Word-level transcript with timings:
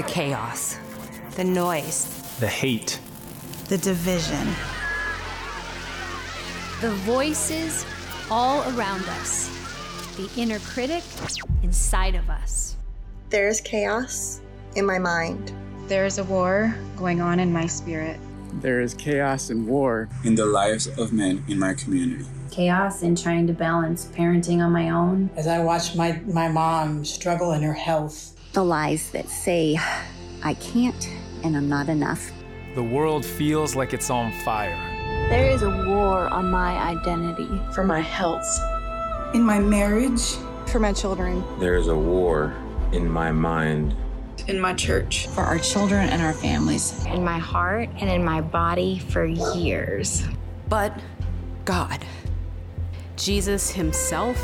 the 0.00 0.08
chaos, 0.08 0.78
the 1.36 1.44
noise, 1.44 2.06
the 2.40 2.46
hate, 2.46 2.98
the 3.68 3.76
division, 3.76 4.46
the 6.80 6.90
voices 7.04 7.84
all 8.30 8.62
around 8.72 9.04
us, 9.20 9.50
the 10.16 10.26
inner 10.40 10.58
critic 10.60 11.02
inside 11.62 12.14
of 12.14 12.30
us. 12.30 12.78
There's 13.28 13.60
chaos 13.60 14.40
in 14.74 14.86
my 14.86 14.98
mind. 14.98 15.52
There 15.86 16.06
is 16.06 16.16
a 16.16 16.24
war 16.24 16.74
going 16.96 17.20
on 17.20 17.38
in 17.38 17.52
my 17.52 17.66
spirit. 17.66 18.18
There 18.54 18.80
is 18.80 18.94
chaos 18.94 19.50
and 19.50 19.66
war 19.66 20.08
in 20.24 20.34
the 20.34 20.46
lives 20.46 20.86
of 20.98 21.12
men 21.12 21.44
in 21.46 21.58
my 21.58 21.74
community. 21.74 22.24
Chaos 22.50 23.02
in 23.02 23.16
trying 23.16 23.46
to 23.48 23.52
balance 23.52 24.06
parenting 24.06 24.64
on 24.64 24.72
my 24.72 24.88
own. 24.88 25.28
As 25.36 25.46
I 25.46 25.58
watch 25.58 25.94
my, 25.94 26.18
my 26.24 26.48
mom 26.48 27.04
struggle 27.04 27.52
in 27.52 27.60
her 27.60 27.74
health. 27.74 28.34
The 28.52 28.64
lies 28.64 29.12
that 29.12 29.28
say, 29.28 29.78
I 30.42 30.54
can't 30.54 31.08
and 31.44 31.56
I'm 31.56 31.68
not 31.68 31.88
enough. 31.88 32.32
The 32.74 32.82
world 32.82 33.24
feels 33.24 33.76
like 33.76 33.92
it's 33.92 34.10
on 34.10 34.32
fire. 34.44 34.76
There 35.28 35.50
is 35.50 35.62
a 35.62 35.70
war 35.70 36.28
on 36.28 36.50
my 36.50 36.76
identity. 36.78 37.48
For 37.72 37.84
my 37.84 38.00
health. 38.00 38.48
In 39.34 39.42
my 39.42 39.60
marriage. 39.60 40.34
For 40.66 40.80
my 40.80 40.92
children. 40.92 41.44
There 41.60 41.76
is 41.76 41.86
a 41.86 41.94
war 41.94 42.56
in 42.90 43.08
my 43.08 43.30
mind. 43.30 43.94
In 44.48 44.58
my 44.58 44.74
church. 44.74 45.28
For 45.28 45.42
our 45.42 45.60
children 45.60 46.08
and 46.08 46.20
our 46.20 46.32
families. 46.32 47.06
In 47.06 47.22
my 47.22 47.38
heart 47.38 47.88
and 48.00 48.10
in 48.10 48.24
my 48.24 48.40
body 48.40 48.98
for 48.98 49.24
years. 49.24 50.26
But 50.68 51.00
God, 51.64 52.04
Jesus 53.14 53.70
Himself, 53.70 54.38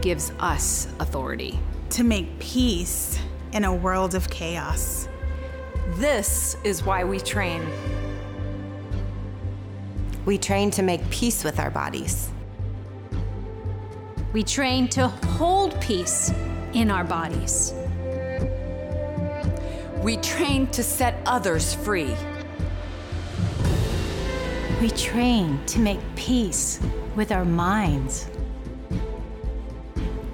gives 0.00 0.30
us 0.38 0.86
authority 1.00 1.58
to 1.90 2.04
make 2.04 2.38
peace 2.38 3.18
in 3.52 3.64
a 3.64 3.74
world 3.74 4.14
of 4.14 4.28
chaos. 4.30 5.08
This 5.94 6.56
is 6.64 6.84
why 6.84 7.04
we 7.04 7.18
train. 7.18 7.66
We 10.24 10.36
train 10.36 10.70
to 10.72 10.82
make 10.82 11.08
peace 11.10 11.42
with 11.44 11.58
our 11.58 11.70
bodies. 11.70 12.30
We 14.32 14.42
train 14.42 14.88
to 14.88 15.08
hold 15.08 15.80
peace 15.80 16.32
in 16.74 16.90
our 16.90 17.04
bodies. 17.04 17.72
We 20.02 20.18
train 20.18 20.66
to 20.68 20.82
set 20.82 21.14
others 21.24 21.72
free. 21.72 22.14
We 24.80 24.90
train 24.90 25.64
to 25.66 25.80
make 25.80 25.98
peace 26.14 26.78
with 27.16 27.32
our 27.32 27.44
minds. 27.44 28.28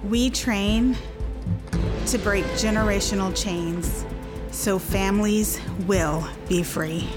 We 0.09 0.29
train 0.29 0.97
to 2.07 2.19
break 2.19 2.45
generational 2.57 3.35
chains 3.35 4.05
so 4.51 4.79
families 4.79 5.61
will 5.87 6.27
be 6.49 6.63
free. 6.63 7.09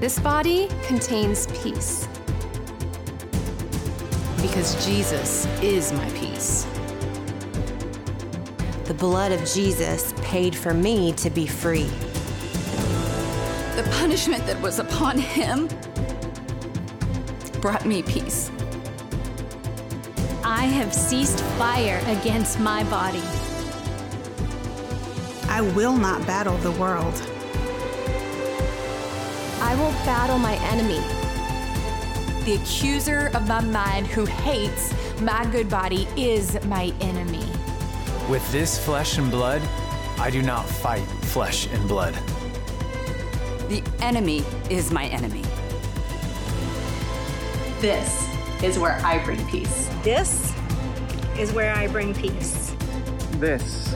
This 0.00 0.18
body 0.18 0.68
contains 0.84 1.46
peace. 1.62 2.08
Because 4.40 4.86
Jesus 4.86 5.46
is 5.62 5.92
my 5.92 6.08
peace. 6.10 6.66
The 8.84 8.94
blood 8.94 9.30
of 9.30 9.44
Jesus 9.44 10.14
paid 10.22 10.56
for 10.56 10.72
me 10.72 11.12
to 11.12 11.28
be 11.28 11.46
free. 11.46 11.90
The 13.76 13.86
punishment 13.92 14.46
that 14.46 14.58
was 14.62 14.78
upon 14.78 15.18
him 15.18 15.68
brought 17.60 17.84
me 17.84 18.02
peace. 18.02 18.50
I 20.42 20.64
have 20.64 20.94
ceased 20.94 21.40
fire 21.58 22.02
against 22.06 22.58
my 22.58 22.84
body. 22.84 23.22
I 25.48 25.60
will 25.74 25.96
not 25.96 26.26
battle 26.26 26.56
the 26.58 26.72
world. 26.72 27.14
I 29.60 29.74
will 29.76 29.92
battle 30.04 30.38
my 30.38 30.54
enemy. 30.72 31.00
The 32.44 32.54
accuser 32.62 33.30
of 33.34 33.46
my 33.46 33.60
mind 33.60 34.06
who 34.06 34.24
hates 34.24 34.94
my 35.20 35.44
good 35.52 35.68
body 35.68 36.08
is 36.16 36.62
my 36.64 36.94
enemy. 37.00 37.44
With 38.30 38.50
this 38.52 38.82
flesh 38.82 39.18
and 39.18 39.30
blood, 39.30 39.60
I 40.18 40.30
do 40.30 40.40
not 40.40 40.66
fight 40.66 41.06
flesh 41.22 41.68
and 41.72 41.86
blood. 41.86 42.14
The 43.68 43.82
enemy 44.00 44.44
is 44.70 44.90
my 44.90 45.06
enemy. 45.06 45.44
This 47.80 48.28
is 48.62 48.78
where 48.78 49.00
I 49.06 49.24
bring 49.24 49.42
peace. 49.46 49.88
This 50.02 50.52
is 51.38 51.50
where 51.54 51.74
I 51.74 51.86
bring 51.86 52.12
peace. 52.12 52.76
This 53.38 53.94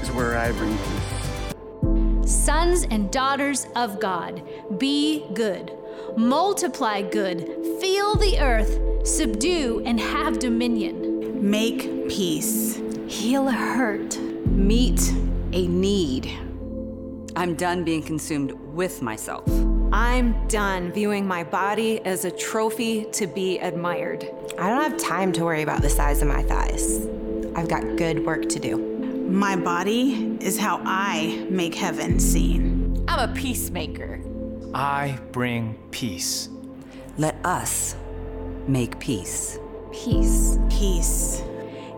is 0.00 0.12
where 0.12 0.38
I 0.38 0.52
bring 0.52 0.78
peace. 0.78 2.32
Sons 2.32 2.84
and 2.92 3.10
daughters 3.10 3.66
of 3.74 3.98
God, 3.98 4.40
be 4.78 5.26
good, 5.34 5.72
multiply 6.16 7.02
good, 7.02 7.40
fill 7.80 8.14
the 8.14 8.38
earth, 8.38 8.78
subdue 9.04 9.82
and 9.84 9.98
have 9.98 10.38
dominion. 10.38 11.50
Make 11.50 12.08
peace, 12.08 12.80
heal 13.08 13.48
a 13.48 13.52
hurt, 13.52 14.16
meet 14.46 15.12
a 15.52 15.66
need. 15.66 16.30
I'm 17.34 17.56
done 17.56 17.82
being 17.82 18.04
consumed 18.04 18.52
with 18.52 19.02
myself. 19.02 19.44
I'm 19.94 20.48
done 20.48 20.90
viewing 20.90 21.24
my 21.24 21.44
body 21.44 22.04
as 22.04 22.24
a 22.24 22.30
trophy 22.32 23.04
to 23.12 23.28
be 23.28 23.60
admired. 23.60 24.28
I 24.58 24.68
don't 24.68 24.82
have 24.82 24.96
time 24.96 25.32
to 25.34 25.44
worry 25.44 25.62
about 25.62 25.82
the 25.82 25.88
size 25.88 26.20
of 26.20 26.26
my 26.26 26.42
thighs. 26.42 27.06
I've 27.54 27.68
got 27.68 27.94
good 27.94 28.26
work 28.26 28.48
to 28.48 28.58
do. 28.58 28.76
My 28.76 29.54
body 29.54 30.36
is 30.40 30.58
how 30.58 30.82
I 30.84 31.46
make 31.48 31.76
heaven 31.76 32.18
seen. 32.18 33.04
I'm 33.06 33.30
a 33.30 33.32
peacemaker. 33.34 34.20
I 34.74 35.16
bring 35.30 35.78
peace. 35.92 36.48
Let 37.16 37.36
us 37.46 37.94
make 38.66 38.98
peace. 38.98 39.60
Peace. 39.92 40.58
Peace. 40.70 41.40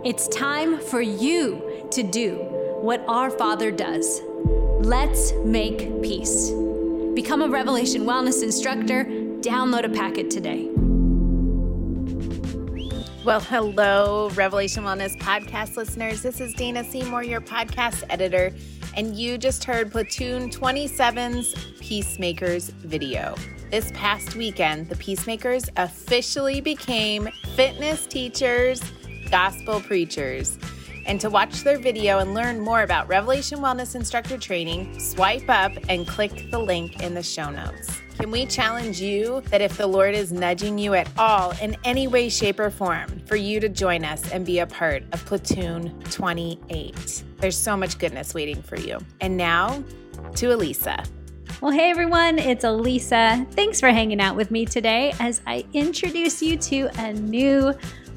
It's 0.04 0.28
time 0.28 0.80
for 0.80 1.00
you 1.00 1.88
to 1.92 2.02
do 2.02 2.34
what 2.82 3.02
our 3.08 3.30
Father 3.30 3.70
does. 3.70 4.20
Let's 4.80 5.32
make 5.46 6.02
peace. 6.02 6.52
Become 7.16 7.40
a 7.40 7.48
Revelation 7.48 8.02
Wellness 8.02 8.42
instructor. 8.42 9.06
Download 9.40 9.86
a 9.86 9.88
packet 9.88 10.28
today. 10.28 10.68
Well, 13.24 13.40
hello, 13.40 14.28
Revelation 14.34 14.84
Wellness 14.84 15.16
podcast 15.16 15.78
listeners. 15.78 16.20
This 16.20 16.42
is 16.42 16.52
Dana 16.52 16.84
Seymour, 16.84 17.22
your 17.22 17.40
podcast 17.40 18.04
editor, 18.10 18.54
and 18.98 19.16
you 19.16 19.38
just 19.38 19.64
heard 19.64 19.90
Platoon 19.92 20.50
27's 20.50 21.54
Peacemakers 21.80 22.68
video. 22.68 23.34
This 23.70 23.90
past 23.92 24.36
weekend, 24.36 24.90
the 24.90 24.96
Peacemakers 24.96 25.70
officially 25.78 26.60
became 26.60 27.30
fitness 27.54 28.06
teachers, 28.06 28.82
gospel 29.30 29.80
preachers. 29.80 30.58
And 31.06 31.20
to 31.20 31.30
watch 31.30 31.62
their 31.62 31.78
video 31.78 32.18
and 32.18 32.34
learn 32.34 32.60
more 32.60 32.82
about 32.82 33.08
Revelation 33.08 33.60
Wellness 33.60 33.94
instructor 33.94 34.36
training, 34.36 34.98
swipe 34.98 35.48
up 35.48 35.72
and 35.88 36.06
click 36.06 36.50
the 36.50 36.58
link 36.58 37.00
in 37.00 37.14
the 37.14 37.22
show 37.22 37.48
notes. 37.48 38.00
Can 38.18 38.30
we 38.30 38.44
challenge 38.46 39.00
you 39.00 39.42
that 39.50 39.60
if 39.60 39.76
the 39.76 39.86
Lord 39.86 40.14
is 40.14 40.32
nudging 40.32 40.78
you 40.78 40.94
at 40.94 41.08
all 41.16 41.52
in 41.60 41.76
any 41.84 42.08
way, 42.08 42.28
shape, 42.28 42.58
or 42.58 42.70
form, 42.70 43.20
for 43.26 43.36
you 43.36 43.60
to 43.60 43.68
join 43.68 44.04
us 44.04 44.32
and 44.32 44.44
be 44.44 44.58
a 44.58 44.66
part 44.66 45.04
of 45.12 45.24
Platoon 45.26 46.02
28? 46.10 47.24
There's 47.38 47.56
so 47.56 47.76
much 47.76 47.98
goodness 47.98 48.34
waiting 48.34 48.60
for 48.62 48.76
you. 48.76 48.98
And 49.20 49.36
now 49.36 49.84
to 50.36 50.46
Alisa. 50.48 51.06
Well, 51.60 51.70
hey 51.70 51.90
everyone, 51.90 52.38
it's 52.38 52.64
Alisa. 52.64 53.50
Thanks 53.52 53.80
for 53.80 53.88
hanging 53.88 54.20
out 54.20 54.34
with 54.34 54.50
me 54.50 54.66
today 54.66 55.14
as 55.20 55.40
I 55.46 55.64
introduce 55.72 56.42
you 56.42 56.56
to 56.56 56.90
a 56.98 57.12
new 57.12 57.74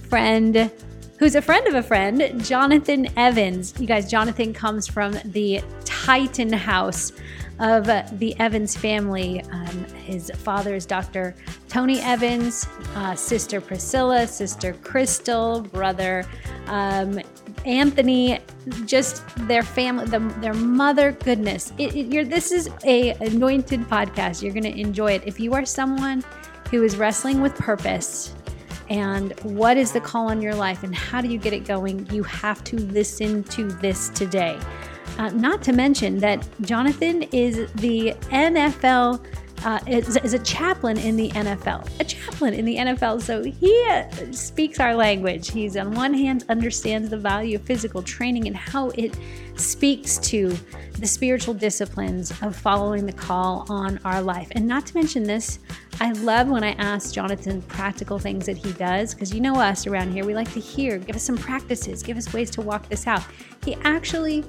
friend 0.09 0.71
who's 1.19 1.35
a 1.35 1.41
friend 1.41 1.67
of 1.67 1.75
a 1.75 1.83
friend, 1.83 2.43
Jonathan 2.43 3.07
Evans. 3.17 3.73
You 3.77 3.85
guys, 3.85 4.09
Jonathan 4.09 4.53
comes 4.53 4.87
from 4.87 5.17
the 5.25 5.61
Titan 5.83 6.51
House 6.53 7.11
of 7.59 7.87
the 8.19 8.33
Evans 8.39 8.77
family. 8.77 9.41
Um, 9.51 9.83
his 10.05 10.31
father 10.33 10.75
is 10.75 10.85
Dr. 10.85 11.35
Tony 11.67 11.99
Evans, 11.99 12.65
uh, 12.95 13.15
sister 13.15 13.59
Priscilla, 13.59 14.25
sister 14.27 14.73
Crystal, 14.81 15.61
brother 15.61 16.25
um, 16.67 17.19
Anthony. 17.65 18.39
Just 18.85 19.23
their 19.45 19.63
family, 19.63 20.05
the, 20.05 20.19
their 20.39 20.53
mother. 20.53 21.11
Goodness, 21.11 21.73
it, 21.77 21.95
it, 21.95 22.29
this 22.29 22.53
is 22.53 22.69
a 22.85 23.09
anointed 23.15 23.81
podcast. 23.81 24.41
You're 24.41 24.53
going 24.53 24.63
to 24.63 24.79
enjoy 24.79 25.11
it 25.11 25.23
if 25.25 25.37
you 25.37 25.53
are 25.53 25.65
someone 25.65 26.23
who 26.71 26.83
is 26.83 26.95
wrestling 26.95 27.41
with 27.41 27.55
purpose 27.55 28.35
and 28.89 29.39
what 29.41 29.77
is 29.77 29.91
the 29.91 30.01
call 30.01 30.29
on 30.29 30.41
your 30.41 30.55
life 30.55 30.83
and 30.83 30.95
how 30.95 31.21
do 31.21 31.27
you 31.27 31.37
get 31.37 31.53
it 31.53 31.65
going, 31.65 32.07
you 32.11 32.23
have 32.23 32.63
to 32.65 32.77
listen 32.77 33.43
to 33.45 33.67
this 33.67 34.09
today. 34.09 34.59
Uh, 35.17 35.29
not 35.31 35.61
to 35.63 35.73
mention 35.73 36.17
that 36.19 36.47
Jonathan 36.61 37.23
is 37.23 37.71
the 37.73 38.13
NFL 38.29 39.25
uh, 39.65 39.79
is, 39.87 40.15
is, 40.17 40.33
a 40.33 40.39
chaplain 40.39 40.97
in 40.97 41.17
the 41.17 41.29
NFL. 41.31 41.87
A 41.99 42.03
chaplain 42.05 42.53
in 42.53 42.63
the 42.63 42.77
NFL. 42.77 43.21
So 43.21 43.43
he 43.43 43.85
uh, 43.89 44.05
speaks 44.31 44.79
our 44.79 44.95
language. 44.95 45.51
He's, 45.51 45.75
on 45.75 45.93
one 45.93 46.13
hand, 46.13 46.45
understands 46.47 47.09
the 47.09 47.17
value 47.17 47.57
of 47.57 47.63
physical 47.63 48.01
training 48.01 48.47
and 48.47 48.55
how 48.55 48.89
it 48.91 49.17
speaks 49.59 50.17
to 50.19 50.55
the 50.99 51.07
spiritual 51.07 51.53
disciplines 51.53 52.31
of 52.41 52.55
following 52.55 53.05
the 53.05 53.13
call 53.13 53.65
on 53.69 53.99
our 54.03 54.21
life. 54.21 54.49
And 54.51 54.67
not 54.67 54.85
to 54.87 54.95
mention 54.95 55.23
this, 55.23 55.59
I 56.01 56.11
love 56.13 56.47
when 56.49 56.63
I 56.63 56.71
ask 56.73 57.13
Jonathan 57.13 57.61
practical 57.63 58.19
things 58.19 58.45
that 58.45 58.57
he 58.57 58.71
does, 58.73 59.13
because 59.13 59.33
you 59.33 59.41
know 59.41 59.55
us 59.55 59.87
around 59.87 60.11
here, 60.11 60.25
we 60.25 60.33
like 60.33 60.51
to 60.53 60.59
hear, 60.59 60.97
give 60.97 61.15
us 61.15 61.23
some 61.23 61.37
practices, 61.37 62.03
give 62.03 62.17
us 62.17 62.33
ways 62.33 62.49
to 62.51 62.61
walk 62.61 62.87
this 62.89 63.07
out. 63.07 63.23
He 63.63 63.75
actually 63.83 64.43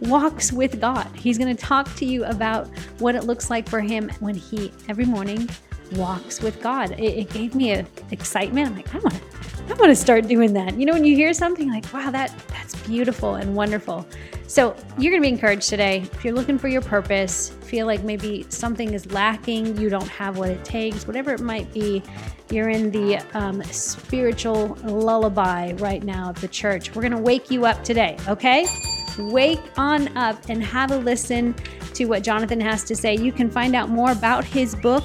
walks 0.00 0.52
with 0.52 0.80
God. 0.80 1.06
He's 1.14 1.38
going 1.38 1.54
to 1.54 1.62
talk 1.62 1.94
to 1.96 2.04
you 2.04 2.24
about 2.24 2.68
what 2.98 3.14
it 3.14 3.24
looks 3.24 3.48
like 3.50 3.68
for 3.68 3.80
him 3.80 4.10
when 4.20 4.34
he 4.34 4.72
every 4.88 5.04
morning 5.04 5.48
walks 5.92 6.42
with 6.42 6.60
God. 6.62 6.92
It, 6.92 7.02
it 7.02 7.30
gave 7.30 7.54
me 7.54 7.72
a 7.72 7.86
excitement. 8.10 8.68
I'm 8.68 8.76
like, 8.76 8.94
I 8.94 8.98
want 8.98 9.14
to, 9.14 9.53
I 9.66 9.72
want 9.74 9.90
to 9.90 9.96
start 9.96 10.28
doing 10.28 10.52
that. 10.52 10.78
You 10.78 10.84
know, 10.84 10.92
when 10.92 11.04
you 11.04 11.16
hear 11.16 11.32
something 11.32 11.70
like, 11.70 11.90
wow, 11.92 12.10
that 12.10 12.32
that's 12.48 12.76
beautiful 12.86 13.36
and 13.36 13.56
wonderful. 13.56 14.06
So 14.46 14.76
you're 14.98 15.10
going 15.10 15.22
to 15.22 15.26
be 15.26 15.32
encouraged 15.32 15.70
today. 15.70 16.02
If 16.12 16.22
you're 16.22 16.34
looking 16.34 16.58
for 16.58 16.68
your 16.68 16.82
purpose, 16.82 17.48
feel 17.48 17.86
like 17.86 18.04
maybe 18.04 18.44
something 18.50 18.92
is 18.92 19.10
lacking, 19.10 19.78
you 19.78 19.88
don't 19.88 20.08
have 20.08 20.36
what 20.36 20.50
it 20.50 20.64
takes, 20.64 21.06
whatever 21.06 21.32
it 21.32 21.40
might 21.40 21.72
be, 21.72 22.02
you're 22.50 22.68
in 22.68 22.90
the 22.90 23.16
um, 23.32 23.62
spiritual 23.64 24.76
lullaby 24.84 25.72
right 25.78 26.02
now 26.02 26.28
of 26.28 26.40
the 26.42 26.48
church. 26.48 26.94
We're 26.94 27.02
going 27.02 27.12
to 27.12 27.18
wake 27.18 27.50
you 27.50 27.64
up 27.64 27.82
today, 27.82 28.18
okay? 28.28 28.66
Wake 29.18 29.62
on 29.78 30.14
up 30.16 30.38
and 30.50 30.62
have 30.62 30.90
a 30.90 30.98
listen 30.98 31.54
to 31.94 32.04
what 32.04 32.22
Jonathan 32.22 32.60
has 32.60 32.84
to 32.84 32.94
say. 32.94 33.16
You 33.16 33.32
can 33.32 33.50
find 33.50 33.74
out 33.74 33.88
more 33.88 34.12
about 34.12 34.44
his 34.44 34.74
book 34.74 35.04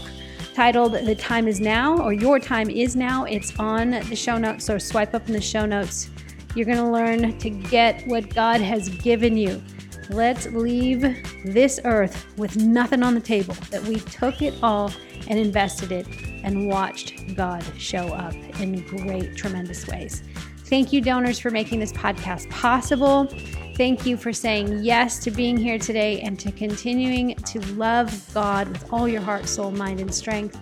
titled 0.60 0.92
The 0.92 1.16
Time 1.16 1.48
Is 1.48 1.62
Now 1.62 2.02
or 2.02 2.12
Your 2.12 2.38
Time 2.38 2.70
Is 2.70 2.94
Now. 2.94 3.24
It's 3.24 3.58
on 3.58 3.92
the 3.92 4.14
show 4.14 4.38
notes, 4.38 4.66
so 4.66 4.78
swipe 4.78 5.14
up 5.14 5.26
in 5.28 5.34
the 5.34 5.40
show 5.40 5.66
notes. 5.66 6.10
You're 6.54 6.66
going 6.66 6.80
to 6.80 6.92
learn 6.92 7.38
to 7.38 7.50
get 7.50 8.06
what 8.08 8.36
God 8.36 8.60
has 8.60 8.90
given 8.90 9.38
you. 9.38 9.64
Let's 10.10 10.48
leave 10.48 11.00
this 11.46 11.80
earth 11.86 12.26
with 12.36 12.58
nothing 12.58 13.04
on 13.04 13.14
the 13.14 13.22
table, 13.22 13.54
that 13.72 13.82
we 13.84 14.02
took 14.02 14.42
it 14.42 14.54
all 14.62 14.92
and 15.30 15.40
invested 15.40 15.94
it 15.94 16.06
and 16.44 16.68
watched 16.68 17.38
God 17.38 17.64
show 17.78 18.10
up 18.10 18.34
in 18.60 18.82
great, 18.82 19.38
tremendous 19.38 19.88
ways. 19.88 20.24
Thank 20.70 20.94
you, 20.94 21.02
donors, 21.02 21.40
for 21.40 21.50
making 21.50 21.80
this 21.80 21.92
podcast 21.92 22.48
possible. 22.52 23.26
Thank 23.76 24.06
you 24.06 24.18
for 24.18 24.32
saying 24.32 24.84
yes 24.84 25.18
to 25.24 25.32
being 25.32 25.58
here 25.58 25.80
today 25.80 26.22
and 26.22 26.40
to 26.42 26.52
continuing 26.52 27.34
to 27.36 27.60
love 27.74 28.34
God 28.36 28.68
with 28.68 28.94
all 28.94 29.08
your 29.08 29.22
heart, 29.22 29.48
soul, 29.48 29.72
mind, 29.72 30.00
and 30.00 30.14
strength 30.14 30.60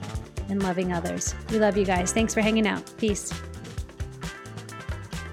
and 0.50 0.63
loving 0.63 0.94
others. 0.94 1.36
We 1.50 1.59
love 1.59 1.75
you 1.75 1.83
guys. 1.83 2.13
Thanks 2.13 2.33
for 2.33 2.39
hanging 2.39 2.65
out. 2.65 2.89
Peace. 2.98 3.33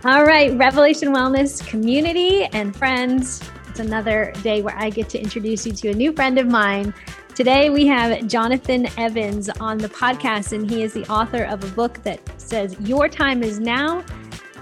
All 0.05 0.25
right, 0.25 0.53
Revelation 0.59 1.15
Wellness 1.15 1.65
community 1.65 2.47
and 2.47 2.75
friends. 2.75 3.49
It's 3.69 3.79
another 3.79 4.33
day 4.43 4.61
where 4.61 4.77
I 4.77 4.91
get 4.91 5.09
to 5.11 5.21
introduce 5.21 5.65
you 5.67 5.73
to 5.73 5.91
a 5.91 5.95
new 5.95 6.13
friend 6.13 6.37
of 6.37 6.49
mine. 6.49 6.93
Today 7.37 7.71
we 7.71 7.87
have 7.87 8.27
Jonathan 8.27 8.89
Evans 8.99 9.49
on 9.51 9.79
the 9.79 9.89
podcast, 9.89 10.53
and 10.53 10.69
he 10.69 10.83
is 10.83 10.93
the 10.93 11.07
author 11.07 11.45
of 11.45 11.63
a 11.63 11.75
book 11.75 12.03
that 12.03 12.21
says, 12.41 12.77
Your 12.81 13.09
Time 13.09 13.45
is 13.45 13.61
Now 13.61 14.05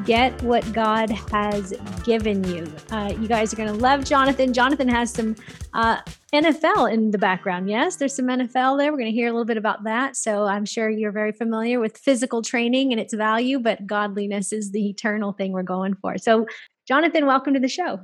get 0.04 0.40
what 0.42 0.70
God 0.72 1.10
has 1.10 1.72
given 2.04 2.44
you. 2.44 2.70
Uh, 2.90 3.14
you 3.18 3.28
guys 3.28 3.52
are 3.52 3.56
going 3.56 3.68
to 3.68 3.74
love 3.74 4.04
Jonathan. 4.04 4.52
Jonathan 4.52 4.88
has 4.88 5.12
some 5.12 5.36
uh, 5.74 5.98
NFL 6.32 6.92
in 6.92 7.10
the 7.10 7.18
background. 7.18 7.68
Yes, 7.68 7.96
there's 7.96 8.14
some 8.14 8.26
NFL 8.26 8.78
there. 8.78 8.90
We're 8.92 8.98
going 8.98 9.10
to 9.10 9.14
hear 9.14 9.28
a 9.28 9.32
little 9.32 9.44
bit 9.44 9.56
about 9.56 9.84
that. 9.84 10.16
So 10.16 10.44
I'm 10.44 10.64
sure 10.64 10.88
you're 10.90 11.12
very 11.12 11.32
familiar 11.32 11.80
with 11.80 11.96
physical 11.98 12.42
training 12.42 12.92
and 12.92 13.00
its 13.00 13.14
value, 13.14 13.58
but 13.58 13.86
godliness 13.86 14.52
is 14.52 14.72
the 14.72 14.88
eternal 14.88 15.32
thing 15.32 15.52
we're 15.52 15.62
going 15.62 15.94
for. 15.94 16.18
So, 16.18 16.46
Jonathan, 16.88 17.26
welcome 17.26 17.54
to 17.54 17.60
the 17.60 17.68
show. 17.68 18.00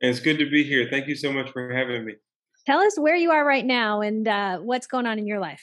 It's 0.00 0.20
good 0.20 0.38
to 0.38 0.48
be 0.48 0.64
here. 0.64 0.88
Thank 0.90 1.08
you 1.08 1.16
so 1.16 1.32
much 1.32 1.50
for 1.50 1.72
having 1.72 2.04
me. 2.04 2.14
Tell 2.66 2.80
us 2.80 2.98
where 2.98 3.16
you 3.16 3.30
are 3.30 3.44
right 3.44 3.64
now 3.64 4.00
and 4.00 4.28
uh, 4.28 4.58
what's 4.58 4.86
going 4.86 5.06
on 5.06 5.18
in 5.18 5.26
your 5.26 5.40
life. 5.40 5.62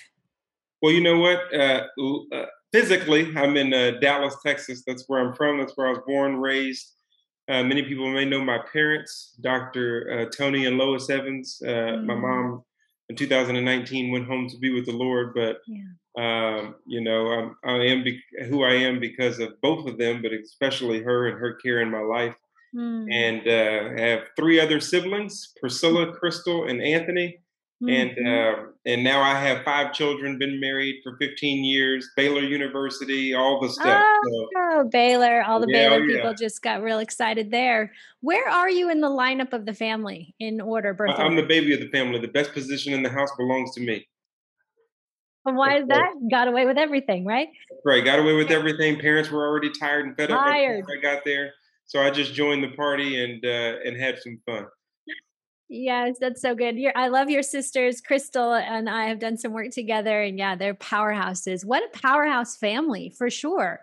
Well, 0.81 0.91
you 0.91 1.01
know 1.01 1.19
what? 1.19 1.39
Uh, 1.53 1.83
uh 2.33 2.45
physically, 2.71 3.31
I'm 3.35 3.57
in 3.57 3.73
uh, 3.73 3.91
Dallas, 4.01 4.35
Texas. 4.45 4.83
That's 4.85 5.05
where 5.07 5.19
I'm 5.19 5.35
from. 5.35 5.59
That's 5.59 5.73
where 5.75 5.87
I 5.87 5.91
was 5.91 6.01
born, 6.05 6.37
raised. 6.37 6.95
Uh, 7.47 7.63
many 7.63 7.83
people 7.83 8.11
may 8.11 8.25
know 8.25 8.43
my 8.43 8.59
parents, 8.73 9.35
Dr. 9.41 10.09
Uh, 10.11 10.35
Tony 10.35 10.65
and 10.65 10.77
Lois 10.77 11.09
Evans. 11.09 11.61
Mm. 11.63 12.05
My 12.05 12.15
mom 12.15 12.63
in 13.09 13.15
2019 13.15 14.11
went 14.11 14.25
home 14.25 14.49
to 14.49 14.57
be 14.57 14.73
with 14.73 14.85
the 14.85 14.91
Lord, 14.91 15.33
but 15.35 15.57
yeah. 15.67 16.57
um, 16.57 16.75
you 16.87 17.01
know, 17.01 17.27
I'm, 17.27 17.55
I 17.63 17.85
am 17.85 18.03
be- 18.03 18.23
who 18.49 18.63
I 18.63 18.73
am 18.73 18.99
because 18.99 19.39
of 19.39 19.61
both 19.61 19.87
of 19.87 19.99
them, 19.99 20.23
but 20.23 20.33
especially 20.33 21.03
her 21.03 21.27
and 21.27 21.39
her 21.39 21.53
care 21.53 21.81
in 21.81 21.91
my 21.91 22.01
life. 22.01 22.35
Mm. 22.75 23.13
And 23.13 23.47
uh, 23.47 24.01
I 24.01 24.05
have 24.07 24.19
three 24.35 24.59
other 24.59 24.79
siblings: 24.79 25.53
Priscilla, 25.59 26.13
Crystal, 26.13 26.67
and 26.67 26.81
Anthony. 26.81 27.39
Mm-hmm. 27.83 28.19
And 28.19 28.27
uh, 28.27 28.61
and 28.85 29.03
now 29.03 29.21
I 29.21 29.37
have 29.37 29.65
five 29.65 29.91
children, 29.93 30.37
been 30.37 30.61
married 30.61 31.01
for 31.03 31.17
15 31.17 31.65
years, 31.65 32.07
Baylor 32.15 32.41
University, 32.41 33.33
all 33.33 33.59
the 33.59 33.69
stuff. 33.69 34.01
Oh, 34.05 34.47
so, 34.55 34.89
Baylor, 34.89 35.43
all 35.43 35.59
the 35.59 35.67
yeah, 35.69 35.89
Baylor 35.89 36.03
oh, 36.03 36.07
people 36.07 36.33
just 36.35 36.61
got 36.61 36.81
real 36.81 36.99
excited 36.99 37.51
there. 37.51 37.91
Where 38.21 38.47
are 38.47 38.69
you 38.69 38.89
in 38.89 39.01
the 39.01 39.09
lineup 39.09 39.51
of 39.51 39.65
the 39.65 39.73
family 39.73 40.33
in 40.39 40.61
order? 40.61 40.93
Birth 40.93 41.15
I'm 41.17 41.31
order? 41.31 41.41
the 41.41 41.47
baby 41.47 41.73
of 41.73 41.81
the 41.81 41.89
family. 41.89 42.19
The 42.19 42.29
best 42.29 42.53
position 42.53 42.93
in 42.93 43.03
the 43.03 43.09
house 43.09 43.31
belongs 43.35 43.73
to 43.75 43.81
me. 43.81 44.07
And 45.45 45.57
why 45.57 45.77
is 45.77 45.87
that? 45.87 46.13
Got 46.31 46.47
away 46.47 46.65
with 46.65 46.77
everything, 46.77 47.25
right? 47.25 47.49
Right, 47.83 48.03
got 48.03 48.19
away 48.19 48.33
with 48.33 48.51
everything. 48.51 48.99
Parents 48.99 49.29
were 49.29 49.45
already 49.45 49.69
tired 49.69 50.05
and 50.05 50.15
fed 50.15 50.31
up. 50.31 50.45
Tired. 50.45 50.85
I 50.89 51.01
got 51.01 51.23
there, 51.25 51.51
so 51.85 52.01
I 52.01 52.09
just 52.09 52.33
joined 52.33 52.63
the 52.63 52.71
party 52.75 53.21
and 53.21 53.45
uh, 53.45 53.79
and 53.85 53.99
had 53.99 54.17
some 54.19 54.39
fun. 54.45 54.65
Yes, 55.67 56.17
that's 56.19 56.41
so 56.41 56.53
good. 56.53 56.77
You're, 56.77 56.93
I 56.95 57.07
love 57.07 57.29
your 57.29 57.41
sisters. 57.41 57.99
Crystal 57.99 58.53
and 58.53 58.89
I 58.89 59.07
have 59.07 59.19
done 59.19 59.37
some 59.37 59.51
work 59.51 59.71
together, 59.71 60.21
and 60.21 60.37
yeah, 60.37 60.55
they're 60.55 60.75
powerhouses. 60.75 61.65
What 61.65 61.83
a 61.83 61.97
powerhouse 61.97 62.55
family 62.55 63.11
for 63.17 63.29
sure. 63.29 63.79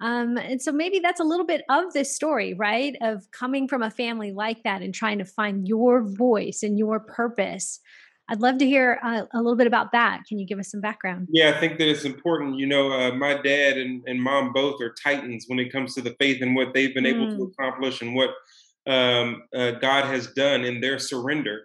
Um, 0.00 0.36
and 0.36 0.60
so 0.60 0.70
maybe 0.70 0.98
that's 0.98 1.20
a 1.20 1.24
little 1.24 1.46
bit 1.46 1.62
of 1.70 1.92
this 1.92 2.14
story, 2.14 2.54
right? 2.54 2.96
Of 3.00 3.30
coming 3.30 3.68
from 3.68 3.82
a 3.82 3.90
family 3.90 4.32
like 4.32 4.62
that 4.64 4.82
and 4.82 4.94
trying 4.94 5.18
to 5.18 5.24
find 5.24 5.66
your 5.66 6.02
voice 6.02 6.62
and 6.62 6.78
your 6.78 7.00
purpose. 7.00 7.80
I'd 8.28 8.40
love 8.40 8.58
to 8.58 8.66
hear 8.66 8.98
uh, 9.02 9.22
a 9.32 9.38
little 9.38 9.56
bit 9.56 9.66
about 9.66 9.92
that. 9.92 10.22
Can 10.26 10.38
you 10.38 10.46
give 10.46 10.58
us 10.58 10.70
some 10.70 10.80
background? 10.80 11.28
Yeah, 11.30 11.50
I 11.50 11.60
think 11.60 11.78
that 11.78 11.88
it's 11.88 12.04
important. 12.04 12.58
You 12.58 12.66
know, 12.66 12.90
uh, 12.90 13.12
my 13.12 13.34
dad 13.34 13.76
and, 13.76 14.02
and 14.06 14.22
mom 14.22 14.52
both 14.52 14.80
are 14.80 14.94
titans 15.02 15.44
when 15.46 15.58
it 15.58 15.70
comes 15.70 15.94
to 15.94 16.00
the 16.00 16.14
faith 16.18 16.40
and 16.40 16.54
what 16.54 16.72
they've 16.72 16.94
been 16.94 17.04
mm. 17.04 17.14
able 17.14 17.30
to 17.30 17.44
mm. 17.44 17.52
accomplish 17.52 18.00
and 18.00 18.14
what 18.14 18.30
um, 18.86 19.44
uh, 19.54 19.72
God 19.72 20.04
has 20.04 20.28
done 20.28 20.64
in 20.64 20.80
their 20.80 20.98
surrender 20.98 21.62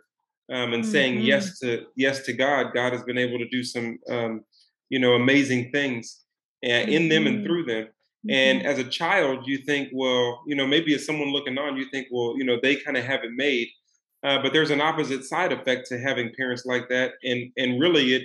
um, 0.52 0.74
and 0.74 0.84
mm-hmm. 0.84 0.92
saying 0.92 1.22
yes 1.22 1.60
to 1.60 1.86
yes 1.96 2.26
to 2.26 2.34
God, 2.34 2.74
God 2.74 2.94
has 2.94 3.04
been 3.04 3.18
able 3.18 3.38
to 3.40 3.48
do 3.50 3.64
some 3.64 4.00
um, 4.10 4.42
you 4.90 5.00
know 5.00 5.14
amazing 5.14 5.72
things 5.72 6.22
uh, 6.66 6.70
in 6.70 7.10
them 7.10 7.28
and 7.28 7.38
mm-hmm. 7.38 7.46
through 7.46 7.66
them. 7.66 7.84
Mm-hmm. 7.86 8.32
And 8.32 8.66
as 8.66 8.80
a 8.80 8.84
child, 8.84 9.48
you 9.48 9.60
think, 9.60 9.90
well, 9.94 10.42
you 10.46 10.56
know, 10.56 10.68
maybe 10.68 10.94
as 10.94 11.06
someone 11.06 11.32
looking 11.32 11.58
on, 11.58 11.78
you 11.78 11.86
think, 11.90 12.08
well, 12.12 12.38
you 12.38 12.44
know, 12.44 12.58
they 12.62 12.76
kind 12.76 12.98
of 12.98 13.06
have 13.06 13.24
it 13.24 13.32
made. 13.34 13.70
Uh, 14.24 14.42
but 14.42 14.52
there's 14.52 14.72
an 14.72 14.82
opposite 14.82 15.24
side 15.24 15.54
effect 15.54 15.88
to 15.88 15.98
having 15.98 16.34
parents 16.36 16.66
like 16.66 16.90
that, 16.90 17.14
and 17.24 17.52
and 17.58 17.80
really 17.80 18.16
it 18.16 18.24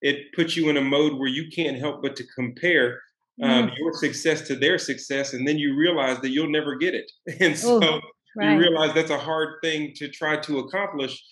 it 0.00 0.32
puts 0.32 0.56
you 0.56 0.68
in 0.68 0.76
a 0.76 0.80
mode 0.80 1.18
where 1.18 1.28
you 1.28 1.50
can't 1.50 1.76
help 1.76 2.02
but 2.02 2.16
to 2.16 2.24
compare 2.34 3.00
um, 3.42 3.68
mm. 3.68 3.78
your 3.78 3.92
success 3.92 4.42
to 4.42 4.56
their 4.56 4.78
success, 4.78 5.34
and 5.34 5.46
then 5.46 5.58
you 5.58 5.76
realize 5.76 6.20
that 6.20 6.30
you'll 6.30 6.50
never 6.50 6.76
get 6.76 6.94
it. 6.94 7.10
And 7.40 7.56
so 7.56 7.82
Ooh 7.82 8.00
right. 8.36 8.52
you 8.52 8.58
realize 8.58 8.92
that's 8.94 9.10
a 9.10 9.18
hard 9.18 9.54
thing 9.62 9.92
to 9.96 10.08
try 10.08 10.36
to 10.36 10.58
accomplish 10.58 11.22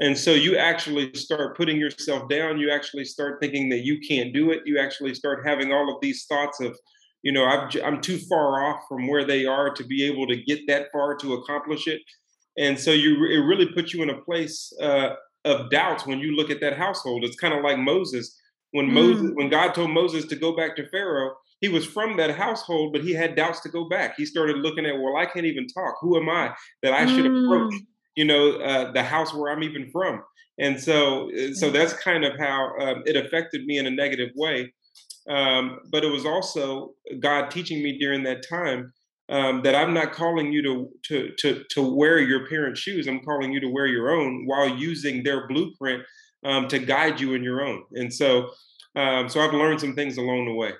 and 0.00 0.16
so 0.16 0.32
you 0.32 0.56
actually 0.56 1.12
start 1.14 1.56
putting 1.56 1.78
yourself 1.78 2.28
down 2.28 2.58
you 2.58 2.70
actually 2.70 3.04
start 3.04 3.40
thinking 3.40 3.68
that 3.68 3.84
you 3.84 3.98
can't 4.06 4.34
do 4.34 4.50
it 4.50 4.60
you 4.66 4.78
actually 4.78 5.14
start 5.14 5.46
having 5.46 5.72
all 5.72 5.92
of 5.92 6.00
these 6.00 6.26
thoughts 6.26 6.60
of 6.60 6.76
you 7.22 7.32
know 7.32 7.44
i 7.44 7.68
am 7.82 8.00
too 8.00 8.18
far 8.18 8.64
off 8.64 8.80
from 8.88 9.08
where 9.08 9.24
they 9.24 9.46
are 9.46 9.70
to 9.70 9.84
be 9.84 10.04
able 10.04 10.26
to 10.26 10.36
get 10.44 10.60
that 10.66 10.86
far 10.92 11.16
to 11.16 11.34
accomplish 11.34 11.86
it 11.86 12.00
and 12.58 12.78
so 12.78 12.90
you 12.90 13.24
it 13.26 13.44
really 13.46 13.66
puts 13.66 13.94
you 13.94 14.02
in 14.02 14.10
a 14.10 14.20
place 14.22 14.72
uh, 14.82 15.10
of 15.44 15.70
doubts 15.70 16.06
when 16.06 16.18
you 16.18 16.36
look 16.36 16.50
at 16.50 16.60
that 16.60 16.76
household 16.76 17.24
it's 17.24 17.36
kind 17.36 17.54
of 17.54 17.64
like 17.64 17.78
moses 17.78 18.38
when 18.72 18.88
mm. 18.88 18.92
moses 18.92 19.30
when 19.34 19.48
god 19.48 19.74
told 19.74 19.90
moses 19.90 20.26
to 20.26 20.36
go 20.36 20.54
back 20.54 20.76
to 20.76 20.88
pharaoh 20.88 21.32
he 21.60 21.68
was 21.68 21.84
from 21.84 22.16
that 22.16 22.36
household, 22.36 22.92
but 22.92 23.02
he 23.02 23.12
had 23.12 23.34
doubts 23.34 23.60
to 23.60 23.68
go 23.68 23.88
back. 23.88 24.14
He 24.16 24.26
started 24.26 24.58
looking 24.58 24.86
at, 24.86 24.98
well, 24.98 25.16
I 25.16 25.26
can't 25.26 25.46
even 25.46 25.66
talk. 25.66 25.96
Who 26.00 26.16
am 26.16 26.28
I 26.28 26.54
that 26.82 26.92
I 26.92 27.06
should 27.06 27.24
mm. 27.24 27.44
approach, 27.44 27.74
you 28.16 28.24
know, 28.24 28.52
uh, 28.52 28.92
the 28.92 29.02
house 29.02 29.34
where 29.34 29.52
I'm 29.52 29.62
even 29.62 29.90
from? 29.90 30.22
And 30.60 30.80
so, 30.80 31.30
uh, 31.30 31.54
so 31.54 31.70
that's 31.70 31.92
kind 31.92 32.24
of 32.24 32.38
how 32.38 32.72
um, 32.80 33.02
it 33.06 33.16
affected 33.16 33.64
me 33.64 33.78
in 33.78 33.86
a 33.86 33.90
negative 33.90 34.30
way. 34.34 34.72
Um, 35.28 35.80
but 35.90 36.04
it 36.04 36.10
was 36.10 36.24
also 36.24 36.94
God 37.20 37.50
teaching 37.50 37.82
me 37.82 37.98
during 37.98 38.22
that 38.22 38.48
time 38.48 38.92
um, 39.28 39.62
that 39.62 39.74
I'm 39.74 39.92
not 39.92 40.12
calling 40.12 40.52
you 40.52 40.62
to, 40.62 40.88
to 41.04 41.30
to 41.38 41.64
to 41.70 41.82
wear 41.82 42.18
your 42.18 42.48
parents' 42.48 42.80
shoes. 42.80 43.06
I'm 43.06 43.20
calling 43.20 43.52
you 43.52 43.60
to 43.60 43.68
wear 43.68 43.86
your 43.86 44.10
own 44.10 44.46
while 44.46 44.68
using 44.68 45.22
their 45.22 45.46
blueprint 45.46 46.02
um, 46.44 46.66
to 46.68 46.78
guide 46.78 47.20
you 47.20 47.34
in 47.34 47.42
your 47.42 47.60
own. 47.60 47.82
And 47.92 48.12
so, 48.12 48.50
um, 48.96 49.28
so 49.28 49.40
I've 49.40 49.52
learned 49.52 49.80
some 49.80 49.94
things 49.94 50.16
along 50.16 50.46
the 50.46 50.54
way. 50.54 50.72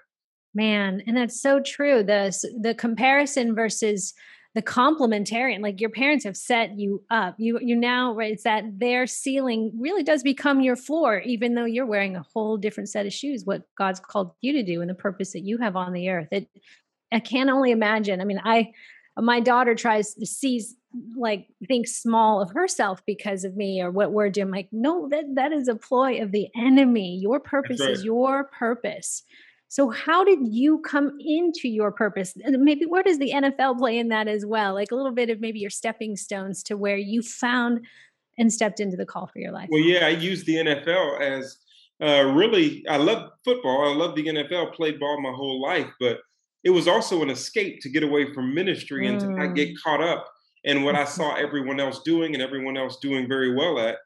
Man, 0.59 1.05
and 1.07 1.17
that's 1.17 1.41
so 1.41 1.61
true. 1.61 2.03
The 2.03 2.37
the 2.61 2.75
comparison 2.75 3.55
versus 3.55 4.13
the 4.55 4.63
complementarian 4.63 5.61
like 5.61 5.81
your 5.81 5.91
parents 5.91 6.25
have 6.25 6.37
set 6.37 6.77
you 6.77 7.01
up 7.11 7.37
you 7.39 7.61
you 7.61 7.77
now 7.77 8.13
right 8.15 8.33
it's 8.33 8.43
that 8.43 8.65
their 8.79 9.07
ceiling 9.07 9.71
really 9.79 10.03
does 10.03 10.23
become 10.25 10.61
your 10.61 10.75
floor 10.75 11.21
even 11.21 11.55
though 11.55 11.67
you're 11.67 11.87
wearing 11.87 12.17
a 12.17 12.25
whole 12.35 12.57
different 12.57 12.89
set 12.89 13.07
of 13.07 13.13
shoes 13.13 13.45
what 13.45 13.63
god's 13.77 14.01
called 14.01 14.33
you 14.41 14.53
to 14.53 14.65
do 14.65 14.81
and 14.81 14.91
the 14.91 14.95
purpose 14.95 15.33
that 15.33 15.45
you 15.45 15.59
have 15.59 15.77
on 15.77 15.93
the 15.93 16.09
earth 16.09 16.29
it 16.33 16.49
i 17.13 17.21
can't 17.21 17.51
only 17.51 17.71
imagine 17.71 18.21
i 18.21 18.25
mean 18.25 18.41
i 18.43 18.73
my 19.17 19.39
daughter 19.39 19.75
tries 19.75 20.15
to 20.15 20.27
sees 20.27 20.75
like 21.15 21.47
thinks 21.69 21.95
small 21.95 22.41
of 22.41 22.51
herself 22.51 23.03
because 23.07 23.45
of 23.45 23.55
me 23.55 23.81
or 23.81 23.91
what 23.91 24.13
we're 24.13 24.31
doing 24.31 24.51
like 24.51 24.69
no 24.73 25.09
that 25.11 25.25
that 25.35 25.53
is 25.53 25.69
a 25.69 25.77
ploy 25.77 26.23
of 26.23 26.33
the 26.33 26.49
enemy 26.57 27.19
your 27.21 27.39
purpose 27.39 27.81
right. 27.81 27.91
is 27.91 28.03
your 28.03 28.45
purpose 28.45 29.23
so, 29.69 29.91
how 29.91 30.25
did 30.25 30.39
you 30.43 30.81
come 30.81 31.13
into 31.21 31.69
your 31.69 31.93
purpose? 31.93 32.35
And 32.43 32.63
Maybe 32.63 32.87
where 32.87 33.03
does 33.03 33.19
the 33.19 33.33
NFL 33.33 33.79
play 33.79 33.99
in 33.99 34.09
that 34.09 34.27
as 34.27 34.47
well? 34.47 34.75
Like 34.75 34.91
a 34.91 34.95
little 34.95 35.13
bit 35.13 35.29
of 35.29 35.41
maybe 35.41 35.59
your 35.59 35.71
stepping 35.71 36.17
stones 36.17 36.63
to 36.65 36.77
where 36.77 36.97
you 36.97 37.23
found 37.23 37.87
and 38.39 38.53
stepped 38.53 38.81
into 38.81 38.97
the 38.97 39.05
call 39.05 39.27
for 39.27 39.41
your 39.41 39.53
life. 39.53 39.69
Well, 39.71 39.83
yeah, 39.83 40.07
I 40.07 40.11
used 40.11 40.47
the 40.47 40.57
NFL 40.57 41.21
as 41.21 41.59
uh, 42.03 42.33
really, 42.35 42.85
I 42.89 42.97
love 42.97 43.31
football. 43.45 43.91
I 43.91 43.95
love 43.95 44.15
the 44.15 44.25
NFL, 44.25 44.73
played 44.75 45.01
ball 45.01 45.21
my 45.21 45.33
whole 45.33 45.61
life, 45.61 45.91
but 46.01 46.19
it 46.65 46.71
was 46.71 46.89
also 46.89 47.23
an 47.23 47.31
escape 47.31 47.81
to 47.83 47.91
get 47.91 48.03
away 48.03 48.33
from 48.33 48.55
ministry 48.55 49.07
and 49.07 49.21
to 49.21 49.29
not 49.29 49.55
get 49.55 49.71
mm. 49.71 49.75
caught 49.85 50.01
up 50.01 50.27
in 50.65 50.83
what 50.83 50.95
I 50.95 51.05
saw 51.17 51.35
everyone 51.35 51.81
else 51.81 52.01
doing 52.05 52.35
and 52.35 52.43
everyone 52.43 52.77
else 52.77 52.99
doing 53.03 53.29
very 53.29 53.55
well 53.55 53.79
at. 53.79 53.97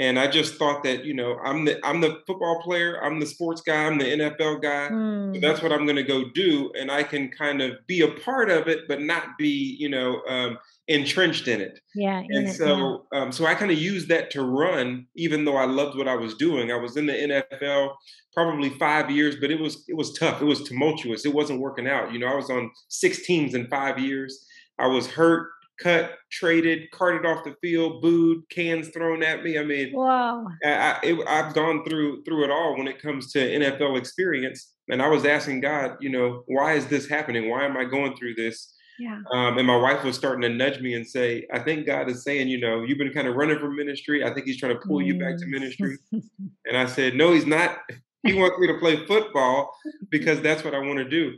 And 0.00 0.18
I 0.18 0.28
just 0.28 0.54
thought 0.54 0.82
that, 0.84 1.04
you 1.04 1.12
know, 1.12 1.38
I'm 1.44 1.66
the 1.66 1.78
I'm 1.86 2.00
the 2.00 2.22
football 2.26 2.62
player, 2.62 2.98
I'm 3.04 3.20
the 3.20 3.26
sports 3.26 3.60
guy, 3.60 3.84
I'm 3.84 3.98
the 3.98 4.06
NFL 4.06 4.62
guy. 4.62 4.88
Mm. 4.90 5.34
So 5.34 5.40
that's 5.42 5.62
what 5.62 5.72
I'm 5.72 5.86
gonna 5.86 6.02
go 6.02 6.24
do. 6.34 6.72
And 6.74 6.90
I 6.90 7.02
can 7.02 7.28
kind 7.28 7.60
of 7.60 7.86
be 7.86 8.00
a 8.00 8.08
part 8.08 8.50
of 8.50 8.66
it, 8.66 8.88
but 8.88 9.02
not 9.02 9.36
be, 9.36 9.76
you 9.78 9.90
know, 9.90 10.22
um, 10.26 10.56
entrenched 10.88 11.48
in 11.48 11.60
it. 11.60 11.80
Yeah. 11.94 12.22
And 12.30 12.48
it, 12.48 12.54
so 12.54 13.04
yeah. 13.12 13.20
Um, 13.20 13.30
so 13.30 13.44
I 13.44 13.54
kind 13.54 13.70
of 13.70 13.78
used 13.78 14.08
that 14.08 14.30
to 14.30 14.42
run, 14.42 15.06
even 15.16 15.44
though 15.44 15.58
I 15.58 15.66
loved 15.66 15.98
what 15.98 16.08
I 16.08 16.16
was 16.16 16.34
doing. 16.34 16.72
I 16.72 16.76
was 16.76 16.96
in 16.96 17.04
the 17.04 17.12
NFL 17.12 17.90
probably 18.32 18.70
five 18.70 19.10
years, 19.10 19.36
but 19.36 19.50
it 19.50 19.60
was 19.60 19.84
it 19.86 19.98
was 19.98 20.18
tough. 20.18 20.40
It 20.40 20.46
was 20.46 20.62
tumultuous. 20.62 21.26
It 21.26 21.34
wasn't 21.34 21.60
working 21.60 21.86
out. 21.86 22.10
You 22.10 22.20
know, 22.20 22.28
I 22.28 22.36
was 22.36 22.48
on 22.48 22.70
six 22.88 23.26
teams 23.26 23.54
in 23.54 23.66
five 23.66 23.98
years. 23.98 24.46
I 24.78 24.86
was 24.86 25.08
hurt 25.08 25.50
cut, 25.80 26.18
traded, 26.30 26.90
carted 26.90 27.26
off 27.26 27.44
the 27.44 27.54
field, 27.60 28.02
booed, 28.02 28.48
cans 28.50 28.88
thrown 28.88 29.22
at 29.22 29.42
me. 29.42 29.58
I 29.58 29.64
mean, 29.64 29.92
wow. 29.92 30.46
I, 30.64 30.98
have 31.26 31.54
gone 31.54 31.84
through 31.84 32.22
through 32.24 32.44
it 32.44 32.50
all 32.50 32.76
when 32.76 32.86
it 32.86 33.00
comes 33.00 33.32
to 33.32 33.38
NFL 33.38 33.98
experience, 33.98 34.74
and 34.88 35.02
I 35.02 35.08
was 35.08 35.24
asking 35.24 35.60
God, 35.60 35.96
you 36.00 36.10
know, 36.10 36.44
why 36.46 36.74
is 36.74 36.86
this 36.86 37.08
happening? 37.08 37.48
Why 37.48 37.64
am 37.64 37.76
I 37.76 37.84
going 37.84 38.16
through 38.16 38.34
this? 38.34 38.74
Yeah. 38.98 39.22
Um, 39.32 39.56
and 39.56 39.66
my 39.66 39.76
wife 39.76 40.04
was 40.04 40.14
starting 40.14 40.42
to 40.42 40.50
nudge 40.50 40.80
me 40.80 40.92
and 40.92 41.06
say, 41.06 41.46
I 41.54 41.60
think 41.60 41.86
God 41.86 42.10
is 42.10 42.22
saying, 42.22 42.48
you 42.48 42.60
know, 42.60 42.82
you've 42.82 42.98
been 42.98 43.12
kind 43.14 43.26
of 43.26 43.34
running 43.34 43.58
from 43.58 43.74
ministry. 43.74 44.22
I 44.22 44.34
think 44.34 44.46
He's 44.46 44.58
trying 44.58 44.74
to 44.74 44.86
pull 44.86 44.98
mm. 44.98 45.06
you 45.06 45.18
back 45.18 45.38
to 45.38 45.46
ministry. 45.46 45.96
and 46.12 46.76
I 46.76 46.84
said, 46.84 47.14
No, 47.14 47.32
He's 47.32 47.46
not. 47.46 47.78
He 48.22 48.34
wants 48.34 48.58
me 48.58 48.66
to 48.66 48.78
play 48.78 49.06
football 49.06 49.74
because 50.10 50.42
that's 50.42 50.62
what 50.62 50.74
I 50.74 50.78
want 50.78 50.98
to 50.98 51.08
do. 51.08 51.32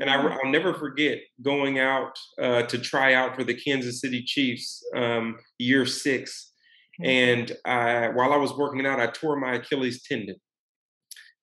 And 0.00 0.08
I, 0.08 0.16
will 0.16 0.50
never 0.50 0.72
forget 0.72 1.18
going 1.42 1.78
out 1.78 2.16
uh, 2.40 2.62
to 2.62 2.78
try 2.78 3.14
out 3.14 3.36
for 3.36 3.44
the 3.44 3.54
Kansas 3.54 4.00
City 4.00 4.22
Chiefs 4.22 4.82
um, 4.96 5.38
year 5.58 5.84
six. 5.84 6.52
And 7.02 7.52
I, 7.64 8.08
while 8.08 8.32
I 8.32 8.36
was 8.36 8.56
working 8.56 8.86
out, 8.86 9.00
I 9.00 9.08
tore 9.08 9.36
my 9.36 9.54
Achilles 9.54 10.02
tendon. 10.02 10.36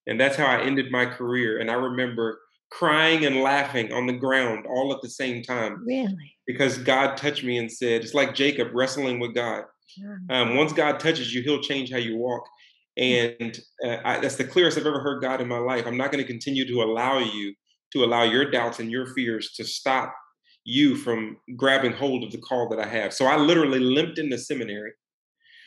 And 0.07 0.19
that's 0.19 0.35
how 0.35 0.45
I 0.45 0.61
ended 0.61 0.91
my 0.91 1.05
career. 1.05 1.59
And 1.59 1.69
I 1.69 1.75
remember 1.75 2.39
crying 2.71 3.25
and 3.25 3.41
laughing 3.41 3.91
on 3.93 4.07
the 4.07 4.13
ground 4.13 4.65
all 4.65 4.93
at 4.93 5.01
the 5.01 5.09
same 5.09 5.43
time. 5.43 5.83
Really? 5.85 6.33
Because 6.47 6.77
God 6.77 7.17
touched 7.17 7.43
me 7.43 7.57
and 7.57 7.71
said, 7.71 8.01
it's 8.01 8.13
like 8.13 8.33
Jacob 8.33 8.69
wrestling 8.73 9.19
with 9.19 9.35
God. 9.35 9.65
Um, 10.29 10.55
once 10.55 10.73
God 10.73 10.99
touches 10.99 11.33
you, 11.33 11.43
he'll 11.43 11.61
change 11.61 11.91
how 11.91 11.97
you 11.97 12.17
walk. 12.17 12.43
And 12.97 13.59
uh, 13.85 13.97
I, 14.03 14.19
that's 14.19 14.35
the 14.35 14.45
clearest 14.45 14.77
I've 14.77 14.85
ever 14.85 15.01
heard 15.01 15.21
God 15.21 15.41
in 15.41 15.47
my 15.47 15.57
life. 15.57 15.85
I'm 15.85 15.97
not 15.97 16.11
going 16.11 16.23
to 16.23 16.27
continue 16.27 16.65
to 16.67 16.81
allow 16.81 17.19
you 17.19 17.53
to 17.93 18.03
allow 18.03 18.23
your 18.23 18.49
doubts 18.49 18.79
and 18.79 18.91
your 18.91 19.05
fears 19.07 19.53
to 19.53 19.63
stop 19.63 20.13
you 20.63 20.95
from 20.95 21.37
grabbing 21.55 21.91
hold 21.91 22.23
of 22.23 22.31
the 22.31 22.37
call 22.37 22.69
that 22.69 22.79
I 22.79 22.87
have. 22.87 23.13
So 23.13 23.25
I 23.25 23.37
literally 23.37 23.79
limped 23.79 24.19
in 24.19 24.29
the 24.29 24.37
seminary. 24.37 24.91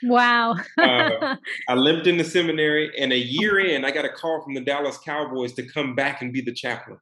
Wow. 0.02 0.56
uh, 0.78 1.36
I 1.68 1.74
limped 1.74 2.06
in 2.06 2.16
the 2.16 2.24
seminary, 2.24 2.90
and 2.98 3.12
a 3.12 3.18
year 3.18 3.58
in, 3.58 3.84
I 3.84 3.90
got 3.90 4.04
a 4.04 4.10
call 4.10 4.42
from 4.42 4.54
the 4.54 4.60
Dallas 4.60 4.98
Cowboys 4.98 5.52
to 5.54 5.66
come 5.66 5.94
back 5.94 6.22
and 6.22 6.32
be 6.32 6.40
the 6.40 6.52
chaplain. 6.54 6.98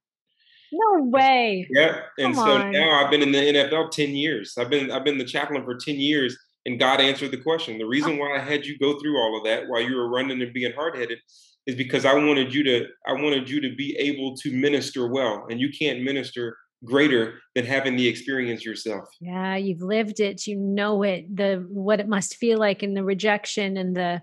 No 0.72 1.04
way. 1.04 1.68
Yeah. 1.70 2.00
And 2.18 2.34
Come 2.34 2.46
so 2.46 2.52
on. 2.52 2.72
now 2.72 3.04
I've 3.04 3.10
been 3.10 3.22
in 3.22 3.32
the 3.32 3.38
NFL 3.38 3.90
10 3.90 4.10
years. 4.10 4.54
I've 4.56 4.70
been 4.70 4.90
I've 4.90 5.04
been 5.04 5.18
the 5.18 5.24
chaplain 5.24 5.62
for 5.64 5.76
10 5.76 5.96
years 5.96 6.34
and 6.64 6.78
God 6.78 7.00
answered 7.00 7.30
the 7.30 7.36
question. 7.42 7.78
The 7.78 7.84
reason 7.84 8.18
why 8.18 8.36
I 8.36 8.40
had 8.40 8.64
you 8.64 8.78
go 8.78 8.98
through 8.98 9.18
all 9.18 9.36
of 9.36 9.44
that 9.44 9.68
while 9.68 9.82
you 9.82 9.96
were 9.96 10.08
running 10.08 10.40
and 10.40 10.52
being 10.52 10.72
hard-headed 10.72 11.18
is 11.66 11.76
because 11.76 12.04
I 12.04 12.14
wanted 12.14 12.54
you 12.54 12.62
to 12.64 12.86
I 13.06 13.12
wanted 13.12 13.48
you 13.48 13.60
to 13.60 13.74
be 13.74 13.96
able 13.96 14.36
to 14.38 14.52
minister 14.52 15.08
well, 15.08 15.46
and 15.50 15.60
you 15.60 15.70
can't 15.70 16.02
minister 16.02 16.56
greater 16.84 17.38
than 17.54 17.64
having 17.64 17.96
the 17.96 18.08
experience 18.08 18.64
yourself. 18.64 19.08
Yeah, 19.20 19.56
you've 19.56 19.82
lived 19.82 20.20
it, 20.20 20.46
you 20.46 20.56
know 20.56 21.02
it, 21.02 21.34
the 21.34 21.64
what 21.68 22.00
it 22.00 22.08
must 22.08 22.36
feel 22.36 22.58
like 22.58 22.82
in 22.82 22.94
the 22.94 23.04
rejection 23.04 23.76
and 23.76 23.96
the 23.96 24.22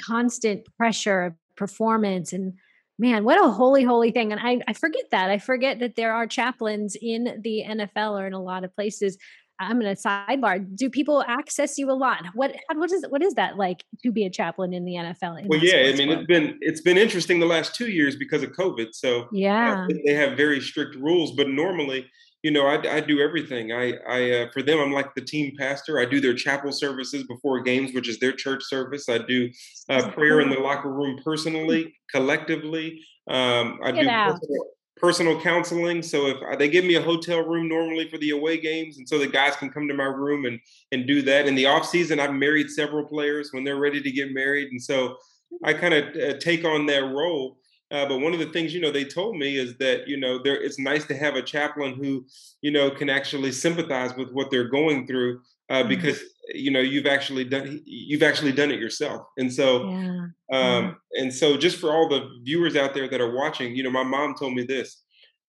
constant 0.00 0.66
pressure 0.76 1.22
of 1.22 1.34
performance 1.56 2.32
and 2.32 2.54
man, 2.98 3.24
what 3.24 3.42
a 3.42 3.48
holy, 3.48 3.84
holy 3.84 4.10
thing. 4.10 4.32
And 4.32 4.40
I, 4.42 4.60
I 4.66 4.72
forget 4.72 5.04
that. 5.12 5.30
I 5.30 5.38
forget 5.38 5.78
that 5.78 5.94
there 5.94 6.12
are 6.12 6.26
chaplains 6.26 6.96
in 7.00 7.40
the 7.42 7.64
NFL 7.66 8.20
or 8.20 8.26
in 8.26 8.32
a 8.32 8.42
lot 8.42 8.64
of 8.64 8.74
places. 8.74 9.16
I'm 9.60 9.80
going 9.80 9.94
to 9.94 10.00
sidebar. 10.00 10.64
Do 10.76 10.88
people 10.88 11.24
access 11.26 11.78
you 11.78 11.90
a 11.90 11.92
lot? 11.92 12.24
What 12.34 12.54
what 12.74 12.92
is 12.92 13.04
what 13.08 13.22
is 13.22 13.34
that 13.34 13.56
like 13.56 13.84
to 14.02 14.12
be 14.12 14.24
a 14.24 14.30
chaplain 14.30 14.72
in 14.72 14.84
the 14.84 14.94
NFL? 14.94 15.40
In 15.40 15.48
well, 15.48 15.58
yeah, 15.58 15.88
I 15.88 15.96
mean, 15.96 16.08
world? 16.08 16.20
it's 16.20 16.26
been 16.26 16.58
it's 16.60 16.80
been 16.80 16.96
interesting 16.96 17.40
the 17.40 17.46
last 17.46 17.74
two 17.74 17.90
years 17.90 18.16
because 18.16 18.42
of 18.42 18.50
COVID. 18.52 18.88
So 18.92 19.28
yeah, 19.32 19.84
uh, 19.84 19.88
they 20.04 20.14
have 20.14 20.36
very 20.36 20.60
strict 20.60 20.94
rules. 20.96 21.32
But 21.32 21.48
normally, 21.48 22.06
you 22.42 22.52
know, 22.52 22.66
I, 22.66 22.96
I 22.96 23.00
do 23.00 23.20
everything. 23.20 23.72
I 23.72 23.94
I 24.08 24.30
uh, 24.30 24.50
for 24.52 24.62
them, 24.62 24.78
I'm 24.78 24.92
like 24.92 25.14
the 25.14 25.22
team 25.22 25.54
pastor. 25.58 25.98
I 25.98 26.04
do 26.04 26.20
their 26.20 26.34
chapel 26.34 26.70
services 26.70 27.24
before 27.24 27.60
games, 27.60 27.92
which 27.94 28.08
is 28.08 28.18
their 28.20 28.32
church 28.32 28.62
service. 28.64 29.08
I 29.08 29.18
do 29.18 29.50
uh, 29.88 30.10
prayer 30.12 30.40
in 30.40 30.50
the 30.50 30.58
locker 30.58 30.92
room 30.92 31.20
personally, 31.24 31.96
collectively. 32.12 33.00
Um, 33.28 33.80
I 33.82 33.92
Get 33.92 34.02
do 34.02 34.08
personal, 34.08 34.66
personal 34.98 35.40
counseling. 35.40 36.02
So 36.02 36.26
if 36.26 36.36
uh, 36.42 36.56
they 36.56 36.68
give 36.68 36.84
me 36.84 36.96
a 36.96 37.02
hotel 37.02 37.40
room 37.40 37.68
normally 37.68 38.08
for 38.08 38.18
the 38.18 38.30
away 38.30 38.58
games, 38.58 38.98
and 38.98 39.08
so 39.08 39.18
the 39.18 39.26
guys 39.26 39.56
can 39.56 39.70
come 39.70 39.88
to 39.88 39.94
my 39.94 40.04
room 40.04 40.44
and 40.44 40.60
and 40.92 41.06
do 41.06 41.22
that. 41.22 41.46
In 41.46 41.54
the 41.54 41.66
off 41.66 41.86
season, 41.86 42.20
I've 42.20 42.34
married 42.34 42.70
several 42.70 43.04
players 43.04 43.52
when 43.52 43.64
they're 43.64 43.78
ready 43.78 44.00
to 44.00 44.10
get 44.10 44.32
married, 44.32 44.70
and 44.70 44.82
so 44.82 45.16
I 45.64 45.72
kind 45.72 45.94
of 45.94 46.16
uh, 46.16 46.38
take 46.38 46.64
on 46.64 46.86
their 46.86 47.06
role. 47.06 47.58
Uh, 47.90 48.06
but 48.06 48.18
one 48.18 48.34
of 48.34 48.38
the 48.38 48.50
things 48.52 48.74
you 48.74 48.80
know 48.80 48.90
they 48.90 49.04
told 49.04 49.36
me 49.36 49.56
is 49.56 49.76
that 49.78 50.06
you 50.06 50.18
know 50.18 50.38
there 50.42 50.62
it's 50.62 50.78
nice 50.78 51.06
to 51.06 51.16
have 51.16 51.36
a 51.36 51.42
chaplain 51.42 51.94
who 51.94 52.24
you 52.60 52.70
know 52.70 52.90
can 52.90 53.08
actually 53.08 53.50
sympathize 53.50 54.14
with 54.14 54.30
what 54.32 54.50
they're 54.50 54.68
going 54.68 55.06
through 55.06 55.40
uh, 55.70 55.76
mm-hmm. 55.76 55.88
because 55.88 56.20
you 56.48 56.70
know 56.70 56.80
you've 56.80 57.06
actually 57.06 57.44
done 57.44 57.80
you've 57.84 58.22
actually 58.22 58.52
done 58.52 58.70
it 58.70 58.80
yourself. 58.80 59.26
And 59.36 59.52
so 59.52 59.88
yeah. 59.90 60.26
um 60.52 60.96
and 61.12 61.32
so 61.32 61.56
just 61.56 61.78
for 61.78 61.90
all 61.90 62.08
the 62.08 62.28
viewers 62.42 62.76
out 62.76 62.94
there 62.94 63.08
that 63.08 63.20
are 63.20 63.34
watching 63.34 63.76
you 63.76 63.82
know 63.82 63.90
my 63.90 64.02
mom 64.02 64.34
told 64.34 64.54
me 64.54 64.64
this. 64.64 65.02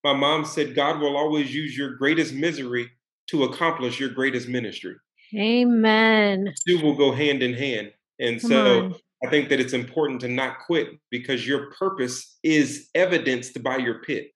My 0.04 0.14
mom 0.14 0.46
said 0.46 0.76
god 0.76 1.00
will 1.00 1.18
always 1.18 1.54
use 1.54 1.78
your 1.78 1.96
greatest 1.96 2.34
misery 2.34 2.90
to 3.28 3.44
accomplish 3.44 4.00
your 4.00 4.10
greatest 4.10 4.48
ministry. 4.48 4.96
Amen. 5.36 6.54
Two 6.68 6.82
will 6.82 6.96
go 6.96 7.12
hand 7.12 7.44
in 7.44 7.54
hand. 7.54 7.92
And 8.20 8.42
Come 8.42 8.50
so 8.50 8.84
on. 8.86 8.96
i 9.24 9.30
think 9.30 9.50
that 9.50 9.60
it's 9.60 9.74
important 9.74 10.22
to 10.22 10.28
not 10.28 10.60
quit 10.66 10.90
because 11.12 11.48
your 11.48 11.72
purpose 11.72 12.38
is 12.44 12.90
evidenced 12.96 13.62
by 13.64 13.78
your 13.78 14.02
pit 14.02 14.32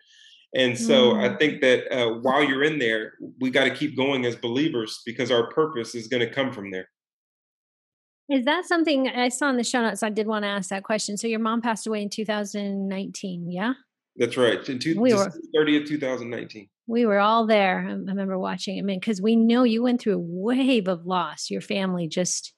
and 0.55 0.77
so 0.77 1.13
mm. 1.13 1.31
I 1.31 1.35
think 1.35 1.61
that 1.61 1.91
uh, 1.91 2.19
while 2.21 2.43
you're 2.43 2.63
in 2.63 2.77
there, 2.77 3.13
we 3.39 3.49
got 3.49 3.63
to 3.63 3.73
keep 3.73 3.97
going 3.97 4.25
as 4.25 4.35
believers 4.35 5.01
because 5.05 5.31
our 5.31 5.49
purpose 5.51 5.95
is 5.95 6.07
going 6.07 6.21
to 6.21 6.29
come 6.31 6.51
from 6.51 6.69
there. 6.69 6.87
Is 8.29 8.45
that 8.45 8.65
something 8.65 9.09
I 9.09 9.29
saw 9.29 9.49
in 9.49 9.57
the 9.57 9.63
show 9.63 9.81
notes? 9.81 10.03
I 10.03 10.09
did 10.09 10.27
want 10.27 10.43
to 10.43 10.49
ask 10.49 10.69
that 10.69 10.83
question. 10.83 11.17
So 11.17 11.27
your 11.27 11.39
mom 11.39 11.61
passed 11.61 11.87
away 11.87 12.01
in 12.01 12.09
2019, 12.09 13.51
yeah? 13.51 13.73
That's 14.15 14.37
right. 14.37 14.67
In 14.69 14.79
two, 14.79 14.99
we 14.99 15.13
were, 15.13 15.33
30th, 15.55 15.87
2019. 15.87 16.69
We 16.87 17.05
were 17.05 17.19
all 17.19 17.47
there. 17.47 17.79
I 17.79 17.91
remember 17.91 18.37
watching 18.37 18.77
it. 18.77 18.81
I 18.81 18.83
mean, 18.83 18.99
because 18.99 19.21
we 19.21 19.35
know 19.35 19.63
you 19.63 19.81
went 19.83 20.01
through 20.01 20.15
a 20.15 20.19
wave 20.19 20.87
of 20.87 21.05
loss. 21.05 21.49
Your 21.49 21.61
family 21.61 22.07
just 22.07 22.53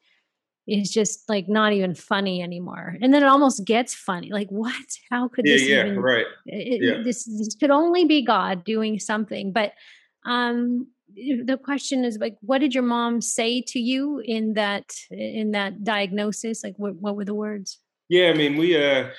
is 0.68 0.90
just 0.90 1.30
like 1.30 1.48
not 1.48 1.74
even 1.74 1.94
funny 1.94 2.42
anymore. 2.42 2.98
And 3.02 3.14
then 3.14 3.24
it 3.24 3.28
almost 3.28 3.66
gets 3.66 3.94
funny. 3.94 4.32
Like, 4.32 4.50
what? 4.50 4.86
How 5.12 5.28
could 5.28 5.46
yeah, 5.46 5.54
this 5.54 5.68
yeah, 5.68 5.86
even, 5.86 6.00
right. 6.00 6.26
It, 6.46 6.82
yeah. 6.82 7.04
This 7.04 7.26
this 7.26 7.56
could 7.56 7.72
only 7.72 8.06
be 8.06 8.24
God 8.24 8.64
doing 8.64 9.00
something. 9.00 9.52
But 9.52 9.74
um 10.26 10.88
the 11.16 11.58
question 11.64 12.04
is 12.04 12.18
like, 12.18 12.36
what 12.42 12.60
did 12.60 12.74
your 12.74 12.84
mom 12.84 13.22
say 13.22 13.62
to 13.68 13.80
you 13.80 14.22
in 14.26 14.54
that 14.54 14.92
in 15.12 15.52
that 15.52 15.84
diagnosis? 15.84 16.64
Like, 16.64 16.76
what 16.78 16.96
what 16.96 17.16
were 17.16 17.26
the 17.26 17.36
words? 17.36 17.80
Yeah, 18.10 18.30
I 18.30 18.34
mean, 18.34 18.58
we 18.58 18.76
uh, 18.76 19.10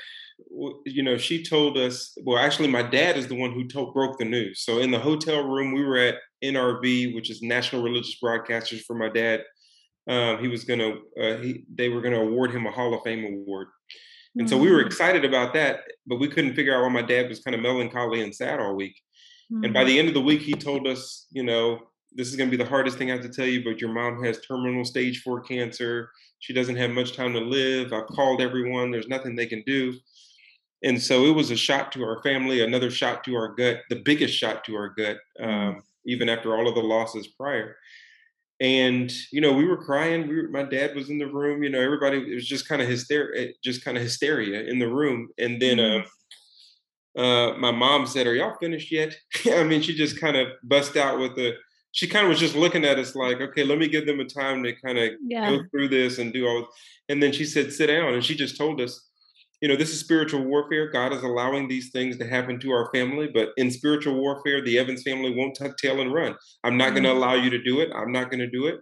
you 0.84 1.02
know, 1.02 1.16
she 1.16 1.42
told 1.42 1.76
us. 1.76 2.16
Well, 2.24 2.38
actually, 2.38 2.68
my 2.68 2.82
dad 2.82 3.16
is 3.16 3.28
the 3.28 3.38
one 3.38 3.52
who 3.52 3.66
told 3.66 3.94
broke 3.94 4.18
the 4.18 4.24
news. 4.24 4.62
So 4.62 4.78
in 4.78 4.90
the 4.90 4.98
hotel 4.98 5.42
room, 5.44 5.72
we 5.72 5.84
were 5.84 5.98
at 5.98 6.16
NRB, 6.44 7.14
which 7.14 7.30
is 7.30 7.42
National 7.42 7.82
Religious 7.82 8.16
Broadcasters 8.22 8.82
for 8.82 8.94
my 8.94 9.08
dad. 9.08 9.42
Um, 10.08 10.38
he 10.38 10.48
was 10.48 10.64
gonna, 10.64 10.96
uh, 11.20 11.36
he, 11.38 11.64
they 11.74 11.88
were 11.88 12.00
gonna 12.00 12.20
award 12.20 12.52
him 12.52 12.66
a 12.66 12.70
Hall 12.70 12.94
of 12.94 13.02
Fame 13.02 13.24
award, 13.24 13.68
and 14.36 14.48
so 14.48 14.56
we 14.56 14.70
were 14.70 14.82
mm. 14.82 14.86
excited 14.86 15.24
about 15.24 15.54
that. 15.54 15.80
But 16.06 16.20
we 16.20 16.28
couldn't 16.28 16.54
figure 16.54 16.74
out 16.76 16.82
why 16.82 16.88
my 16.90 17.02
dad 17.02 17.28
was 17.28 17.40
kind 17.40 17.54
of 17.54 17.60
melancholy 17.60 18.22
and 18.22 18.34
sad 18.34 18.60
all 18.60 18.74
week. 18.74 19.00
Mm-hmm. 19.52 19.64
And 19.64 19.74
by 19.74 19.84
mm. 19.84 19.86
the 19.86 19.98
end 19.98 20.08
of 20.08 20.14
the 20.14 20.20
week, 20.20 20.42
he 20.42 20.52
told 20.54 20.86
us, 20.86 21.26
you 21.30 21.42
know, 21.42 21.80
this 22.12 22.28
is 22.28 22.36
going 22.36 22.50
to 22.50 22.56
be 22.56 22.62
the 22.62 22.68
hardest 22.68 22.98
thing 22.98 23.10
I 23.10 23.14
have 23.14 23.22
to 23.24 23.28
tell 23.28 23.46
you, 23.46 23.62
but 23.62 23.80
your 23.80 23.92
mom 23.92 24.22
has 24.24 24.40
terminal 24.40 24.84
stage 24.84 25.22
four 25.22 25.40
cancer. 25.40 26.10
She 26.38 26.52
doesn't 26.52 26.76
have 26.76 26.90
much 26.90 27.14
time 27.14 27.32
to 27.34 27.40
live. 27.40 27.92
I've 27.92 28.06
called 28.06 28.40
everyone. 28.40 28.90
There's 28.90 29.08
nothing 29.08 29.36
they 29.36 29.46
can 29.46 29.62
do. 29.66 29.94
And 30.82 31.00
so 31.00 31.24
it 31.24 31.34
was 31.34 31.50
a 31.50 31.56
shot 31.56 31.92
to 31.92 32.02
our 32.04 32.22
family, 32.22 32.62
another 32.62 32.90
shot 32.90 33.24
to 33.24 33.34
our 33.34 33.54
gut, 33.54 33.80
the 33.90 33.96
biggest 33.96 34.34
shot 34.34 34.64
to 34.64 34.76
our 34.76 34.90
gut, 34.90 35.18
mm. 35.40 35.46
um, 35.46 35.82
even 36.06 36.28
after 36.28 36.56
all 36.56 36.68
of 36.68 36.74
the 36.74 36.80
losses 36.80 37.28
prior. 37.28 37.76
And 38.60 39.12
you 39.32 39.40
know, 39.40 39.52
we 39.52 39.66
were 39.66 39.76
crying. 39.76 40.28
We 40.28 40.36
were, 40.36 40.48
my 40.48 40.62
dad 40.62 40.94
was 40.94 41.10
in 41.10 41.18
the 41.18 41.26
room. 41.26 41.62
You 41.62 41.70
know, 41.70 41.80
everybody 41.80 42.18
it 42.18 42.34
was 42.34 42.48
just 42.48 42.68
kind 42.68 42.80
of 42.80 42.88
hysteria, 42.88 43.52
just 43.62 43.84
kind 43.84 43.96
of 43.96 44.02
hysteria 44.02 44.62
in 44.62 44.78
the 44.78 44.88
room. 44.88 45.28
And 45.38 45.60
then 45.60 45.78
uh, 45.78 47.20
uh, 47.20 47.54
my 47.58 47.70
mom 47.70 48.06
said, 48.06 48.26
"Are 48.26 48.34
y'all 48.34 48.56
finished 48.58 48.90
yet?" 48.90 49.14
I 49.52 49.64
mean, 49.64 49.82
she 49.82 49.94
just 49.94 50.20
kind 50.20 50.36
of 50.36 50.48
bust 50.62 50.96
out 50.96 51.18
with 51.18 51.36
the. 51.36 51.54
She 51.92 52.06
kind 52.06 52.26
of 52.26 52.28
was 52.28 52.40
just 52.40 52.54
looking 52.54 52.84
at 52.84 52.98
us 52.98 53.14
like, 53.14 53.40
"Okay, 53.40 53.64
let 53.64 53.78
me 53.78 53.88
give 53.88 54.06
them 54.06 54.20
a 54.20 54.24
time 54.24 54.62
to 54.62 54.72
kind 54.80 54.98
of 54.98 55.12
yeah. 55.26 55.50
go 55.50 55.62
through 55.70 55.88
this 55.88 56.18
and 56.18 56.32
do 56.32 56.46
all." 56.46 56.68
And 57.08 57.22
then 57.22 57.32
she 57.32 57.44
said, 57.44 57.72
"Sit 57.72 57.88
down," 57.88 58.14
and 58.14 58.24
she 58.24 58.34
just 58.34 58.56
told 58.56 58.80
us, 58.80 59.06
"You 59.60 59.68
know, 59.68 59.76
this 59.76 59.90
is 59.90 60.00
spiritual 60.00 60.44
warfare. 60.44 60.90
God 60.90 61.12
is 61.12 61.22
allowing 61.22 61.68
these 61.68 61.90
things 61.90 62.16
to 62.18 62.26
happen 62.26 62.58
to 62.60 62.70
our 62.72 62.90
family, 62.92 63.28
but 63.32 63.50
in 63.56 63.70
spiritual 63.70 64.14
warfare, 64.14 64.62
the 64.62 64.78
Evans 64.78 65.02
family 65.02 65.34
won't 65.34 65.56
tuck 65.56 65.76
tail 65.76 66.00
and 66.00 66.12
run. 66.12 66.36
I'm 66.64 66.76
not 66.76 66.86
mm-hmm. 66.86 66.94
going 66.94 67.04
to 67.04 67.12
allow 67.12 67.34
you 67.34 67.50
to 67.50 67.62
do 67.62 67.80
it. 67.80 67.90
I'm 67.94 68.12
not 68.12 68.30
going 68.30 68.40
to 68.40 68.50
do 68.50 68.66
it." 68.66 68.80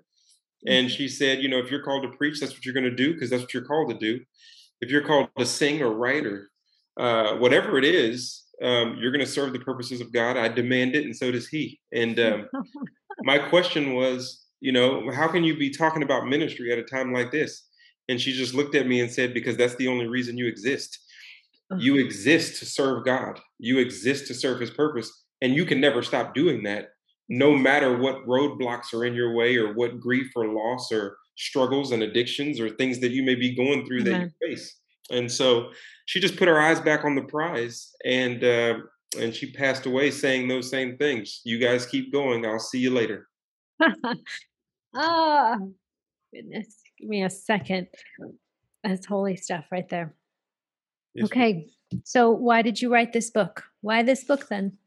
And 0.67 0.89
mm-hmm. 0.89 0.97
she 0.97 1.09
said, 1.09 1.43
"You 1.43 1.49
know, 1.49 1.59
if 1.59 1.71
you're 1.71 1.83
called 1.83 2.03
to 2.05 2.17
preach, 2.17 2.41
that's 2.41 2.53
what 2.53 2.65
you're 2.65 2.75
going 2.75 2.85
to 2.85 2.95
do 2.95 3.15
because 3.15 3.31
that's 3.31 3.43
what 3.43 3.55
you're 3.55 3.65
called 3.65 3.91
to 3.91 3.99
do. 3.99 4.25
If 4.81 4.91
you're 4.91 5.05
called 5.07 5.29
to 5.39 5.47
sing 5.47 5.83
or 5.83 5.91
write 5.95 6.27
or 6.27 6.51
uh, 6.99 7.37
whatever 7.37 7.79
it 7.79 7.85
is, 7.85 8.45
um, 8.63 8.97
you're 9.01 9.11
going 9.11 9.25
to 9.25 9.31
serve 9.31 9.53
the 9.53 9.59
purposes 9.59 10.01
of 10.01 10.13
God. 10.13 10.37
I 10.37 10.49
demand 10.49 10.95
it, 10.95 11.05
and 11.05 11.17
so 11.17 11.31
does 11.31 11.49
He. 11.49 11.81
And 11.93 12.19
um, 12.21 12.49
my 13.23 13.39
question 13.39 13.95
was, 13.95 14.45
you 14.61 14.73
know, 14.73 15.11
how 15.13 15.29
can 15.29 15.45
you 15.45 15.57
be 15.57 15.71
talking 15.71 16.03
about 16.03 16.27
ministry 16.27 16.73
at 16.73 16.79
a 16.79 16.85
time 16.85 17.13
like 17.13 17.31
this? 17.31 17.65
And 18.09 18.21
she 18.21 18.33
just 18.33 18.55
looked 18.55 18.75
at 18.75 18.87
me 18.87 19.01
and 19.01 19.11
said, 19.11 19.33
because 19.33 19.57
that's 19.57 19.77
the 19.77 19.89
only 19.89 20.07
reason 20.07 20.37
you 20.37 20.47
exist. 20.47 20.99
You 21.79 21.97
exist 21.97 22.59
to 22.61 22.67
serve 22.67 23.05
God. 23.05 23.41
You 23.59 23.79
exist 23.79 24.27
to 24.29 24.35
serve 24.35 24.61
His 24.61 24.71
purpose, 24.71 25.25
and 25.41 25.55
you 25.55 25.65
can 25.65 25.81
never 25.81 26.03
stop 26.03 26.35
doing 26.35 26.63
that, 26.65 26.91
no 27.29 27.57
matter 27.57 27.97
what 27.97 28.27
roadblocks 28.27 28.93
are 28.93 29.05
in 29.05 29.15
your 29.15 29.35
way, 29.35 29.57
or 29.57 29.73
what 29.75 29.99
grief 29.99 30.31
or 30.37 30.47
loss 30.47 30.93
or 30.93 31.17
struggles 31.37 31.91
and 31.91 32.03
addictions 32.03 32.61
or 32.61 32.71
things 32.71 33.01
that 33.01 33.11
you 33.11 33.25
may 33.25 33.35
be 33.35 33.57
going 33.57 33.85
through 33.87 34.05
that 34.05 34.21
you 34.21 34.31
face. 34.43 34.77
And 35.11 35.31
so 35.31 35.71
she 36.07 36.21
just 36.21 36.37
put 36.37 36.49
her 36.49 36.61
eyes 36.61 36.81
back 36.81 37.05
on 37.05 37.15
the 37.15 37.23
prize 37.23 37.93
and 38.05 38.45
uh, 38.45 38.79
and 39.19 39.35
she 39.35 39.53
passed 39.53 39.87
away 39.87 40.11
saying 40.11 40.49
those 40.49 40.71
same 40.71 40.97
things. 40.97 41.41
You 41.45 41.59
guys 41.59 41.87
keep 41.87 42.13
going. 42.13 42.47
I'll 42.47 42.59
see 42.59 42.79
you 42.79 42.91
later. 42.91 43.29
Ah, 44.97 45.57
oh, 45.61 45.73
goodness. 46.33 46.84
Give 46.99 47.09
me 47.09 47.25
a 47.25 47.31
second. 47.31 47.89
That's 48.83 49.07
holy 49.07 49.37
stuff 49.37 49.67
right 49.71 49.89
there. 49.89 50.15
Yes, 51.15 51.27
okay. 51.27 51.69
So 52.05 52.31
why 52.31 52.63
did 52.63 52.81
you 52.81 52.93
write 52.93 53.13
this 53.13 53.31
book? 53.31 53.65
Why 53.81 54.03
this 54.03 54.25
book 54.25 54.49
then? 54.49 54.79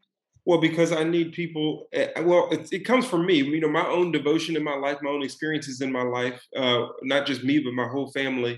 Well, 0.46 0.62
because 0.62 0.92
I 0.92 1.04
need 1.04 1.34
people. 1.34 1.88
Eh, 1.94 2.22
well, 2.22 2.48
it, 2.52 2.70
it, 2.72 2.80
comes 2.86 3.06
from 3.06 3.26
me. 3.26 3.36
You 3.36 3.60
know, 3.60 3.70
my 3.70 3.86
own 3.86 4.12
devotion 4.12 4.56
in 4.56 4.64
my 4.64 4.76
life, 4.76 4.98
my 5.02 5.12
own 5.12 5.24
experiences 5.24 5.82
in 5.82 5.92
my 5.92 6.04
life. 6.04 6.42
Uh, 6.56 6.88
not 7.04 7.26
just 7.26 7.44
me, 7.44 7.60
but 7.60 7.74
my 7.74 7.88
whole 7.88 8.12
family 8.12 8.58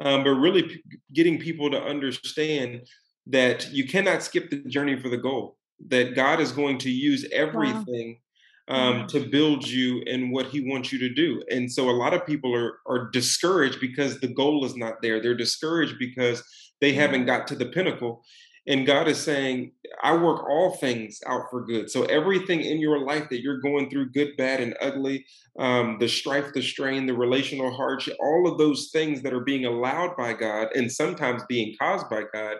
um, 0.00 0.24
but 0.24 0.30
really 0.30 0.64
p- 0.64 0.82
getting 1.12 1.38
people 1.38 1.70
to 1.70 1.82
understand 1.82 2.86
that 3.26 3.70
you 3.72 3.86
cannot 3.86 4.22
skip 4.22 4.50
the 4.50 4.56
journey 4.56 4.98
for 4.98 5.08
the 5.08 5.16
goal, 5.16 5.56
that 5.88 6.14
God 6.14 6.40
is 6.40 6.52
going 6.52 6.78
to 6.78 6.90
use 6.90 7.26
everything. 7.32 8.18
Um, 8.68 9.08
to 9.08 9.28
build 9.28 9.66
you 9.66 10.02
and 10.06 10.30
what 10.30 10.46
he 10.46 10.60
wants 10.70 10.92
you 10.92 10.98
to 11.00 11.12
do. 11.12 11.42
And 11.50 11.70
so 11.70 11.90
a 11.90 11.98
lot 11.98 12.14
of 12.14 12.24
people 12.24 12.54
are 12.54 12.78
are 12.86 13.10
discouraged 13.10 13.80
because 13.80 14.20
the 14.20 14.32
goal 14.32 14.64
is 14.64 14.76
not 14.76 15.02
there. 15.02 15.20
They're 15.20 15.36
discouraged 15.36 15.96
because 15.98 16.42
they 16.80 16.92
haven't 16.92 17.26
got 17.26 17.48
to 17.48 17.56
the 17.56 17.66
pinnacle. 17.66 18.22
And 18.66 18.86
God 18.86 19.08
is 19.08 19.20
saying, 19.20 19.72
I 20.04 20.16
work 20.16 20.48
all 20.48 20.76
things 20.76 21.18
out 21.26 21.42
for 21.50 21.64
good. 21.64 21.90
So 21.90 22.04
everything 22.04 22.60
in 22.60 22.78
your 22.78 23.04
life 23.04 23.28
that 23.30 23.42
you're 23.42 23.60
going 23.60 23.90
through, 23.90 24.10
good, 24.10 24.36
bad, 24.36 24.60
and 24.60 24.76
ugly, 24.80 25.26
um, 25.58 25.96
the 25.98 26.08
strife, 26.08 26.52
the 26.54 26.62
strain, 26.62 27.06
the 27.06 27.14
relational 27.14 27.74
hardship, 27.74 28.16
all 28.20 28.48
of 28.50 28.58
those 28.58 28.90
things 28.92 29.22
that 29.22 29.32
are 29.32 29.44
being 29.44 29.64
allowed 29.64 30.16
by 30.16 30.32
God 30.32 30.68
and 30.76 30.90
sometimes 30.90 31.42
being 31.48 31.74
caused 31.80 32.08
by 32.08 32.22
God, 32.32 32.56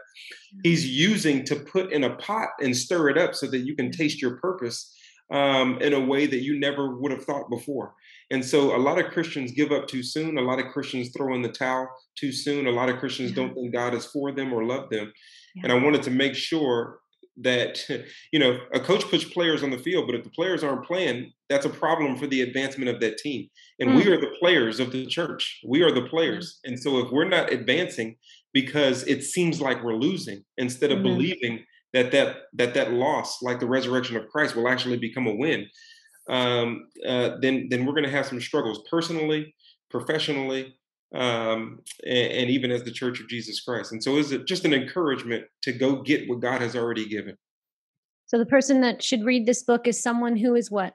He's 0.64 0.88
using 0.88 1.44
to 1.44 1.56
put 1.56 1.92
in 1.92 2.02
a 2.02 2.16
pot 2.16 2.48
and 2.60 2.76
stir 2.76 3.10
it 3.10 3.18
up 3.18 3.36
so 3.36 3.46
that 3.46 3.60
you 3.60 3.76
can 3.76 3.92
taste 3.92 4.20
your 4.20 4.38
purpose 4.38 4.92
um, 5.30 5.78
in 5.80 5.92
a 5.92 6.00
way 6.00 6.26
that 6.26 6.42
you 6.42 6.58
never 6.58 6.98
would 6.98 7.12
have 7.12 7.24
thought 7.24 7.50
before. 7.50 7.94
And 8.30 8.44
so 8.44 8.74
a 8.74 8.78
lot 8.78 8.98
of 8.98 9.12
Christians 9.12 9.52
give 9.52 9.72
up 9.72 9.88
too 9.88 10.02
soon. 10.02 10.38
A 10.38 10.42
lot 10.42 10.58
of 10.58 10.72
Christians 10.72 11.10
throw 11.14 11.34
in 11.34 11.42
the 11.42 11.48
towel 11.48 11.88
too 12.18 12.32
soon. 12.32 12.66
A 12.66 12.70
lot 12.70 12.88
of 12.88 12.98
Christians 12.98 13.30
yeah. 13.30 13.36
don't 13.36 13.54
think 13.54 13.72
God 13.72 13.94
is 13.94 14.06
for 14.06 14.32
them 14.32 14.52
or 14.52 14.64
love 14.64 14.90
them. 14.90 15.12
Yeah. 15.54 15.64
And 15.64 15.72
I 15.72 15.76
wanted 15.76 16.02
to 16.04 16.10
make 16.10 16.34
sure 16.34 16.98
that, 17.40 17.78
you 18.30 18.38
know, 18.38 18.58
a 18.74 18.80
coach 18.80 19.04
puts 19.04 19.24
players 19.24 19.62
on 19.62 19.70
the 19.70 19.78
field, 19.78 20.06
but 20.06 20.14
if 20.14 20.22
the 20.22 20.30
players 20.30 20.62
aren't 20.62 20.86
playing, 20.86 21.32
that's 21.48 21.64
a 21.64 21.70
problem 21.70 22.16
for 22.16 22.26
the 22.26 22.42
advancement 22.42 22.90
of 22.90 23.00
that 23.00 23.16
team. 23.18 23.48
And 23.78 23.90
mm. 23.90 23.96
we 23.96 24.12
are 24.12 24.20
the 24.20 24.34
players 24.38 24.80
of 24.80 24.92
the 24.92 25.06
church. 25.06 25.60
We 25.66 25.82
are 25.82 25.92
the 25.92 26.08
players. 26.08 26.58
Mm. 26.66 26.70
And 26.72 26.80
so 26.80 26.98
if 26.98 27.10
we're 27.10 27.28
not 27.28 27.50
advancing 27.50 28.16
because 28.52 29.02
it 29.04 29.22
seems 29.22 29.60
like 29.60 29.82
we're 29.82 29.94
losing, 29.94 30.44
instead 30.58 30.90
of 30.90 30.98
mm-hmm. 30.98 31.06
believing 31.06 31.64
that 31.92 32.12
that 32.12 32.36
that 32.54 32.74
that 32.74 32.92
loss, 32.92 33.42
like 33.42 33.60
the 33.60 33.66
resurrection 33.66 34.16
of 34.16 34.28
Christ, 34.28 34.56
will 34.56 34.68
actually 34.68 34.98
become 34.98 35.26
a 35.26 35.34
win, 35.34 35.66
um, 36.28 36.88
uh, 37.06 37.36
then 37.40 37.68
then 37.70 37.84
we're 37.84 37.92
going 37.92 38.04
to 38.04 38.10
have 38.10 38.26
some 38.26 38.40
struggles 38.40 38.82
personally, 38.90 39.54
professionally, 39.90 40.76
um, 41.14 41.80
and, 42.04 42.32
and, 42.32 42.50
even 42.50 42.70
as 42.70 42.82
the 42.84 42.90
Church 42.90 43.20
of 43.20 43.28
Jesus 43.28 43.60
Christ. 43.60 43.92
And 43.92 44.02
so, 44.02 44.16
is 44.16 44.32
it 44.32 44.46
just 44.46 44.64
an 44.64 44.72
encouragement 44.72 45.44
to 45.62 45.72
go 45.72 46.00
get 46.02 46.28
what 46.28 46.40
God 46.40 46.60
has 46.60 46.74
already 46.76 47.06
given? 47.06 47.36
So, 48.26 48.38
the 48.38 48.46
person 48.46 48.80
that 48.80 49.02
should 49.02 49.24
read 49.24 49.44
this 49.44 49.62
book 49.62 49.86
is 49.86 50.02
someone 50.02 50.36
who 50.36 50.54
is 50.54 50.70
what? 50.70 50.94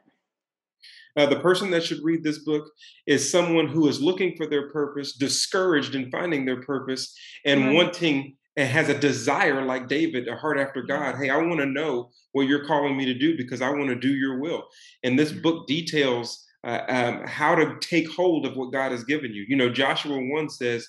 Uh, 1.17 1.25
the 1.25 1.39
person 1.39 1.71
that 1.71 1.83
should 1.83 2.03
read 2.03 2.23
this 2.23 2.39
book 2.39 2.69
is 3.07 3.29
someone 3.29 3.67
who 3.67 3.87
is 3.87 3.99
looking 3.99 4.35
for 4.37 4.47
their 4.47 4.69
purpose, 4.69 5.13
discouraged 5.13 5.95
in 5.95 6.11
finding 6.11 6.45
their 6.45 6.61
purpose, 6.61 7.15
and 7.43 7.65
right. 7.65 7.73
wanting 7.73 8.37
and 8.57 8.67
has 8.67 8.89
a 8.89 8.97
desire 8.97 9.63
like 9.63 9.87
David, 9.87 10.27
a 10.27 10.35
heart 10.35 10.59
after 10.59 10.81
God. 10.81 11.15
Hey, 11.15 11.29
I 11.29 11.37
want 11.37 11.59
to 11.59 11.65
know 11.65 12.09
what 12.31 12.47
you're 12.47 12.65
calling 12.65 12.97
me 12.97 13.05
to 13.05 13.13
do 13.13 13.37
because 13.37 13.61
I 13.61 13.69
want 13.69 13.87
to 13.87 13.95
do 13.95 14.09
your 14.09 14.39
will. 14.39 14.67
And 15.03 15.17
this 15.17 15.31
book 15.31 15.67
details 15.67 16.43
uh, 16.65 16.81
um, 16.89 17.27
how 17.27 17.53
to 17.53 17.77
take 17.79 18.09
hold 18.11 18.47
of 18.47 18.57
what 18.57 18.73
God 18.73 18.91
has 18.91 19.03
given 19.03 19.31
you. 19.31 19.45
You 19.47 19.55
know, 19.55 19.69
Joshua 19.69 20.17
1 20.19 20.49
says, 20.49 20.87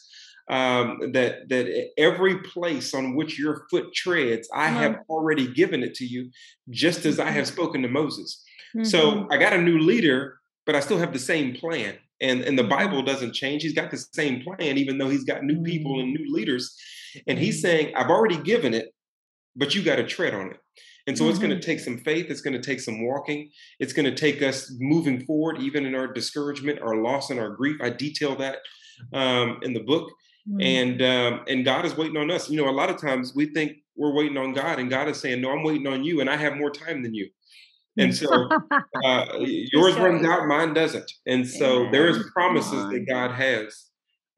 um, 0.51 1.13
that 1.13 1.49
that 1.51 1.91
every 1.99 2.39
place 2.39 2.95
on 2.95 3.15
which 3.15 3.39
your 3.39 3.67
foot 3.71 3.93
treads, 3.93 4.49
I 4.55 4.69
have 4.69 5.01
already 5.11 5.47
given 5.53 5.83
it 5.83 5.95
to 5.97 6.07
you, 6.07 6.31
just 6.71 7.05
as 7.05 7.21
I 7.21 7.31
have 7.31 7.45
mm-hmm. 7.45 7.55
spoken 7.55 7.83
to 7.83 7.89
Moses. 7.89 8.43
Mm-hmm. 8.75 8.85
So 8.85 9.29
I 9.31 9.37
got 9.37 9.53
a 9.53 9.61
new 9.61 9.79
leader, 9.79 10.39
but 10.65 10.75
I 10.75 10.81
still 10.81 10.97
have 10.97 11.13
the 11.13 11.19
same 11.19 11.55
plan. 11.55 11.99
And 12.21 12.43
and 12.43 12.59
the 12.59 12.63
mm-hmm. 12.63 12.71
Bible 12.71 13.03
doesn't 13.03 13.35
change. 13.35 13.63
He's 13.63 13.75
got 13.75 13.91
the 13.91 13.99
same 13.99 14.43
plan, 14.43 14.79
even 14.79 14.99
though 14.99 15.09
he's 15.09 15.25
got 15.25 15.45
new 15.45 15.63
people 15.63 16.01
and 16.01 16.17
mm. 16.17 16.21
new 16.21 16.35
leaders. 16.35 16.77
And 17.27 17.39
he's 17.39 17.63
saying, 17.63 17.95
I've 17.95 18.11
already 18.11 18.37
given 18.39 18.75
it, 18.75 18.93
but 19.57 19.75
you 19.75 19.83
got 19.83 19.97
to 19.97 20.07
tread 20.07 20.35
on 20.35 20.51
it. 20.51 20.59
And 21.07 21.17
so 21.17 21.25
mm-hmm. 21.25 21.31
it's 21.31 21.39
going 21.39 21.59
to 21.59 21.61
take 21.61 21.81
some 21.81 21.99
faith. 21.99 22.27
It's 22.29 22.43
going 22.43 22.53
to 22.55 22.63
take 22.63 22.81
some 22.81 23.07
walking. 23.07 23.51
It's 23.81 23.95
going 23.95 24.05
to 24.05 24.15
take 24.15 24.43
us 24.43 24.71
moving 24.79 25.25
forward, 25.25 25.59
even 25.59 25.87
in 25.87 25.95
our 25.95 26.07
discouragement, 26.07 26.83
our 26.83 26.97
loss, 26.97 27.31
and 27.31 27.41
our 27.41 27.49
grief. 27.49 27.77
I 27.81 27.89
detail 27.89 28.37
that 28.37 28.59
um, 29.15 29.59
in 29.63 29.73
the 29.73 29.81
book. 29.81 30.11
Mm-hmm. 30.49 30.61
And 30.61 31.03
um, 31.03 31.45
and 31.49 31.65
God 31.65 31.85
is 31.85 31.97
waiting 31.97 32.17
on 32.17 32.31
us. 32.31 32.51
You 32.51 32.59
know, 32.59 32.69
a 32.69 32.73
lot 32.73 32.91
of 32.91 33.01
times 33.01 33.35
we 33.35 33.47
think 33.47 33.79
we're 33.97 34.15
waiting 34.15 34.37
on 34.37 34.53
God, 34.53 34.79
and 34.79 34.91
God 34.91 35.09
is 35.09 35.19
saying, 35.19 35.41
"No, 35.41 35.51
I'm 35.51 35.63
waiting 35.63 35.87
on 35.87 36.05
you, 36.05 36.21
and 36.21 36.29
I 36.29 36.37
have 36.37 36.57
more 36.57 36.71
time 36.71 37.03
than 37.03 37.15
you." 37.15 37.29
And 37.99 38.15
so 38.17 38.49
uh, 39.05 39.27
yours 39.41 39.97
runs 39.97 40.25
out, 40.25 40.47
mine 40.47 40.75
doesn't. 40.75 41.11
And 41.27 41.47
so 41.47 41.83
yeah. 41.85 41.91
there 41.91 42.07
is 42.09 42.19
promises 42.33 42.89
that 42.91 43.07
God 43.09 43.33
has, 43.33 43.87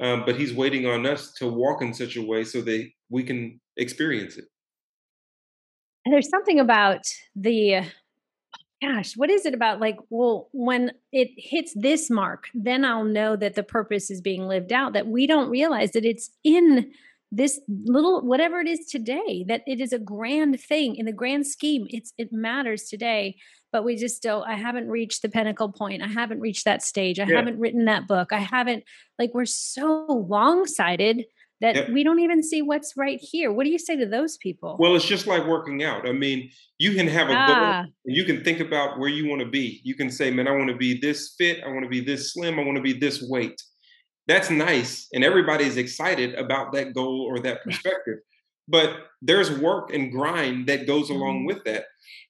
um, 0.00 0.24
but 0.24 0.36
He's 0.36 0.54
waiting 0.54 0.86
on 0.86 1.06
us 1.06 1.32
to 1.34 1.46
walk 1.46 1.82
in 1.82 1.94
such 1.94 2.16
a 2.16 2.22
way 2.22 2.44
so 2.44 2.60
that 2.62 2.88
we 3.10 3.22
can 3.22 3.60
experience 3.76 4.36
it 4.36 4.44
And 6.04 6.12
there's 6.14 6.28
something 6.28 6.60
about 6.60 7.02
the 7.34 7.82
gosh, 8.82 9.14
what 9.16 9.30
is 9.30 9.44
it 9.44 9.54
about 9.54 9.80
like, 9.80 9.98
well, 10.08 10.48
when 10.52 10.92
it 11.12 11.28
hits 11.36 11.74
this 11.74 12.10
mark, 12.10 12.46
then 12.54 12.84
I'll 12.84 13.04
know 13.04 13.36
that 13.36 13.54
the 13.54 13.62
purpose 13.62 14.10
is 14.10 14.20
being 14.20 14.48
lived 14.48 14.72
out, 14.72 14.94
that 14.94 15.06
we 15.06 15.26
don't 15.26 15.50
realize 15.50 15.92
that 15.92 16.04
it's 16.04 16.30
in 16.44 16.90
this 17.32 17.60
little 17.68 18.22
whatever 18.22 18.60
it 18.60 18.66
is 18.66 18.86
today 18.86 19.44
that 19.46 19.62
it 19.66 19.80
is 19.80 19.92
a 19.92 19.98
grand 19.98 20.60
thing 20.60 20.96
in 20.96 21.06
the 21.06 21.12
grand 21.12 21.46
scheme 21.46 21.86
it's 21.90 22.12
it 22.18 22.32
matters 22.32 22.84
today 22.84 23.36
but 23.72 23.84
we 23.84 23.96
just 23.96 24.22
don't 24.22 24.42
i 24.48 24.54
haven't 24.54 24.88
reached 24.88 25.22
the 25.22 25.28
pinnacle 25.28 25.70
point 25.70 26.02
i 26.02 26.08
haven't 26.08 26.40
reached 26.40 26.64
that 26.64 26.82
stage 26.82 27.20
i 27.20 27.24
yeah. 27.24 27.36
haven't 27.36 27.58
written 27.58 27.84
that 27.84 28.08
book 28.08 28.32
i 28.32 28.38
haven't 28.38 28.82
like 29.18 29.30
we're 29.32 29.44
so 29.44 30.06
long-sighted 30.28 31.24
that 31.60 31.90
we 31.90 32.02
don't 32.02 32.20
even 32.20 32.42
see 32.42 32.62
what's 32.62 32.94
right 32.96 33.18
here. 33.20 33.52
What 33.52 33.64
do 33.64 33.70
you 33.70 33.78
say 33.78 33.96
to 33.96 34.06
those 34.06 34.38
people? 34.38 34.76
Well, 34.80 34.96
it's 34.96 35.04
just 35.04 35.26
like 35.26 35.46
working 35.46 35.84
out. 35.84 36.08
I 36.08 36.12
mean, 36.12 36.50
you 36.78 36.94
can 36.94 37.06
have 37.06 37.28
a 37.28 37.34
ah. 37.34 37.46
goal 37.46 37.92
and 38.06 38.16
you 38.16 38.24
can 38.24 38.42
think 38.42 38.60
about 38.60 38.98
where 38.98 39.10
you 39.10 39.28
want 39.28 39.42
to 39.42 39.48
be. 39.48 39.80
You 39.84 39.94
can 39.94 40.10
say, 40.10 40.30
man, 40.30 40.48
I 40.48 40.52
want 40.52 40.70
to 40.70 40.76
be 40.76 40.98
this 40.98 41.34
fit. 41.36 41.62
I 41.62 41.68
want 41.68 41.82
to 41.82 41.88
be 41.88 42.00
this 42.00 42.32
slim. 42.32 42.58
I 42.58 42.64
want 42.64 42.76
to 42.76 42.82
be 42.82 42.94
this 42.94 43.22
weight. 43.28 43.60
That's 44.26 44.50
nice. 44.50 45.08
And 45.12 45.24
everybody's 45.24 45.76
excited 45.76 46.34
about 46.34 46.72
that 46.72 46.94
goal 46.94 47.26
or 47.28 47.40
that 47.40 47.62
perspective. 47.64 48.18
But 48.68 49.06
there's 49.20 49.50
work 49.50 49.92
and 49.92 50.12
grind 50.12 50.68
that 50.68 50.86
goes 50.86 51.10
along 51.10 51.38
mm-hmm. 51.38 51.46
with 51.46 51.64
that 51.64 51.84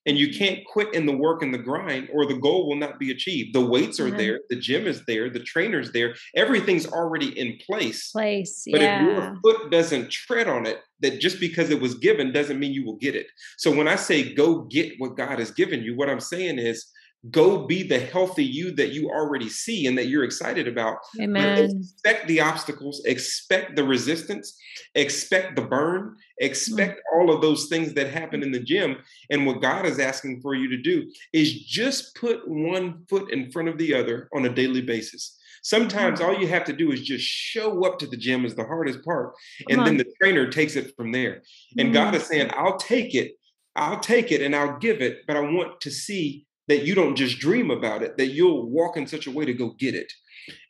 and 0.05 0.17
you 0.17 0.37
can't 0.37 0.65
quit 0.65 0.93
in 0.93 1.05
the 1.05 1.15
work 1.15 1.43
and 1.43 1.53
the 1.53 1.59
grind 1.59 2.09
or 2.11 2.25
the 2.25 2.37
goal 2.37 2.67
will 2.67 2.75
not 2.75 2.99
be 2.99 3.11
achieved 3.11 3.53
the 3.53 3.65
weights 3.65 3.99
are 3.99 4.07
mm-hmm. 4.07 4.17
there 4.17 4.39
the 4.49 4.55
gym 4.55 4.87
is 4.87 5.03
there 5.05 5.29
the 5.29 5.39
trainer's 5.39 5.91
there 5.91 6.15
everything's 6.35 6.87
already 6.87 7.37
in 7.39 7.57
place 7.65 8.11
place 8.11 8.65
but 8.71 8.81
yeah. 8.81 9.01
if 9.01 9.07
your 9.07 9.39
foot 9.41 9.71
doesn't 9.71 10.09
tread 10.09 10.47
on 10.47 10.65
it 10.65 10.79
that 10.99 11.19
just 11.19 11.39
because 11.39 11.69
it 11.69 11.81
was 11.81 11.95
given 11.95 12.31
doesn't 12.31 12.59
mean 12.59 12.73
you 12.73 12.85
will 12.85 12.97
get 12.97 13.15
it 13.15 13.27
so 13.57 13.73
when 13.73 13.87
i 13.87 13.95
say 13.95 14.33
go 14.33 14.61
get 14.63 14.93
what 14.97 15.17
god 15.17 15.39
has 15.39 15.51
given 15.51 15.81
you 15.81 15.95
what 15.95 16.09
i'm 16.09 16.19
saying 16.19 16.57
is 16.57 16.87
go 17.29 17.67
be 17.67 17.83
the 17.83 17.99
healthy 17.99 18.43
you 18.43 18.71
that 18.71 18.93
you 18.93 19.09
already 19.09 19.47
see 19.47 19.85
and 19.85 19.95
that 19.97 20.07
you're 20.07 20.23
excited 20.23 20.67
about. 20.67 20.97
Amen. 21.21 21.81
expect 21.81 22.27
the 22.27 22.41
obstacles, 22.41 23.03
expect 23.05 23.75
the 23.75 23.83
resistance, 23.83 24.57
expect 24.95 25.55
the 25.55 25.61
burn, 25.61 26.15
expect 26.39 26.97
mm. 26.97 27.19
all 27.19 27.31
of 27.31 27.41
those 27.41 27.67
things 27.67 27.93
that 27.93 28.11
happen 28.11 28.41
in 28.41 28.51
the 28.51 28.59
gym. 28.59 28.97
And 29.29 29.45
what 29.45 29.61
God 29.61 29.85
is 29.85 29.99
asking 29.99 30.41
for 30.41 30.55
you 30.55 30.67
to 30.69 30.77
do 30.77 31.11
is 31.31 31.63
just 31.65 32.15
put 32.15 32.47
one 32.47 33.05
foot 33.07 33.31
in 33.31 33.51
front 33.51 33.69
of 33.69 33.77
the 33.77 33.93
other 33.93 34.27
on 34.33 34.45
a 34.45 34.53
daily 34.53 34.81
basis. 34.81 35.37
Sometimes 35.61 36.19
mm. 36.19 36.25
all 36.25 36.39
you 36.39 36.47
have 36.47 36.65
to 36.65 36.73
do 36.73 36.91
is 36.91 37.01
just 37.01 37.23
show 37.23 37.85
up 37.85 37.99
to 37.99 38.07
the 38.07 38.17
gym 38.17 38.45
is 38.45 38.55
the 38.55 38.65
hardest 38.65 39.05
part. 39.05 39.35
and 39.69 39.85
then 39.85 39.97
the 39.97 40.11
trainer 40.19 40.49
takes 40.49 40.75
it 40.75 40.95
from 40.95 41.11
there. 41.11 41.43
And 41.77 41.89
mm. 41.89 41.93
God 41.93 42.15
is 42.15 42.25
saying, 42.25 42.49
I'll 42.55 42.77
take 42.77 43.13
it. 43.13 43.33
I'll 43.75 43.99
take 43.99 44.31
it 44.31 44.41
and 44.41 44.55
I'll 44.55 44.79
give 44.79 45.01
it, 45.01 45.19
but 45.27 45.37
I 45.37 45.41
want 45.41 45.79
to 45.81 45.91
see 45.91 46.45
that 46.71 46.85
you 46.85 46.95
don't 46.95 47.17
just 47.17 47.37
dream 47.37 47.69
about 47.69 48.01
it, 48.01 48.15
that 48.17 48.27
you'll 48.27 48.69
walk 48.69 48.95
in 48.95 49.05
such 49.05 49.27
a 49.27 49.31
way 49.31 49.43
to 49.43 49.53
go 49.53 49.75
get 49.77 49.93
it. 49.93 50.09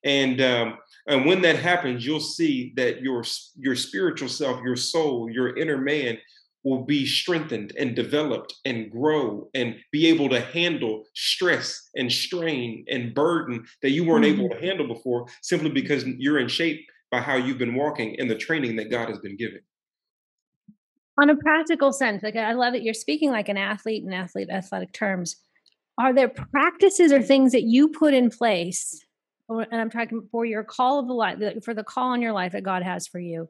And 0.04 0.42
um, 0.42 0.80
and 1.06 1.28
when 1.28 1.44
that 1.44 1.58
happens, 1.58 2.04
you'll 2.04 2.20
see 2.20 2.74
that 2.76 3.04
your 3.04 3.24
your 3.56 3.76
spiritual 3.76 4.28
self, 4.28 4.64
your 4.64 4.76
soul, 4.76 5.30
your 5.30 5.56
inner 5.56 5.78
man 5.78 6.18
will 6.64 6.84
be 6.84 7.06
strengthened 7.06 7.74
and 7.78 7.96
developed 7.96 8.56
and 8.66 8.92
grow 8.92 9.48
and 9.54 9.76
be 9.92 10.08
able 10.08 10.28
to 10.30 10.42
handle 10.42 11.04
stress 11.14 11.90
and 11.96 12.12
strain 12.12 12.84
and 12.88 13.14
burden 13.14 13.64
that 13.84 13.92
you 13.92 14.04
weren't 14.04 14.26
mm-hmm. 14.26 14.42
able 14.42 14.50
to 14.50 14.60
handle 14.60 14.88
before 14.88 15.28
simply 15.44 15.70
because 15.70 16.04
you're 16.18 16.40
in 16.40 16.48
shape 16.48 16.84
by 17.12 17.20
how 17.20 17.36
you've 17.36 17.60
been 17.60 17.76
walking 17.76 18.20
and 18.20 18.30
the 18.30 18.36
training 18.36 18.76
that 18.76 18.90
God 18.90 19.08
has 19.08 19.20
been 19.20 19.38
giving. 19.38 19.62
On 21.20 21.30
a 21.30 21.36
practical 21.36 21.92
sense, 21.92 22.24
like 22.24 22.36
I 22.36 22.54
love 22.54 22.74
that 22.74 22.84
you're 22.84 22.94
speaking 22.96 23.30
like 23.30 23.50
an 23.50 23.58
athlete 23.58 24.04
in 24.04 24.14
athlete 24.14 24.50
athletic 24.50 24.94
terms 24.94 25.36
are 26.02 26.14
there 26.14 26.30
practices 26.30 27.12
or 27.12 27.22
things 27.22 27.52
that 27.52 27.64
you 27.64 27.88
put 27.88 28.14
in 28.14 28.30
place 28.30 29.06
and 29.50 29.82
i'm 29.82 29.90
talking 29.90 30.28
for 30.32 30.46
your 30.46 30.64
call 30.64 31.00
of 31.00 31.08
the 31.08 31.14
life 31.14 31.38
for 31.64 31.74
the 31.74 31.84
call 31.84 32.10
on 32.10 32.22
your 32.22 32.34
life 32.34 32.54
that 32.54 32.64
god 32.64 32.84
has 32.84 33.08
for 33.08 33.20
you? 33.20 33.50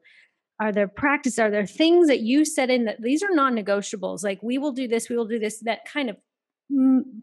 Are 0.60 0.70
there 0.70 0.86
practices 0.86 1.38
are 1.38 1.50
there 1.50 1.66
things 1.66 2.06
that 2.08 2.20
you 2.20 2.44
set 2.44 2.70
in 2.70 2.84
that 2.84 3.02
these 3.02 3.22
are 3.22 3.34
non-negotiables 3.34 4.22
like 4.22 4.40
we 4.42 4.58
will 4.58 4.72
do 4.72 4.86
this 4.86 5.08
we 5.08 5.16
will 5.16 5.26
do 5.26 5.38
this 5.38 5.60
that 5.60 5.80
kind 5.84 6.10
of 6.10 6.16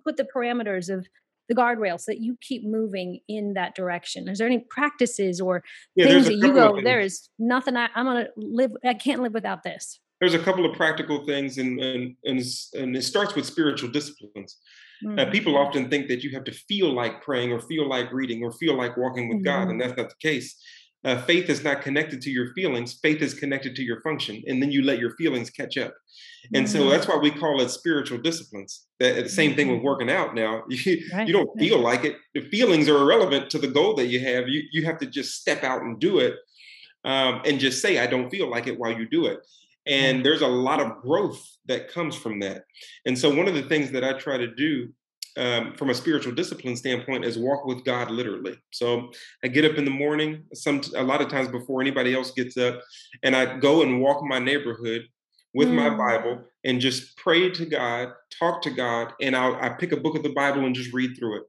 put 0.04 0.18
the 0.18 0.28
parameters 0.36 0.90
of 0.94 1.08
the 1.48 1.56
guardrails 1.56 2.02
so 2.02 2.12
that 2.12 2.22
you 2.22 2.38
keep 2.42 2.64
moving 2.64 3.20
in 3.28 3.54
that 3.54 3.76
direction. 3.76 4.30
Is 4.30 4.38
there 4.38 4.48
any 4.48 4.60
practices 4.70 5.42
or 5.42 5.64
yeah, 5.96 6.06
things 6.06 6.26
that 6.26 6.36
you 6.36 6.54
go 6.54 6.80
there 6.82 7.00
is 7.00 7.30
nothing 7.40 7.76
I, 7.76 7.90
i'm 7.96 8.06
gonna 8.06 8.28
live 8.38 8.72
i 8.86 8.94
can't 8.94 9.22
live 9.22 9.34
without 9.34 9.64
this 9.64 10.00
there's 10.20 10.34
a 10.34 10.40
couple 10.40 10.66
of 10.66 10.76
practical 10.76 11.26
things 11.26 11.58
and 11.58 11.80
and 11.80 12.16
and, 12.26 12.42
and 12.74 12.96
it 12.96 13.04
starts 13.04 13.36
with 13.36 13.46
spiritual 13.46 13.90
disciplines 13.90 14.58
Mm-hmm. 15.04 15.20
Uh, 15.20 15.26
people 15.32 15.58
often 15.58 15.90
think 15.90 16.08
that 16.08 16.24
you 16.24 16.32
have 16.32 16.44
to 16.46 16.52
feel 16.52 16.94
like 16.94 17.22
praying 17.22 17.52
or 17.52 17.60
feel 17.62 17.88
like 17.88 18.12
reading 18.12 18.44
or 18.44 18.52
feel 18.52 18.76
like 18.76 18.98
walking 18.98 19.30
with 19.30 19.38
mm-hmm. 19.38 19.46
God, 19.46 19.70
and 19.70 19.80
that's 19.80 19.96
not 19.98 20.10
the 20.10 20.16
case. 20.22 20.56
Uh, 21.06 21.22
faith 21.22 21.50
is 21.50 21.64
not 21.64 21.82
connected 21.82 22.22
to 22.22 22.30
your 22.30 22.54
feelings. 22.54 23.00
Faith 23.02 23.22
is 23.22 23.34
connected 23.34 23.74
to 23.74 23.82
your 23.82 24.02
function, 24.02 24.44
and 24.48 24.62
then 24.62 24.70
you 24.70 24.82
let 24.82 25.00
your 25.00 25.16
feelings 25.16 25.50
catch 25.50 25.78
up. 25.78 25.94
And 26.54 26.66
mm-hmm. 26.66 26.78
so 26.78 26.90
that's 26.90 27.08
why 27.08 27.16
we 27.16 27.32
call 27.32 27.62
it 27.62 27.70
spiritual 27.70 28.18
disciplines. 28.18 28.88
That, 29.00 29.24
the 29.24 29.30
same 29.30 29.56
thing 29.56 29.70
with 29.70 29.78
mm-hmm. 29.78 29.86
working 29.86 30.12
out. 30.12 30.36
Now 30.36 30.64
you, 30.70 31.02
right. 31.14 31.26
you 31.26 31.32
don't 31.32 31.58
feel 31.58 31.80
like 31.80 32.04
it. 32.04 32.18
The 32.34 32.42
feelings 32.50 32.90
are 32.90 32.98
irrelevant 32.98 33.50
to 33.52 33.60
the 33.60 33.68
goal 33.68 33.96
that 33.96 34.08
you 34.08 34.20
have. 34.20 34.50
You 34.50 34.64
you 34.74 34.84
have 34.86 35.00
to 35.00 35.06
just 35.06 35.40
step 35.40 35.64
out 35.64 35.82
and 35.82 35.98
do 35.98 36.20
it, 36.20 36.36
um, 37.06 37.42
and 37.46 37.58
just 37.58 37.82
say 37.82 38.00
I 38.00 38.08
don't 38.08 38.30
feel 38.30 38.50
like 38.50 38.68
it 38.68 38.78
while 38.78 38.92
you 38.92 39.08
do 39.08 39.28
it. 39.28 39.40
And 39.88 40.24
there's 40.24 40.42
a 40.42 40.48
lot 40.48 40.82
of 40.82 41.02
growth 41.02 41.44
that 41.66 41.92
comes 41.92 42.16
from 42.16 42.40
that. 42.42 42.64
And 43.06 43.18
so, 43.18 43.34
one 43.34 43.48
of 43.48 43.54
the 43.54 43.64
things 43.64 43.92
that 43.92 44.04
I 44.04 44.14
try 44.14 44.38
to 44.38 44.54
do 44.54 44.90
um, 45.38 45.74
from 45.76 45.90
a 45.90 45.94
spiritual 45.94 46.34
discipline 46.34 46.76
standpoint 46.76 47.24
is 47.24 47.38
walk 47.38 47.66
with 47.66 47.86
God 47.86 48.12
literally. 48.12 48.58
So 48.72 49.12
I 49.44 49.48
get 49.48 49.66
up 49.66 49.78
in 49.78 49.86
the 49.86 49.92
morning, 49.92 50.44
some 50.54 50.82
a 50.96 51.04
lot 51.04 51.22
of 51.22 51.30
times 51.30 51.48
before 51.48 51.82
anybody 51.82 52.14
else 52.14 52.32
gets 52.32 52.58
up, 52.58 52.82
and 53.24 53.36
I 53.36 53.58
go 53.58 53.82
and 53.82 54.02
walk 54.02 54.24
my 54.24 54.40
neighborhood 54.40 55.04
with 55.54 55.70
mm. 55.70 55.76
my 55.76 55.90
Bible 55.90 56.44
and 56.64 56.82
just 56.82 57.16
pray 57.18 57.50
to 57.52 57.66
God, 57.66 58.10
talk 58.38 58.62
to 58.64 58.70
God, 58.70 59.14
and 59.22 59.36
I'll, 59.36 59.56
I 59.56 59.70
pick 59.70 59.92
a 59.92 59.98
book 59.98 60.16
of 60.16 60.24
the 60.24 60.34
Bible 60.34 60.66
and 60.66 60.76
just 60.76 60.94
read 60.94 61.16
through 61.18 61.38
it, 61.38 61.44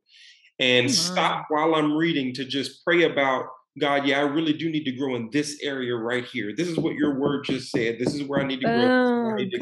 and 0.59 0.87
mm. 0.87 0.91
stop 0.91 1.47
while 1.49 1.75
I'm 1.75 1.97
reading 1.97 2.33
to 2.35 2.45
just 2.45 2.85
pray 2.85 3.03
about 3.03 3.47
God, 3.81 4.07
yeah, 4.07 4.19
I 4.19 4.23
really 4.23 4.53
do 4.53 4.71
need 4.71 4.85
to 4.85 4.93
grow 4.93 5.17
in 5.17 5.31
this 5.33 5.59
area 5.63 5.97
right 5.97 6.25
here. 6.25 6.53
This 6.55 6.69
is 6.69 6.79
what 6.79 6.95
your 6.95 7.19
word 7.19 7.45
just 7.45 7.71
said. 7.71 7.99
This 7.99 8.15
is 8.15 8.23
where 8.25 8.41
I 8.41 8.47
need 8.47 8.61
to 8.61 8.67
grow. 8.67 9.35
Need 9.37 9.51
to 9.51 9.59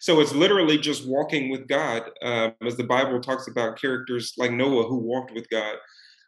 so 0.00 0.20
it's 0.20 0.32
literally 0.32 0.78
just 0.78 1.08
walking 1.08 1.50
with 1.50 1.68
God, 1.68 2.02
um, 2.22 2.54
as 2.66 2.76
the 2.76 2.84
Bible 2.84 3.20
talks 3.20 3.48
about 3.48 3.80
characters 3.80 4.34
like 4.36 4.50
Noah 4.50 4.88
who 4.88 4.96
walked 4.96 5.32
with 5.32 5.48
God 5.50 5.76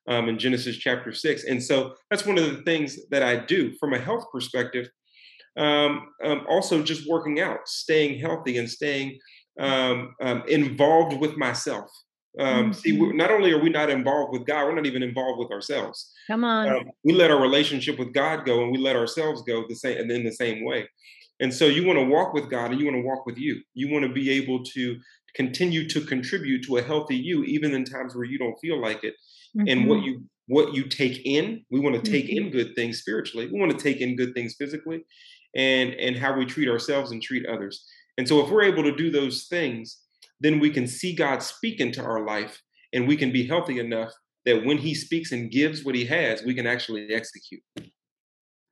um, 0.09 0.29
in 0.29 0.39
Genesis 0.39 0.77
chapter 0.77 1.13
six. 1.13 1.45
And 1.45 1.63
so 1.63 1.95
that's 2.11 2.27
one 2.27 2.39
of 2.39 2.45
the 2.45 2.63
things 2.63 2.99
that 3.11 3.23
I 3.23 3.37
do 3.37 3.75
from 3.79 3.93
a 3.95 3.99
health 3.99 4.27
perspective. 4.33 4.89
Um, 5.57 6.09
um 6.25 6.47
also, 6.49 6.83
just 6.83 7.09
working 7.09 7.41
out, 7.41 7.67
staying 7.67 8.19
healthy, 8.21 8.59
and 8.59 8.71
staying 8.71 9.19
um, 9.61 10.15
um, 10.23 10.43
involved 10.49 11.21
with 11.21 11.37
myself. 11.37 11.91
Um, 12.39 12.71
mm-hmm. 12.71 12.73
See, 12.73 13.13
not 13.13 13.31
only 13.31 13.53
are 13.53 13.61
we 13.61 13.69
not 13.69 13.91
involved 13.91 14.33
with 14.33 14.47
God, 14.47 14.65
we're 14.65 14.75
not 14.75 14.87
even 14.87 15.03
involved 15.03 15.39
with 15.39 15.51
ourselves. 15.51 16.11
Come 16.27 16.45
on. 16.45 16.69
Um, 16.69 16.91
we 17.05 17.13
let 17.13 17.31
our 17.31 17.41
relationship 17.41 17.99
with 17.99 18.15
God 18.15 18.47
go, 18.47 18.63
and 18.63 18.73
we 18.73 18.79
let 18.79 18.97
ourselves 18.97 19.43
go 19.43 19.65
the 19.69 19.75
same, 19.75 19.99
and 19.99 20.11
in 20.11 20.25
the 20.25 20.33
same 20.33 20.65
way. 20.65 20.89
And 21.41 21.53
so, 21.53 21.67
you 21.67 21.87
want 21.87 21.99
to 21.99 22.05
walk 22.05 22.33
with 22.33 22.51
God, 22.51 22.71
and 22.71 22.81
you 22.81 22.87
want 22.87 22.97
to 22.97 23.07
walk 23.07 23.27
with 23.27 23.37
you. 23.37 23.61
You 23.75 23.93
want 23.93 24.07
to 24.07 24.13
be 24.13 24.31
able 24.31 24.65
to 24.65 24.97
continue 25.35 25.89
to 25.89 26.01
contribute 26.01 26.65
to 26.67 26.79
a 26.79 26.83
healthy 26.83 27.17
you, 27.17 27.45
even 27.45 27.75
in 27.75 27.85
times 27.85 28.15
where 28.15 28.25
you 28.25 28.39
don't 28.39 28.59
feel 28.61 28.81
like 28.81 29.05
it. 29.05 29.15
Mm-hmm. 29.57 29.69
And 29.69 29.89
what 29.89 29.99
mm-hmm. 29.99 30.07
you 30.07 30.25
what 30.47 30.75
you 30.75 30.85
take 30.85 31.21
in, 31.25 31.65
we 31.71 31.81
want 31.81 32.03
to 32.03 32.11
take 32.11 32.27
mm-hmm. 32.27 32.47
in 32.47 32.51
good 32.51 32.75
things 32.75 32.99
spiritually. 32.99 33.49
We 33.53 33.61
want 33.61 33.73
to 33.73 33.79
take 33.79 34.01
in 34.01 34.17
good 34.17 34.35
things 34.35 34.55
physically, 34.59 35.05
and 35.55 35.93
and 35.95 36.17
how 36.17 36.37
we 36.37 36.47
treat 36.47 36.69
ourselves 36.69 37.11
and 37.11 37.23
treat 37.23 37.47
others. 37.47 37.85
And 38.17 38.27
so, 38.27 38.41
if 38.41 38.51
we're 38.51 38.63
able 38.63 38.85
to 38.85 38.97
do 38.97 39.11
those 39.11 39.45
things 39.49 39.99
then 40.43 40.59
we 40.59 40.71
can 40.71 40.87
see 40.87 41.15
God 41.15 41.43
speak 41.43 41.81
into 41.81 42.03
our 42.03 42.25
life 42.25 42.61
and 42.93 43.09
we 43.09 43.17
can 43.17 43.33
be 43.33 43.47
healthy 43.47 43.79
enough 43.79 44.13
that 44.45 44.65
when 44.65 44.79
he 44.79 44.95
speaks 44.95 45.31
and 45.33 45.51
gives 45.51 45.85
what 45.85 45.95
he 45.95 46.05
has, 46.07 46.43
we 46.43 46.55
can 46.55 46.67
actually 46.67 47.09
execute. 47.11 47.63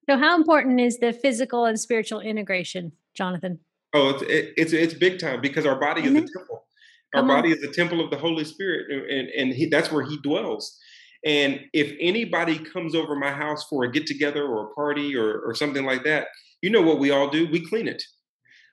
So, 0.09 0.19
how 0.19 0.37
important 0.37 0.81
is 0.81 0.99
the 0.99 1.13
physical 1.13 1.65
and 1.65 1.79
spiritual 1.79 2.21
integration, 2.21 2.93
Jonathan? 3.17 3.61
Oh, 3.95 4.11
it's 4.11 4.23
it, 4.23 4.53
it's 4.57 4.73
it's 4.73 4.95
big 4.95 5.21
time 5.21 5.41
because 5.41 5.65
our 5.65 5.79
body 5.79 6.03
is 6.03 6.09
a 6.09 6.11
mm-hmm. 6.11 6.27
temple. 6.37 6.67
Our 7.15 7.21
Come 7.23 7.29
body 7.29 7.53
on. 7.53 7.59
is 7.59 7.63
a 7.63 7.73
temple 7.73 8.05
of 8.05 8.11
the 8.11 8.19
Holy 8.19 8.45
Spirit, 8.45 8.91
and 8.91 9.29
and 9.29 9.55
he, 9.55 9.67
that's 9.67 9.93
where 9.93 10.05
He 10.05 10.19
dwells. 10.23 10.77
And 11.25 11.61
if 11.73 11.93
anybody 12.01 12.59
comes 12.59 12.95
over 12.95 13.15
my 13.15 13.31
house 13.31 13.65
for 13.69 13.85
a 13.85 13.93
get 13.93 14.07
together 14.07 14.45
or 14.45 14.67
a 14.67 14.75
party 14.75 15.17
or 15.17 15.41
or 15.41 15.55
something 15.55 15.85
like 15.85 16.03
that, 16.05 16.27
you 16.63 16.71
know 16.71 16.83
what 16.83 16.99
we 16.99 17.11
all 17.11 17.31
do? 17.31 17.47
We 17.51 17.65
clean 17.65 17.87
it 17.87 18.03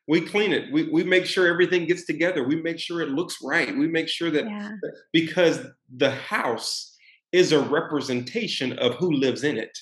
we 0.08 0.22
clean 0.22 0.54
it. 0.54 0.72
We, 0.72 0.84
we 0.90 1.04
make 1.04 1.26
sure 1.26 1.48
everything 1.48 1.86
gets 1.86 2.06
together. 2.06 2.44
We 2.44 2.62
make 2.62 2.80
sure 2.80 3.02
it 3.02 3.10
looks 3.10 3.38
right. 3.44 3.76
We 3.76 3.88
make 3.88 4.08
sure 4.08 4.32
that 4.32 4.46
yeah. 4.46 4.72
because 5.12 5.60
the 5.96 6.12
house 6.12 6.96
is 7.32 7.52
a 7.52 7.60
representation 7.60 8.78
of 8.80 8.96
who 8.96 9.12
lives 9.12 9.44
in 9.44 9.58
it. 9.58 9.78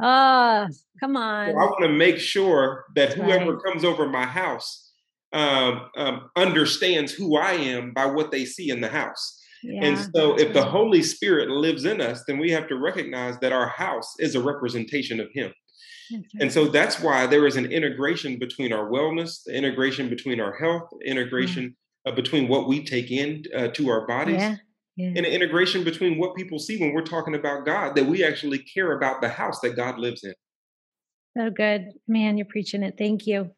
Ah, 0.00 0.66
oh, 0.68 0.74
come 1.00 1.16
on. 1.16 1.50
So 1.50 1.58
I 1.58 1.64
want 1.64 1.82
to 1.82 1.88
make 1.88 2.18
sure 2.18 2.86
that 2.94 3.14
whoever 3.14 3.54
right. 3.54 3.64
comes 3.64 3.84
over 3.84 4.08
my 4.08 4.24
house 4.24 4.92
um, 5.32 5.90
um, 5.96 6.30
understands 6.36 7.12
who 7.12 7.36
I 7.36 7.52
am 7.52 7.92
by 7.92 8.06
what 8.06 8.30
they 8.30 8.44
see 8.44 8.70
in 8.70 8.80
the 8.80 8.88
house. 8.88 9.38
Yeah. 9.62 9.84
And 9.84 9.98
so, 10.14 10.38
if 10.38 10.54
the 10.54 10.64
Holy 10.64 11.02
Spirit 11.02 11.50
lives 11.50 11.84
in 11.84 12.00
us, 12.00 12.22
then 12.26 12.38
we 12.38 12.50
have 12.52 12.68
to 12.68 12.76
recognize 12.76 13.38
that 13.40 13.52
our 13.52 13.68
house 13.68 14.14
is 14.20 14.36
a 14.36 14.40
representation 14.40 15.18
of 15.18 15.26
Him. 15.32 15.52
And 16.40 16.52
so 16.52 16.66
that's 16.68 17.00
why 17.00 17.26
there 17.26 17.46
is 17.46 17.56
an 17.56 17.66
integration 17.66 18.38
between 18.38 18.72
our 18.72 18.88
wellness, 18.88 19.42
the 19.44 19.54
integration 19.54 20.08
between 20.08 20.40
our 20.40 20.54
health, 20.54 20.88
the 20.98 21.06
integration 21.06 21.76
uh, 22.06 22.12
between 22.12 22.48
what 22.48 22.68
we 22.68 22.84
take 22.84 23.10
in 23.10 23.44
uh, 23.54 23.68
to 23.68 23.88
our 23.90 24.06
bodies, 24.06 24.36
Yeah. 24.36 24.56
Yeah. 24.96 25.08
and 25.08 25.18
an 25.18 25.26
integration 25.26 25.84
between 25.84 26.18
what 26.18 26.34
people 26.34 26.58
see 26.58 26.76
when 26.80 26.92
we're 26.92 27.02
talking 27.02 27.34
about 27.34 27.64
God, 27.64 27.94
that 27.94 28.06
we 28.06 28.24
actually 28.24 28.58
care 28.58 28.96
about 28.96 29.20
the 29.20 29.28
house 29.28 29.60
that 29.60 29.76
God 29.76 29.98
lives 29.98 30.24
in. 30.24 30.34
So 31.36 31.50
good. 31.50 31.92
Man, 32.08 32.36
you're 32.36 32.46
preaching 32.46 32.82
it. 32.82 32.96
Thank 32.98 33.26
you. 33.26 33.52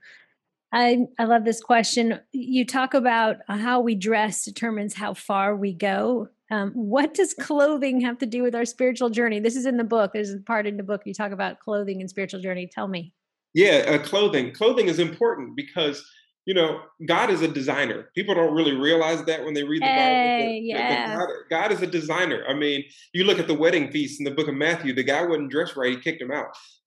I, 0.73 1.07
I 1.19 1.25
love 1.25 1.45
this 1.45 1.63
question. 1.63 2.21
You 2.33 2.65
talk 2.67 2.95
about 2.95 3.39
how 3.49 3.81
we 3.81 3.95
dress 3.95 4.45
determines 4.45 4.95
how 4.95 5.15
far 5.15 5.57
we 5.57 5.73
go. 5.73 6.29
Um, 6.51 6.73
what 6.73 7.15
does 7.15 7.33
clothing 7.35 8.01
have 8.01 8.19
to 8.19 8.27
do 8.27 8.43
with 8.43 8.55
our 8.55 8.65
spiritual 8.65 9.11
journey? 9.11 9.39
This 9.41 9.57
is 9.57 9.67
in 9.67 9.77
the 9.77 9.85
book. 9.85 10.13
There's 10.13 10.33
a 10.33 10.39
part 10.39 10.67
in 10.67 10.77
the 10.77 10.83
book 10.83 11.03
you 11.05 11.15
talk 11.15 11.33
about 11.33 11.61
clothing 11.61 12.01
and 12.01 12.11
spiritual 12.11 12.41
journey. 12.41 12.69
Tell 12.73 12.89
me. 12.89 13.13
Yeah, 13.55 13.85
uh, 13.87 13.99
clothing. 13.99 14.53
Clothing 14.53 14.89
is 14.89 14.99
important 14.99 15.57
because 15.57 16.05
you 16.47 16.55
know 16.55 16.81
God 17.07 17.31
is 17.31 17.43
a 17.43 17.49
designer. 17.49 18.11
People 18.15 18.35
don't 18.35 18.55
really 18.55 18.75
realize 18.75 19.25
that 19.25 19.45
when 19.45 19.55
they 19.55 19.63
read 19.63 19.83
the 19.83 19.87
Hey, 19.87 20.49
Bible. 20.49 20.67
yeah. 20.67 21.17
God, 21.17 21.29
God 21.51 21.73
is 21.73 21.83
a 21.83 21.87
designer. 21.87 22.45
I 22.49 22.55
mean, 22.55 22.85
you 23.13 23.25
look 23.25 23.39
at 23.39 23.47
the 23.47 23.55
wedding 23.55 23.91
feast 23.91 24.21
in 24.21 24.25
the 24.25 24.31
book 24.31 24.49
of 24.49 24.55
Matthew. 24.55 24.93
The 24.95 25.05
guy 25.05 25.25
wasn't 25.25 25.51
dressed 25.51 25.77
right. 25.77 25.91
He 25.93 26.01
kicked 26.01 26.23
him 26.23 26.33
out. 26.33 26.47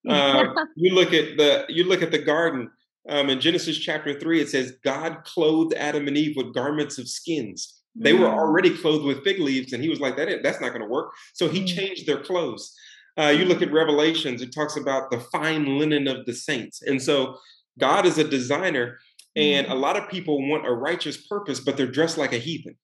Um, 0.10 0.56
you 0.76 0.94
look 0.94 1.14
at 1.14 1.38
the 1.38 1.66
you 1.70 1.86
look 1.86 2.02
at 2.02 2.12
the 2.12 2.20
garden 2.22 2.70
um, 3.10 3.30
in 3.30 3.40
Genesis 3.40 3.78
chapter 3.78 4.20
three. 4.20 4.42
It 4.42 4.50
says 4.50 4.74
God 4.84 5.24
clothed 5.26 5.74
Adam 5.74 6.08
and 6.08 6.18
Eve 6.18 6.36
with 6.36 6.54
garments 6.54 6.98
of 6.98 7.08
skins. 7.08 7.82
They 7.96 8.14
were 8.14 8.28
Mm. 8.28 8.34
already 8.34 8.72
clothed 8.72 9.06
with 9.06 9.24
fig 9.24 9.40
leaves, 9.40 9.74
and 9.74 9.84
he 9.84 9.90
was 9.90 10.00
like, 10.00 10.16
"That 10.18 10.42
that's 10.44 10.60
not 10.62 10.70
going 10.70 10.82
to 10.82 10.88
work." 10.88 11.14
So 11.34 11.48
he 11.48 11.62
Mm. 11.62 11.68
changed 11.68 12.08
their 12.08 12.22
clothes. 12.22 12.74
Uh, 13.20 13.34
you 13.38 13.46
look 13.46 13.62
at 13.62 13.72
Revelations; 13.72 14.42
it 14.42 14.52
talks 14.54 14.76
about 14.76 15.12
the 15.12 15.20
fine 15.20 15.78
linen 15.78 16.08
of 16.08 16.26
the 16.26 16.34
saints, 16.34 16.82
and 16.82 17.02
so 17.02 17.38
God 17.78 18.06
is 18.06 18.18
a 18.18 18.24
designer. 18.24 19.00
And 19.36 19.66
a 19.66 19.74
lot 19.74 19.98
of 19.98 20.10
people 20.10 20.48
want 20.48 20.68
a 20.68 20.72
righteous 20.72 21.18
purpose, 21.18 21.60
but 21.60 21.76
they're 21.76 21.88
dressed 21.88 22.20
like 22.20 22.34
a 22.34 22.38
heathen. 22.38 22.76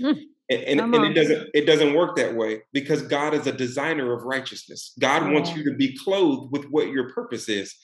Mm. 0.00 0.18
And, 0.48 0.80
and, 0.80 0.94
and 0.94 1.04
it 1.04 1.12
doesn't 1.14 1.48
it 1.54 1.66
doesn't 1.66 1.94
work 1.94 2.16
that 2.16 2.34
way 2.34 2.62
because 2.72 3.02
God 3.02 3.34
is 3.34 3.46
a 3.46 3.52
designer 3.52 4.12
of 4.12 4.22
righteousness. 4.24 4.94
God 4.98 5.30
wants 5.30 5.54
you 5.54 5.62
to 5.64 5.76
be 5.76 5.96
clothed 6.04 6.52
with 6.52 6.64
what 6.70 6.88
your 6.88 7.10
purpose 7.12 7.48
is. 7.48 7.76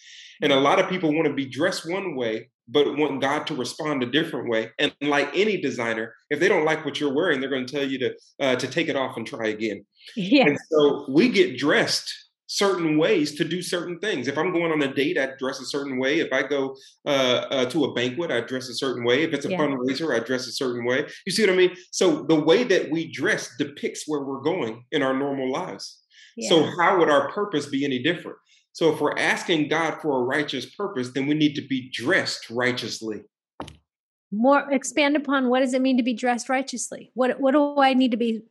And 0.43 0.51
a 0.53 0.59
lot 0.61 0.79
of 0.81 0.89
people 0.89 1.15
want 1.15 1.27
to 1.29 1.35
be 1.35 1.47
dressed 1.47 1.89
one 1.91 2.17
way, 2.17 2.49
but 2.69 2.97
want 2.97 3.21
God 3.21 3.47
to 3.47 3.55
respond 3.55 4.03
a 4.03 4.11
different 4.11 4.49
way. 4.49 4.71
And 4.79 4.95
like 5.01 5.31
any 5.35 5.61
designer, 5.61 6.15
if 6.31 6.41
they 6.41 6.49
don't 6.49 6.65
like 6.65 6.85
what 6.85 6.99
you're 7.01 7.15
wearing, 7.15 7.41
they're 7.41 7.51
going 7.51 7.67
to 7.67 7.75
tell 7.75 7.87
you 7.89 7.99
to 8.01 8.15
uh, 8.41 8.57
to 8.57 8.67
take 8.67 8.89
it 8.89 8.97
off 8.97 9.17
and 9.17 9.27
try 9.27 9.49
again. 9.49 9.85
Yeah. 10.17 10.47
And 10.47 10.59
so 10.71 11.07
we 11.09 11.29
get 11.29 11.59
dressed 11.59 12.13
certain 12.49 12.97
ways 12.97 13.35
to 13.35 13.45
do 13.45 13.61
certain 13.61 13.99
things. 13.99 14.29
If 14.29 14.39
I'm 14.39 14.53
going 14.53 14.71
on 14.71 14.81
a 14.83 14.95
date, 14.95 15.19
I 15.19 15.31
dress 15.39 15.61
a 15.61 15.67
certain 15.67 15.99
way. 15.99 16.21
If 16.21 16.33
I 16.33 16.43
go 16.45 16.77
uh, 17.05 17.47
uh, 17.51 17.67
to 17.67 17.85
a 17.85 17.93
banquet, 17.93 18.31
I 18.31 18.41
dress 18.41 18.69
a 18.69 18.75
certain 18.75 19.05
way. 19.05 19.25
If 19.25 19.33
it's 19.33 19.47
a 19.47 19.51
Yeah. 19.51 19.59
fundraiser, 19.59 20.15
I 20.15 20.25
dress 20.25 20.47
a 20.47 20.53
certain 20.53 20.85
way. 20.85 21.07
You 21.27 21.33
see 21.33 21.43
what 21.43 21.53
I 21.53 21.57
mean? 21.57 21.75
So 21.91 22.25
the 22.29 22.41
way 22.41 22.63
that 22.63 22.91
we 22.91 23.11
dress 23.11 23.51
depicts 23.59 24.05
where 24.07 24.23
we're 24.23 24.43
going 24.43 24.85
in 24.93 25.03
our 25.03 25.17
normal 25.19 25.51
lives. 25.51 26.03
So 26.49 26.69
how 26.79 26.99
would 26.99 27.09
our 27.09 27.33
purpose 27.33 27.67
be 27.67 27.85
any 27.85 28.03
different? 28.03 28.37
So 28.77 28.93
if 28.93 29.01
we're 29.01 29.17
asking 29.17 29.69
God 29.69 30.03
for 30.03 30.21
a 30.21 30.23
righteous 30.23 30.67
purpose, 30.67 31.13
then 31.13 31.27
we 31.27 31.33
need 31.33 31.55
to 31.55 31.67
be 31.67 31.89
dressed 31.89 32.51
righteously. 32.51 33.23
More 34.31 34.71
expand 34.71 35.17
upon 35.17 35.49
what 35.49 35.61
does 35.61 35.73
it 35.73 35.81
mean 35.81 35.97
to 35.97 36.03
be 36.03 36.13
dressed 36.13 36.51
righteously? 36.51 37.11
What 37.15 37.41
what 37.41 37.53
do 37.53 37.79
I 37.79 37.95
need 37.95 38.11
to 38.11 38.19
be 38.19 38.43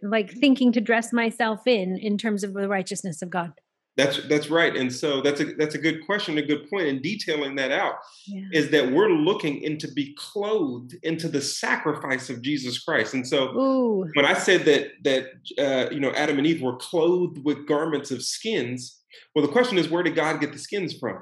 like 0.00 0.30
thinking 0.30 0.70
to 0.72 0.80
dress 0.80 1.12
myself 1.12 1.66
in 1.66 1.98
in 1.98 2.18
terms 2.18 2.44
of 2.44 2.54
the 2.54 2.68
righteousness 2.68 3.20
of 3.20 3.30
God? 3.30 3.52
That's 3.98 4.24
that's 4.28 4.48
right. 4.48 4.76
And 4.76 4.92
so 4.92 5.20
that's 5.20 5.40
a 5.40 5.46
that's 5.56 5.74
a 5.74 5.78
good 5.78 6.06
question, 6.06 6.38
a 6.38 6.42
good 6.42 6.70
point. 6.70 6.86
And 6.86 7.02
detailing 7.02 7.56
that 7.56 7.72
out 7.72 7.96
Yeah. 8.28 8.44
is 8.52 8.70
that 8.70 8.92
we're 8.92 9.10
looking 9.10 9.60
into 9.60 9.90
be 9.92 10.14
clothed 10.16 10.94
into 11.02 11.28
the 11.28 11.40
sacrifice 11.40 12.30
of 12.30 12.40
Jesus 12.40 12.78
Christ. 12.78 13.14
And 13.14 13.26
so 13.26 13.48
Ooh. 13.58 14.08
when 14.14 14.24
I 14.24 14.34
said 14.34 14.64
that 14.66 14.84
that 15.02 15.24
uh, 15.58 15.90
you 15.90 15.98
know 15.98 16.12
Adam 16.12 16.38
and 16.38 16.46
Eve 16.46 16.62
were 16.62 16.76
clothed 16.76 17.44
with 17.44 17.66
garments 17.66 18.12
of 18.12 18.22
skins, 18.22 19.00
well, 19.34 19.44
the 19.44 19.50
question 19.52 19.78
is 19.78 19.88
where 19.90 20.04
did 20.04 20.14
God 20.14 20.40
get 20.40 20.52
the 20.52 20.60
skins 20.60 20.96
from? 20.96 21.20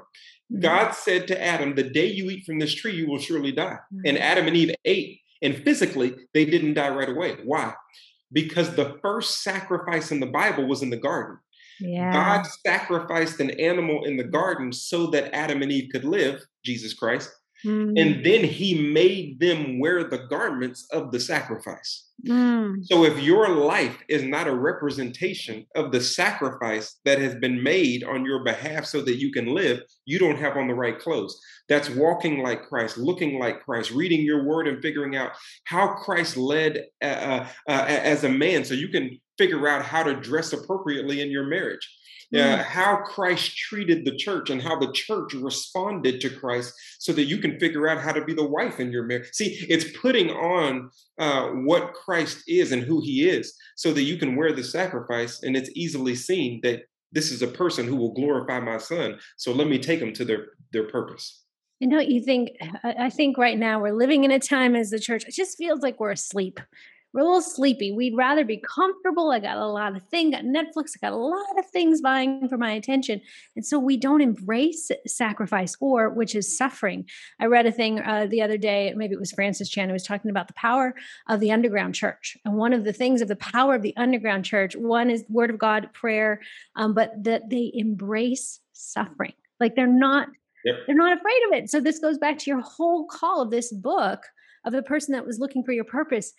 God 0.59 0.91
said 0.91 1.27
to 1.29 1.43
Adam, 1.43 1.73
"The 1.73 1.89
day 1.89 2.05
you 2.05 2.29
eat 2.29 2.45
from 2.45 2.59
this 2.59 2.75
tree, 2.75 2.95
you 2.95 3.07
will 3.09 3.17
surely 3.19 3.51
die." 3.51 3.79
And 4.05 4.19
Adam 4.19 4.45
and 4.47 4.55
Eve 4.55 4.75
ate, 4.85 5.19
and 5.41 5.57
physically 5.63 6.13
they 6.35 6.45
didn't 6.45 6.75
die 6.75 6.89
right 6.89 7.09
away. 7.09 7.37
Why? 7.43 7.73
Because 8.31 8.75
the 8.75 8.99
first 9.01 9.41
sacrifice 9.41 10.11
in 10.11 10.19
the 10.19 10.27
Bible 10.27 10.67
was 10.67 10.83
in 10.83 10.91
the 10.91 10.97
garden. 10.97 11.39
Yeah. 11.79 12.11
God 12.11 12.45
sacrificed 12.65 13.39
an 13.39 13.51
animal 13.51 14.05
in 14.05 14.17
the 14.17 14.23
garden 14.23 14.71
so 14.73 15.07
that 15.07 15.33
Adam 15.33 15.61
and 15.61 15.71
Eve 15.71 15.89
could 15.91 16.05
live, 16.05 16.41
Jesus 16.63 16.93
Christ. 16.93 17.29
Mm. 17.65 17.99
And 17.99 18.25
then 18.25 18.43
he 18.43 18.91
made 18.93 19.39
them 19.39 19.79
wear 19.79 20.03
the 20.03 20.27
garments 20.29 20.87
of 20.91 21.11
the 21.11 21.19
sacrifice. 21.19 22.07
Mm. 22.25 22.85
So 22.85 23.03
if 23.03 23.19
your 23.21 23.49
life 23.49 23.97
is 24.09 24.23
not 24.23 24.47
a 24.47 24.55
representation 24.55 25.65
of 25.75 25.91
the 25.91 26.01
sacrifice 26.01 26.99
that 27.05 27.19
has 27.19 27.35
been 27.35 27.61
made 27.61 28.03
on 28.03 28.25
your 28.25 28.43
behalf 28.43 28.85
so 28.85 29.01
that 29.01 29.17
you 29.17 29.31
can 29.31 29.47
live, 29.53 29.81
you 30.05 30.19
don't 30.19 30.37
have 30.37 30.57
on 30.57 30.67
the 30.67 30.73
right 30.73 30.99
clothes. 30.99 31.39
That's 31.67 31.89
walking 31.89 32.43
like 32.43 32.67
Christ, 32.67 32.97
looking 32.97 33.39
like 33.39 33.63
Christ, 33.63 33.91
reading 33.91 34.21
your 34.21 34.45
word 34.45 34.67
and 34.67 34.81
figuring 34.81 35.15
out 35.15 35.31
how 35.65 35.95
Christ 35.95 36.37
led 36.37 36.85
uh, 37.03 37.05
uh, 37.05 37.47
uh, 37.67 37.85
as 37.87 38.23
a 38.23 38.29
man 38.29 38.65
so 38.65 38.73
you 38.73 38.89
can 38.89 39.19
figure 39.37 39.67
out 39.67 39.83
how 39.83 40.03
to 40.03 40.15
dress 40.15 40.53
appropriately 40.53 41.21
in 41.21 41.29
your 41.29 41.45
marriage. 41.45 41.87
Uh, 42.35 42.39
Mm. 42.39 42.63
how 42.63 42.97
Christ 42.97 43.55
treated 43.55 44.03
the 44.03 44.13
church 44.17 44.49
and 44.49 44.61
how 44.61 44.77
the 44.77 44.91
church 44.91 45.33
responded 45.33 46.19
to 46.19 46.29
Christ, 46.29 46.73
so 46.99 47.13
that 47.13 47.23
you 47.23 47.37
can 47.37 47.57
figure 47.57 47.87
out 47.87 48.01
how 48.01 48.11
to 48.11 48.25
be 48.25 48.33
the 48.33 48.43
wife 48.45 48.81
in 48.81 48.91
your 48.91 49.03
marriage. 49.03 49.29
See, 49.31 49.65
it's 49.69 49.97
putting 49.97 50.29
on 50.31 50.89
uh, 51.17 51.47
what 51.69 51.93
Christ 51.93 52.43
is 52.45 52.73
and 52.73 52.83
who 52.83 52.99
He 52.99 53.29
is, 53.29 53.55
so 53.77 53.93
that 53.93 54.03
you 54.03 54.17
can 54.17 54.35
wear 54.35 54.51
the 54.51 54.63
sacrifice, 54.63 55.41
and 55.41 55.55
it's 55.55 55.69
easily 55.73 56.15
seen 56.15 56.59
that 56.63 56.81
this 57.13 57.31
is 57.31 57.41
a 57.41 57.47
person 57.47 57.87
who 57.87 57.95
will 57.95 58.13
glorify 58.13 58.59
my 58.59 58.77
Son. 58.77 59.17
So 59.37 59.53
let 59.53 59.69
me 59.69 59.79
take 59.79 60.01
them 60.01 60.11
to 60.11 60.25
their 60.25 60.47
their 60.73 60.89
purpose. 60.89 61.45
And 61.79 61.89
don't 61.89 62.09
you 62.09 62.21
think? 62.21 62.49
I 62.83 63.09
think 63.09 63.37
right 63.37 63.57
now 63.57 63.79
we're 63.79 63.93
living 63.93 64.25
in 64.25 64.31
a 64.31 64.39
time 64.39 64.75
as 64.75 64.89
the 64.89 64.99
church. 64.99 65.23
It 65.25 65.33
just 65.33 65.57
feels 65.57 65.79
like 65.79 65.97
we're 65.97 66.11
asleep. 66.11 66.59
We're 67.13 67.21
a 67.21 67.25
little 67.25 67.41
sleepy. 67.41 67.91
We'd 67.91 68.15
rather 68.15 68.43
be 68.43 68.57
comfortable. 68.57 69.31
I 69.31 69.39
got 69.39 69.57
a 69.57 69.65
lot 69.67 69.95
of 69.95 70.03
things. 70.09 70.35
Got 70.35 70.43
Netflix. 70.43 70.91
I 70.95 70.99
got 71.01 71.13
a 71.13 71.15
lot 71.15 71.57
of 71.57 71.65
things 71.67 72.01
vying 72.01 72.47
for 72.49 72.57
my 72.57 72.71
attention, 72.71 73.21
and 73.55 73.65
so 73.65 73.79
we 73.79 73.97
don't 73.97 74.21
embrace 74.21 74.91
sacrifice, 75.07 75.75
or 75.79 76.09
which 76.09 76.35
is 76.35 76.57
suffering. 76.57 77.05
I 77.39 77.45
read 77.45 77.65
a 77.65 77.71
thing 77.71 77.99
uh, 77.99 78.27
the 78.29 78.41
other 78.41 78.57
day. 78.57 78.93
Maybe 78.95 79.13
it 79.13 79.19
was 79.19 79.31
Francis 79.31 79.69
Chan 79.69 79.87
who 79.87 79.93
was 79.93 80.03
talking 80.03 80.29
about 80.29 80.47
the 80.47 80.53
power 80.53 80.95
of 81.27 81.39
the 81.39 81.51
underground 81.51 81.95
church, 81.95 82.37
and 82.45 82.55
one 82.55 82.73
of 82.73 82.83
the 82.83 82.93
things 82.93 83.21
of 83.21 83.29
the 83.29 83.35
power 83.37 83.73
of 83.73 83.81
the 83.81 83.95
underground 83.97 84.45
church. 84.45 84.75
One 84.75 85.09
is 85.09 85.23
Word 85.29 85.49
of 85.49 85.57
God, 85.57 85.89
prayer, 85.93 86.41
um, 86.75 86.93
but 86.93 87.23
that 87.23 87.49
they 87.49 87.71
embrace 87.73 88.59
suffering. 88.73 89.33
Like 89.59 89.75
they're 89.75 89.87
not 89.87 90.27
Yep. 90.65 90.75
they're 90.85 90.95
not 90.95 91.17
afraid 91.17 91.41
of 91.47 91.53
it. 91.53 91.69
So 91.69 91.79
this 91.79 91.99
goes 91.99 92.17
back 92.17 92.37
to 92.39 92.49
your 92.49 92.61
whole 92.61 93.05
call 93.05 93.41
of 93.41 93.51
this 93.51 93.71
book 93.71 94.23
of 94.65 94.73
the 94.73 94.81
person 94.81 95.13
that 95.13 95.25
was 95.25 95.39
looking 95.39 95.63
for 95.63 95.71
your 95.71 95.85
purpose. 95.85 96.33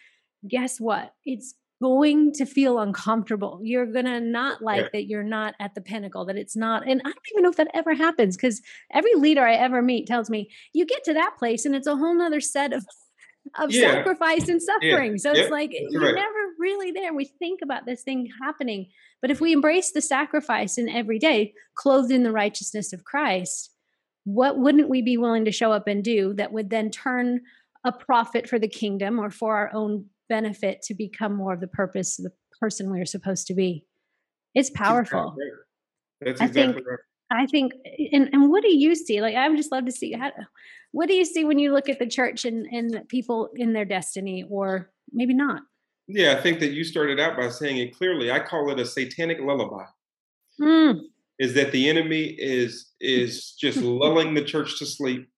Guess 0.47 0.81
what? 0.81 1.15
It's 1.25 1.55
going 1.81 2.33
to 2.33 2.45
feel 2.45 2.81
uncomfortable. 2.81 3.61
You're 3.63 3.87
going 3.87 4.05
to 4.05 4.21
not 4.21 4.63
like 4.63 4.83
Yeah. 4.83 4.89
that 4.95 5.07
you're 5.07 5.23
not 5.23 5.55
at 5.61 5.75
the 5.75 5.81
pinnacle, 5.81 6.25
that 6.27 6.37
it's 6.37 6.57
not. 6.57 6.87
And 6.89 7.01
I 7.05 7.09
don't 7.09 7.25
even 7.33 7.43
know 7.45 7.51
if 7.51 7.57
that 7.57 7.71
ever 7.73 7.95
happens 7.95 8.37
because 8.37 8.61
every 8.93 9.15
leader 9.15 9.45
I 9.45 9.55
ever 9.55 9.81
meet 9.81 10.07
tells 10.07 10.29
me 10.29 10.51
you 10.73 10.85
get 10.87 11.05
to 11.05 11.15
that 11.15 11.37
place 11.39 11.65
and 11.65 11.75
it's 11.77 11.87
a 11.87 11.97
whole 11.97 12.15
nother 12.17 12.41
set 12.41 12.73
of 12.73 12.85
of 13.59 13.71
Yeah. 13.73 13.93
sacrifice 13.95 14.47
and 14.49 14.61
suffering. 14.61 15.17
So 15.17 15.33
Yep. 15.33 15.43
it's 15.43 15.51
like 15.51 15.71
eh, 15.71 15.79
That's 15.81 15.93
you're 15.93 16.03
right. 16.03 16.15
never 16.17 16.39
really 16.59 16.91
there. 16.91 17.15
We 17.15 17.25
think 17.25 17.61
about 17.63 17.87
this 17.87 18.03
thing 18.03 18.29
happening. 18.43 18.89
But 19.23 19.31
if 19.31 19.41
we 19.41 19.53
embrace 19.53 19.93
the 19.93 20.03
sacrifice 20.03 20.77
in 20.77 20.89
every 20.89 21.19
day, 21.19 21.55
clothed 21.75 22.11
in 22.11 22.25
the 22.25 22.33
righteousness 22.33 22.93
of 22.93 23.05
Christ, 23.05 23.71
what 24.25 24.59
wouldn't 24.59 24.91
we 24.91 25.01
be 25.01 25.17
willing 25.17 25.47
to 25.47 25.53
show 25.53 25.73
up 25.73 25.87
and 25.89 26.05
do 26.05 26.35
that 26.35 26.53
would 26.53 26.69
then 26.69 26.91
turn 26.91 27.41
a 27.85 27.93
profit 27.93 28.47
for 28.47 28.59
the 28.59 28.69
kingdom 28.69 29.19
or 29.19 29.31
for 29.31 29.57
our 29.57 29.71
own 29.73 30.07
benefit 30.29 30.83
to 30.83 30.95
become 30.95 31.35
more 31.35 31.53
of 31.53 31.61
the 31.61 31.69
purpose 31.69 32.19
of 32.19 32.25
the 32.25 32.33
person 32.61 32.91
we're 32.91 33.05
supposed 33.05 33.47
to 33.49 33.55
be? 33.55 33.85
It's 34.55 34.71
powerful. 34.71 35.37
That's 36.21 36.41
I 36.41 36.47
exactly 36.47 36.75
think- 36.75 36.87
right. 36.87 36.99
I 37.31 37.45
think, 37.45 37.73
and, 38.11 38.31
and 38.33 38.49
what 38.49 38.63
do 38.63 38.75
you 38.75 38.95
see? 38.95 39.21
Like, 39.21 39.37
I 39.37 39.47
would 39.51 39.59
just 39.59 39.71
love 39.71 39.85
to 39.85 39.93
see 39.93 40.13
how, 40.13 40.31
what 40.93 41.09
do 41.09 41.15
you 41.15 41.27
see 41.27 41.45
when 41.45 41.59
you 41.59 41.75
look 41.75 41.91
at 41.91 41.99
the 41.99 42.07
church 42.07 42.47
and, 42.47 42.65
and 42.73 43.07
people 43.09 43.51
in 43.55 43.75
their 43.75 43.85
destiny, 43.85 44.47
or 44.49 44.91
maybe 45.13 45.35
not? 45.35 45.61
Yeah, 46.07 46.33
I 46.39 46.41
think 46.41 46.59
that 46.61 46.71
you 46.73 46.85
started 46.85 47.21
out 47.21 47.37
by 47.37 47.51
saying 47.51 47.77
it 47.77 47.95
clearly. 47.95 48.33
I 48.33 48.41
call 48.41 48.71
it 48.71 48.81
a 48.81 48.87
satanic 48.87 49.41
lullaby. 49.43 49.85
Mm, 50.59 51.01
Is 51.39 51.53
that 51.53 51.71
the 51.71 51.87
enemy 51.91 52.35
is 52.39 52.93
is 52.99 53.53
just 53.61 53.77
lulling 53.83 54.33
the 54.33 54.43
church 54.43 54.79
to 54.79 54.87
sleep. 54.87 55.29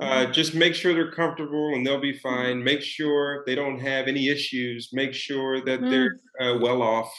Uh, 0.00 0.26
just 0.26 0.54
make 0.54 0.74
sure 0.74 0.94
they're 0.94 1.10
comfortable 1.10 1.74
and 1.74 1.86
they'll 1.86 2.00
be 2.00 2.18
fine. 2.18 2.62
Make 2.62 2.82
sure 2.82 3.42
they 3.46 3.54
don't 3.54 3.80
have 3.80 4.06
any 4.06 4.28
issues. 4.28 4.90
Make 4.92 5.12
sure 5.12 5.64
that 5.64 5.80
they're 5.88 6.20
uh, 6.40 6.58
well 6.60 6.82
off. 6.82 7.12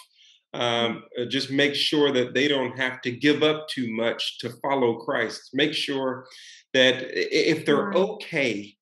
Um, 0.53 1.03
uh, 1.19 1.25
just 1.25 1.51
make 1.51 1.75
sure 1.75 2.11
that 2.11 2.33
they 2.33 2.47
don't 2.47 2.77
have 2.77 3.01
to 3.01 3.11
give 3.11 3.41
up 3.43 3.67
too 3.67 3.91
much 3.91 4.37
to 4.39 4.51
follow 4.61 4.97
Christ. 4.97 5.49
Make 5.53 5.73
sure 5.73 6.25
that 6.73 7.05
if 7.09 7.65
they're 7.65 7.91
okay, 7.93 8.75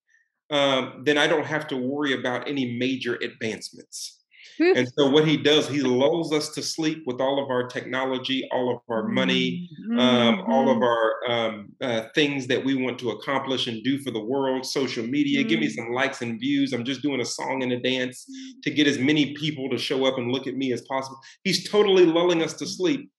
um, 0.50 1.04
then 1.06 1.18
I 1.18 1.28
don't 1.28 1.46
have 1.46 1.68
to 1.68 1.78
worry 1.78 2.14
about 2.14 2.48
any 2.48 2.78
major 2.78 3.16
advancements. 3.16 4.21
And 4.76 4.88
so 4.98 5.10
what 5.10 5.28
he 5.28 5.38
does, 5.38 5.68
he 5.68 5.82
lulls 5.82 6.32
us 6.32 6.50
to 6.50 6.62
sleep 6.62 7.04
with 7.08 7.20
all 7.20 7.44
of 7.44 7.50
our 7.50 7.68
technology, 7.68 8.48
all 8.52 8.74
of 8.74 8.82
our 8.90 9.08
money, 9.08 9.68
um, 9.98 10.42
all 10.48 10.70
of 10.70 10.82
our 10.82 11.14
um, 11.28 11.70
uh, 11.82 12.04
things 12.14 12.48
that 12.48 12.64
we 12.64 12.76
want 12.76 13.00
to 13.00 13.10
accomplish 13.10 13.68
and 13.68 13.84
do 13.84 13.98
for 14.00 14.12
the 14.12 14.24
world, 14.24 14.66
social 14.66 15.06
media. 15.06 15.44
Give 15.44 15.60
me 15.60 15.68
some 15.70 15.92
likes 15.94 16.22
and 16.22 16.40
views. 16.40 16.74
I'm 16.74 16.86
just 16.86 17.02
doing 17.02 17.22
a 17.22 17.26
song 17.26 17.64
and 17.64 17.72
a 17.72 17.80
dance 17.80 18.26
to 18.64 18.70
get 18.70 18.86
as 18.86 19.00
many 19.00 19.34
people 19.34 19.68
to 19.70 19.78
show 19.78 20.06
up 20.06 20.18
and 20.18 20.32
look 20.32 20.46
at 20.46 20.56
me 20.56 20.72
as 20.74 20.82
possible. 20.84 21.20
He's 21.44 21.70
totally 21.70 22.06
lulling 22.06 22.44
us 22.44 22.54
to 22.54 22.68
sleep. 22.68 23.10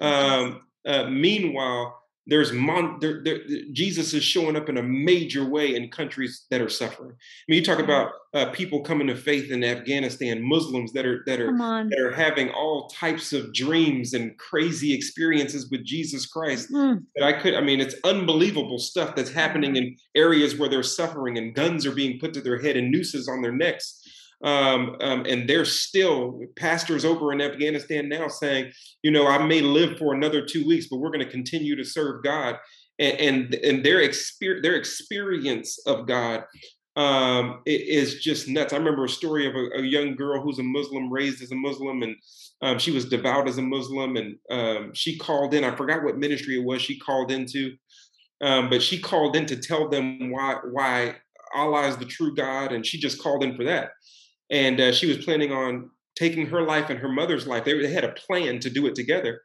Um, 0.00 0.62
uh, 0.86 1.04
meanwhile, 1.10 1.94
there's 2.26 2.52
mon- 2.52 2.98
there, 3.00 3.22
there, 3.22 3.38
Jesus 3.72 4.12
is 4.12 4.24
showing 4.24 4.56
up 4.56 4.68
in 4.68 4.78
a 4.78 4.82
major 4.82 5.44
way 5.44 5.74
in 5.74 5.88
countries 5.90 6.46
that 6.50 6.60
are 6.60 6.68
suffering. 6.68 7.12
I 7.12 7.44
mean, 7.48 7.60
you 7.60 7.64
talk 7.64 7.78
about 7.78 8.10
uh, 8.34 8.50
people 8.50 8.80
coming 8.80 9.06
to 9.06 9.16
faith 9.16 9.50
in 9.50 9.62
Afghanistan, 9.62 10.42
Muslims 10.42 10.92
that 10.92 11.06
are 11.06 11.22
that 11.26 11.40
are 11.40 11.56
that 11.56 11.98
are 11.98 12.12
having 12.12 12.50
all 12.50 12.88
types 12.88 13.32
of 13.32 13.54
dreams 13.54 14.12
and 14.12 14.36
crazy 14.38 14.92
experiences 14.92 15.70
with 15.70 15.84
Jesus 15.84 16.26
Christ. 16.26 16.70
Mm. 16.72 17.04
That 17.14 17.24
I 17.24 17.32
could, 17.32 17.54
I 17.54 17.60
mean, 17.60 17.80
it's 17.80 17.94
unbelievable 18.04 18.78
stuff 18.78 19.14
that's 19.14 19.32
happening 19.32 19.76
in 19.76 19.96
areas 20.14 20.58
where 20.58 20.68
they're 20.68 20.82
suffering 20.82 21.38
and 21.38 21.54
guns 21.54 21.86
are 21.86 21.92
being 21.92 22.18
put 22.18 22.34
to 22.34 22.40
their 22.40 22.60
head 22.60 22.76
and 22.76 22.90
nooses 22.90 23.28
on 23.28 23.40
their 23.40 23.52
necks. 23.52 24.02
Um, 24.44 24.96
um, 25.00 25.24
and 25.26 25.48
there's 25.48 25.80
still 25.80 26.40
pastors 26.56 27.04
over 27.04 27.32
in 27.32 27.40
Afghanistan 27.40 28.08
now 28.08 28.28
saying, 28.28 28.72
you 29.02 29.10
know, 29.10 29.26
I 29.26 29.44
may 29.44 29.62
live 29.62 29.98
for 29.98 30.14
another 30.14 30.44
two 30.44 30.66
weeks, 30.66 30.88
but 30.90 30.98
we're 30.98 31.10
going 31.10 31.24
to 31.24 31.30
continue 31.30 31.74
to 31.76 31.84
serve 31.84 32.22
God. 32.22 32.56
And 32.98 33.18
and, 33.18 33.54
and 33.56 33.84
their 33.84 34.00
experience, 34.00 34.62
their 34.62 34.76
experience 34.76 35.78
of 35.86 36.06
God 36.06 36.44
um, 36.96 37.60
is 37.66 38.22
just 38.22 38.48
nuts. 38.48 38.72
I 38.72 38.78
remember 38.78 39.04
a 39.04 39.08
story 39.08 39.46
of 39.46 39.54
a, 39.54 39.80
a, 39.80 39.82
young 39.82 40.16
girl 40.16 40.40
who's 40.40 40.58
a 40.58 40.62
Muslim, 40.62 41.12
raised 41.12 41.42
as 41.42 41.52
a 41.52 41.54
Muslim, 41.54 42.02
and 42.02 42.16
um, 42.62 42.78
she 42.78 42.90
was 42.90 43.04
devout 43.04 43.48
as 43.48 43.58
a 43.58 43.62
Muslim, 43.62 44.16
and 44.16 44.36
um, 44.50 44.92
she 44.94 45.18
called 45.18 45.52
in. 45.52 45.62
I 45.62 45.76
forgot 45.76 46.04
what 46.04 46.16
ministry 46.16 46.58
it 46.58 46.64
was. 46.64 46.80
She 46.80 46.98
called 46.98 47.30
into, 47.30 47.76
um, 48.40 48.70
but 48.70 48.82
she 48.82 48.98
called 48.98 49.36
in 49.36 49.44
to 49.46 49.56
tell 49.56 49.90
them 49.90 50.30
why 50.30 50.56
why 50.72 51.16
Allah 51.54 51.86
is 51.88 51.98
the 51.98 52.06
true 52.06 52.34
God, 52.34 52.72
and 52.72 52.84
she 52.84 52.98
just 52.98 53.22
called 53.22 53.44
in 53.44 53.56
for 53.56 53.64
that 53.64 53.90
and 54.50 54.80
uh, 54.80 54.92
she 54.92 55.06
was 55.06 55.24
planning 55.24 55.52
on 55.52 55.90
taking 56.16 56.46
her 56.46 56.62
life 56.62 56.90
and 56.90 56.98
her 56.98 57.08
mother's 57.08 57.46
life. 57.46 57.64
They, 57.64 57.78
they 57.80 57.92
had 57.92 58.04
a 58.04 58.12
plan 58.12 58.58
to 58.60 58.70
do 58.70 58.86
it 58.86 58.94
together. 58.94 59.42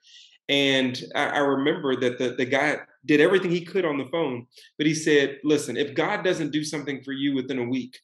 And 0.49 1.01
I, 1.15 1.25
I, 1.27 1.39
remember 1.39 1.95
that 1.97 2.17
the, 2.17 2.31
the 2.31 2.45
guy 2.45 2.77
did 3.05 3.21
everything 3.21 3.51
he 3.51 3.63
could 3.63 3.85
on 3.85 3.97
the 3.97 4.09
phone, 4.11 4.47
but 4.77 4.87
he 4.87 4.93
said, 4.93 5.39
listen, 5.43 5.77
if 5.77 5.93
God 5.95 6.23
doesn't 6.23 6.51
do 6.51 6.63
something 6.63 7.03
for 7.03 7.13
you 7.13 7.35
within 7.35 7.59
a 7.59 7.63
week, 7.63 7.97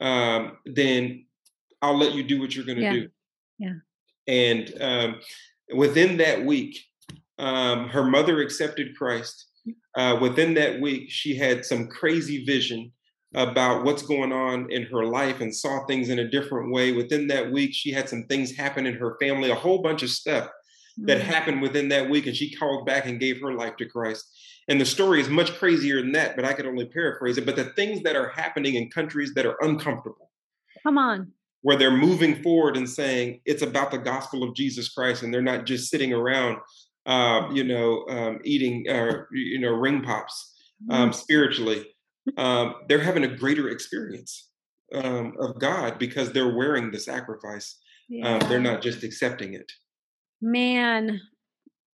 um, 0.00 0.58
then 0.64 1.26
I'll 1.82 1.98
let 1.98 2.14
you 2.14 2.22
do 2.22 2.40
what 2.40 2.54
you're 2.54 2.64
going 2.64 2.78
to 2.78 2.84
yeah. 2.84 2.92
do. 2.92 3.08
Yeah. 3.58 3.72
And 4.26 4.74
um, 4.80 5.20
within 5.74 6.16
that 6.18 6.44
week, 6.44 6.78
um, 7.38 7.88
her 7.88 8.04
mother 8.04 8.40
accepted 8.40 8.96
Christ. 8.96 9.46
Uh, 9.96 10.18
within 10.20 10.54
that 10.54 10.80
week, 10.80 11.10
she 11.10 11.36
had 11.36 11.64
some 11.64 11.88
crazy 11.88 12.44
vision 12.44 12.92
about 13.34 13.84
what's 13.84 14.02
going 14.02 14.32
on 14.32 14.70
in 14.70 14.82
her 14.84 15.04
life 15.04 15.40
and 15.40 15.54
saw 15.54 15.86
things 15.86 16.08
in 16.08 16.18
a 16.18 16.28
different 16.28 16.72
way. 16.72 16.92
Within 16.92 17.28
that 17.28 17.52
week, 17.52 17.70
she 17.72 17.92
had 17.92 18.08
some 18.08 18.24
things 18.24 18.56
happen 18.56 18.86
in 18.86 18.94
her 18.94 19.16
family, 19.20 19.50
a 19.50 19.54
whole 19.54 19.82
bunch 19.82 20.02
of 20.02 20.10
stuff 20.10 20.46
mm-hmm. 20.46 21.06
that 21.06 21.20
happened 21.20 21.62
within 21.62 21.88
that 21.90 22.10
week. 22.10 22.26
And 22.26 22.36
she 22.36 22.54
called 22.54 22.86
back 22.86 23.06
and 23.06 23.20
gave 23.20 23.40
her 23.40 23.54
life 23.54 23.76
to 23.76 23.86
Christ. 23.86 24.24
And 24.68 24.80
the 24.80 24.86
story 24.86 25.20
is 25.20 25.28
much 25.28 25.56
crazier 25.58 26.00
than 26.00 26.12
that, 26.12 26.36
but 26.36 26.44
I 26.44 26.52
could 26.52 26.66
only 26.66 26.86
paraphrase 26.86 27.38
it. 27.38 27.46
But 27.46 27.56
the 27.56 27.72
things 27.76 28.02
that 28.02 28.16
are 28.16 28.30
happening 28.30 28.74
in 28.74 28.90
countries 28.90 29.32
that 29.34 29.46
are 29.46 29.56
uncomfortable. 29.60 30.30
Come 30.82 30.98
on. 30.98 31.32
Where 31.62 31.76
they're 31.76 31.90
moving 31.90 32.42
forward 32.42 32.76
and 32.76 32.88
saying 32.88 33.40
it's 33.44 33.62
about 33.62 33.90
the 33.90 33.98
gospel 33.98 34.42
of 34.42 34.54
Jesus 34.54 34.88
Christ, 34.88 35.22
and 35.22 35.32
they're 35.32 35.42
not 35.42 35.66
just 35.66 35.90
sitting 35.90 36.12
around, 36.12 36.58
uh, 37.06 37.48
you 37.52 37.64
know, 37.64 38.06
um, 38.08 38.40
eating, 38.44 38.86
uh, 38.88 39.24
you 39.32 39.60
know, 39.60 39.72
ring 39.72 40.02
pops 40.02 40.54
um, 40.88 41.10
mm-hmm. 41.10 41.12
spiritually 41.12 41.86
um, 42.36 42.74
they're 42.88 43.00
having 43.00 43.24
a 43.24 43.36
greater 43.36 43.68
experience 43.68 44.50
um, 44.94 45.34
of 45.38 45.58
God 45.58 45.98
because 45.98 46.32
they're 46.32 46.54
wearing 46.54 46.90
the 46.90 46.98
sacrifice. 46.98 47.78
Yeah. 48.08 48.34
Um, 48.34 48.48
they're 48.48 48.60
not 48.60 48.82
just 48.82 49.04
accepting 49.04 49.54
it. 49.54 49.70
Man, 50.40 51.20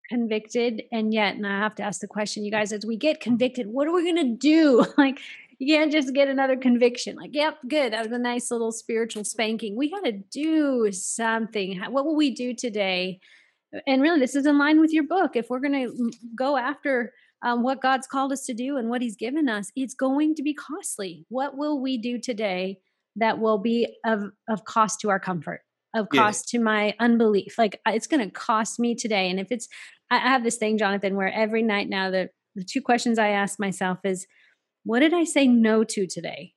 convicted, 0.09 0.83
and 0.93 1.13
yet, 1.13 1.37
and 1.37 1.47
I 1.47 1.59
have 1.59 1.75
to 1.77 1.83
ask 1.83 2.01
the 2.01 2.07
question, 2.07 2.45
you 2.45 2.51
guys, 2.51 2.73
as 2.73 2.87
we 2.87 2.97
get 2.97 3.21
convicted, 3.21 3.67
what 3.67 3.87
are 3.87 3.93
we 3.93 4.05
going 4.05 4.27
to 4.27 4.37
do? 4.37 4.87
like, 4.99 5.21
you 5.59 5.75
can't 5.75 5.93
just 5.93 6.15
get 6.15 6.29
another 6.29 6.57
conviction. 6.57 7.17
Like, 7.17 7.35
yep, 7.35 7.59
good. 7.67 7.93
That 7.93 8.05
was 8.05 8.13
a 8.13 8.19
nice 8.19 8.51
little 8.51 8.73
spiritual 8.73 9.25
spanking. 9.25 9.77
We 9.77 9.91
got 9.91 10.05
to 10.05 10.13
do 10.13 10.91
something. 10.93 11.81
What 11.91 12.05
will 12.05 12.17
we 12.17 12.31
do 12.31 12.55
today? 12.55 13.21
And 13.87 14.03
really, 14.03 14.21
this 14.21 14.35
is 14.35 14.47
in 14.47 14.59
line 14.59 14.81
with 14.81 14.93
your 14.93 15.05
book. 15.05 15.35
If 15.35 15.51
we're 15.51 15.61
going 15.61 15.89
to 15.89 16.13
go 16.35 16.57
after 16.57 17.13
um, 17.43 17.63
what 17.63 17.83
God's 17.83 18.07
called 18.07 18.33
us 18.33 18.45
to 18.47 18.55
do 18.55 18.77
and 18.77 18.89
what 18.89 19.03
He's 19.03 19.17
given 19.17 19.49
us, 19.49 19.71
it's 19.77 19.95
going 19.95 20.35
to 20.37 20.43
be 20.43 20.55
costly. 20.55 21.27
What 21.29 21.57
will 21.57 21.81
we 21.81 21.99
do 21.99 22.19
today 22.19 22.79
that 23.17 23.39
will 23.39 23.59
be 23.59 23.97
of, 24.05 24.25
of 24.49 24.65
cost 24.65 25.01
to 25.01 25.11
our 25.11 25.21
comfort, 25.21 25.61
of 25.95 26.09
cost 26.09 26.53
yeah. 26.53 26.59
to 26.59 26.65
my 26.65 26.95
unbelief? 26.99 27.57
Like 27.59 27.81
it's 27.87 28.07
going 28.07 28.25
to 28.25 28.31
cost 28.31 28.79
me 28.79 28.95
today. 28.95 29.31
And 29.31 29.39
if 29.39 29.49
it's, 29.51 29.69
I 30.11 30.19
have 30.19 30.45
this 30.45 30.57
thing, 30.57 30.79
Jonathan, 30.79 31.17
where 31.17 31.33
every 31.33 31.63
night 31.63 31.89
now 31.89 32.11
the, 32.11 32.31
the 32.55 32.65
two 32.65 32.81
questions 32.81 33.19
I 33.19 33.29
ask 33.29 33.59
myself 33.61 33.99
is, 34.05 34.27
what 34.85 35.01
did 35.01 35.13
I 35.13 35.25
say 35.25 35.47
no 35.47 35.85
to 35.85 36.07
today? 36.07 36.53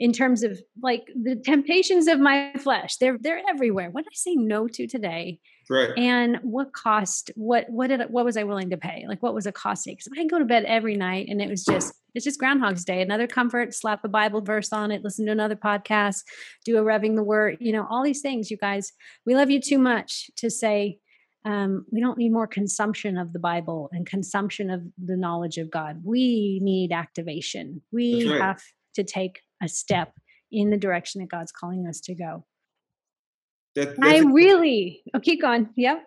in 0.00 0.12
terms 0.12 0.42
of 0.42 0.60
like 0.82 1.08
the 1.20 1.36
temptations 1.36 2.06
of 2.06 2.20
my 2.20 2.52
flesh 2.58 2.96
they're 2.96 3.18
they're 3.20 3.42
everywhere 3.48 3.90
what 3.90 4.04
did 4.04 4.10
i 4.12 4.14
say 4.14 4.34
no 4.34 4.68
to 4.68 4.86
today 4.86 5.40
right 5.70 5.90
and 5.96 6.38
what 6.42 6.72
cost 6.72 7.30
what 7.34 7.68
what 7.68 7.88
did 7.88 8.00
what 8.10 8.24
was 8.24 8.36
i 8.36 8.42
willing 8.42 8.70
to 8.70 8.76
pay 8.76 9.04
like 9.08 9.22
what 9.22 9.34
was 9.34 9.46
a 9.46 9.52
cost 9.52 9.84
because 9.84 10.08
i 10.18 10.24
go 10.26 10.38
to 10.38 10.44
bed 10.44 10.64
every 10.64 10.96
night 10.96 11.26
and 11.28 11.40
it 11.40 11.48
was 11.48 11.64
just 11.64 11.94
it's 12.14 12.24
just 12.24 12.38
groundhog's 12.38 12.84
day 12.84 13.00
another 13.02 13.26
comfort 13.26 13.74
slap 13.74 14.04
a 14.04 14.08
bible 14.08 14.40
verse 14.40 14.72
on 14.72 14.90
it 14.90 15.02
listen 15.02 15.26
to 15.26 15.32
another 15.32 15.56
podcast 15.56 16.22
do 16.64 16.78
a 16.78 16.82
revving 16.82 17.16
the 17.16 17.22
word 17.22 17.56
you 17.60 17.72
know 17.72 17.86
all 17.90 18.02
these 18.02 18.20
things 18.20 18.50
you 18.50 18.56
guys 18.56 18.92
we 19.26 19.34
love 19.34 19.50
you 19.50 19.60
too 19.60 19.78
much 19.78 20.30
to 20.36 20.50
say 20.50 20.98
um, 21.44 21.86
we 21.90 22.00
don't 22.00 22.18
need 22.18 22.32
more 22.32 22.46
consumption 22.46 23.16
of 23.16 23.32
the 23.32 23.38
Bible 23.38 23.88
and 23.92 24.04
consumption 24.04 24.70
of 24.70 24.82
the 25.02 25.16
knowledge 25.16 25.56
of 25.56 25.70
God. 25.70 26.02
We 26.04 26.60
need 26.62 26.92
activation. 26.92 27.80
We 27.90 28.28
right. 28.28 28.40
have 28.40 28.62
to 28.96 29.04
take 29.04 29.40
a 29.62 29.68
step 29.68 30.12
in 30.50 30.70
the 30.70 30.76
direction 30.76 31.20
that 31.20 31.30
God's 31.30 31.52
calling 31.52 31.86
us 31.86 32.00
to 32.02 32.14
go. 32.14 32.44
That, 33.78 33.94
I 34.02 34.18
really 34.18 35.02
oh 35.14 35.20
keep 35.20 35.40
going. 35.40 35.68
Yep. 35.76 36.04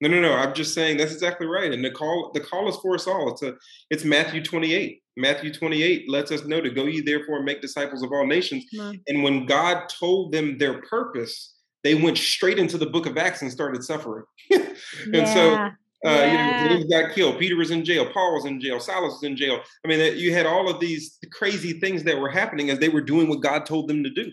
No, 0.00 0.08
no, 0.08 0.20
no. 0.20 0.34
I'm 0.34 0.52
just 0.52 0.74
saying 0.74 0.96
that's 0.96 1.12
exactly 1.12 1.46
right. 1.46 1.72
And 1.72 1.84
the 1.84 1.90
call, 1.90 2.32
the 2.34 2.40
call 2.40 2.68
is 2.68 2.76
for 2.76 2.94
us 2.94 3.06
all. 3.06 3.30
It's 3.30 3.42
a, 3.42 3.54
it's 3.90 4.04
Matthew 4.04 4.42
28. 4.42 5.00
Matthew 5.16 5.52
28 5.52 6.10
lets 6.10 6.32
us 6.32 6.44
know 6.44 6.60
to 6.60 6.70
go 6.70 6.86
ye 6.86 7.00
therefore 7.00 7.36
and 7.36 7.44
make 7.44 7.62
disciples 7.62 8.02
of 8.02 8.10
all 8.12 8.26
nations. 8.26 8.64
And 9.06 9.22
when 9.22 9.46
God 9.46 9.88
told 9.88 10.32
them 10.32 10.58
their 10.58 10.82
purpose, 10.82 11.54
they 11.84 11.94
went 11.94 12.18
straight 12.18 12.58
into 12.58 12.76
the 12.76 12.86
book 12.86 13.06
of 13.06 13.16
Acts 13.16 13.42
and 13.42 13.52
started 13.52 13.84
suffering. 13.84 14.24
and 14.50 14.74
yeah. 15.12 15.34
so 15.34 15.70
uh, 16.04 16.10
yeah. 16.10 16.72
You 16.72 16.80
know, 16.80 16.84
got 16.88 17.14
killed. 17.14 17.38
Peter 17.38 17.56
was 17.56 17.70
in 17.70 17.84
jail. 17.84 18.06
Paul 18.12 18.34
was 18.34 18.44
in 18.44 18.60
jail. 18.60 18.78
Silas 18.78 19.14
was 19.14 19.22
in 19.22 19.36
jail. 19.36 19.60
I 19.84 19.88
mean, 19.88 20.18
you 20.18 20.34
had 20.34 20.44
all 20.44 20.68
of 20.68 20.78
these 20.78 21.18
crazy 21.32 21.80
things 21.80 22.02
that 22.02 22.18
were 22.18 22.28
happening 22.28 22.68
as 22.68 22.78
they 22.78 22.90
were 22.90 23.00
doing 23.00 23.28
what 23.28 23.40
God 23.40 23.64
told 23.64 23.88
them 23.88 24.04
to 24.04 24.10
do. 24.10 24.30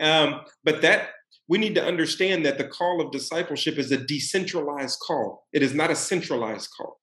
Um, 0.00 0.42
but 0.64 0.82
that 0.82 1.10
we 1.48 1.58
need 1.58 1.74
to 1.74 1.84
understand 1.84 2.44
that 2.46 2.58
the 2.58 2.64
call 2.64 3.00
of 3.00 3.12
discipleship 3.12 3.78
is 3.78 3.92
a 3.92 3.98
decentralized 3.98 4.98
call. 5.00 5.46
It 5.52 5.62
is 5.62 5.74
not 5.74 5.90
a 5.90 5.96
centralized 5.96 6.70
call. 6.76 7.00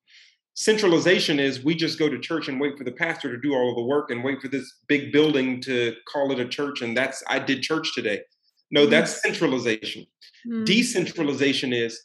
Centralization 0.55 1.39
is 1.39 1.63
we 1.63 1.75
just 1.75 1.97
go 1.97 2.09
to 2.09 2.19
church 2.19 2.47
and 2.47 2.59
wait 2.59 2.77
for 2.77 2.83
the 2.83 2.91
pastor 2.91 3.31
to 3.31 3.39
do 3.39 3.53
all 3.53 3.69
of 3.69 3.75
the 3.75 3.83
work 3.83 4.11
and 4.11 4.23
wait 4.23 4.41
for 4.41 4.47
this 4.47 4.79
big 4.87 5.11
building 5.11 5.61
to 5.61 5.95
call 6.11 6.31
it 6.31 6.39
a 6.39 6.47
church. 6.47 6.81
And 6.81 6.95
that's 6.97 7.23
I 7.27 7.39
did 7.39 7.61
church 7.61 7.93
today. 7.93 8.21
No, 8.69 8.81
mm-hmm. 8.81 8.91
that's 8.91 9.21
centralization. 9.21 10.05
Mm-hmm. 10.47 10.65
Decentralization 10.65 11.71
is 11.71 12.01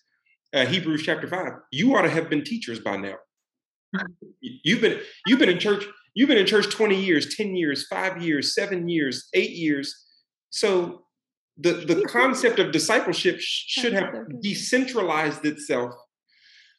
uh, 0.55 0.67
Hebrews 0.67 1.03
chapter 1.03 1.27
five. 1.27 1.53
You 1.73 1.97
ought 1.97 2.03
to 2.03 2.11
have 2.11 2.31
been 2.31 2.45
teachers 2.45 2.79
by 2.79 2.97
now. 2.97 3.17
You've 4.41 4.81
been 4.81 5.01
you've 5.27 5.39
been 5.39 5.49
in 5.49 5.59
church. 5.59 5.85
You've 6.15 6.29
been 6.29 6.39
in 6.39 6.47
church 6.47 6.71
twenty 6.71 7.03
years, 7.03 7.35
ten 7.35 7.57
years, 7.57 7.87
five 7.87 8.23
years, 8.23 8.55
seven 8.55 8.89
years, 8.89 9.29
eight 9.35 9.53
years. 9.53 10.05
So 10.51 11.06
the 11.59 11.73
the 11.73 12.05
concept 12.05 12.59
of 12.59 12.73
discipleship 12.73 13.37
should 13.41 13.93
have 13.93 14.13
decentralized 14.41 15.45
itself 15.45 15.95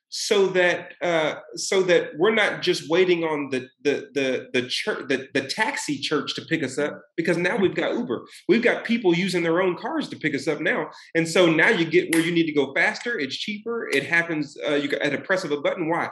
so 0.10 0.48
that 0.48 0.94
uh, 1.02 1.36
so 1.56 1.82
that 1.84 2.12
we're 2.18 2.34
not 2.34 2.62
just 2.62 2.90
waiting 2.90 3.24
on 3.24 3.50
the 3.50 3.68
the 3.84 4.10
the 4.14 4.48
the 4.54 4.68
church 4.68 5.08
the, 5.10 5.28
the 5.34 5.42
taxi 5.42 5.98
church 5.98 6.34
to 6.36 6.42
pick 6.44 6.64
us 6.64 6.78
up 6.78 7.02
because 7.18 7.38
now 7.38 7.58
we've 7.58 7.76
got 7.76 7.94
Uber. 7.94 8.26
We've 8.48 8.62
got 8.62 8.86
people 8.86 9.14
using 9.14 9.44
their 9.44 9.62
own 9.62 9.76
cars 9.76 10.08
to 10.10 10.16
pick 10.16 10.34
us 10.34 10.48
up 10.48 10.62
now, 10.62 10.90
and 11.14 11.28
so 11.28 11.46
now 11.48 11.70
you 11.70 11.86
get 11.86 12.14
where 12.14 12.24
you 12.24 12.32
need 12.32 12.46
to 12.46 12.54
go 12.54 12.74
faster. 12.74 13.20
It's 13.20 13.36
cheaper. 13.36 13.90
It 13.90 14.04
happens 14.04 14.58
uh, 14.68 14.76
you 14.76 14.90
at 15.02 15.14
a 15.14 15.20
press 15.20 15.44
of 15.44 15.52
a 15.52 15.60
button. 15.60 15.90
Why? 15.90 16.10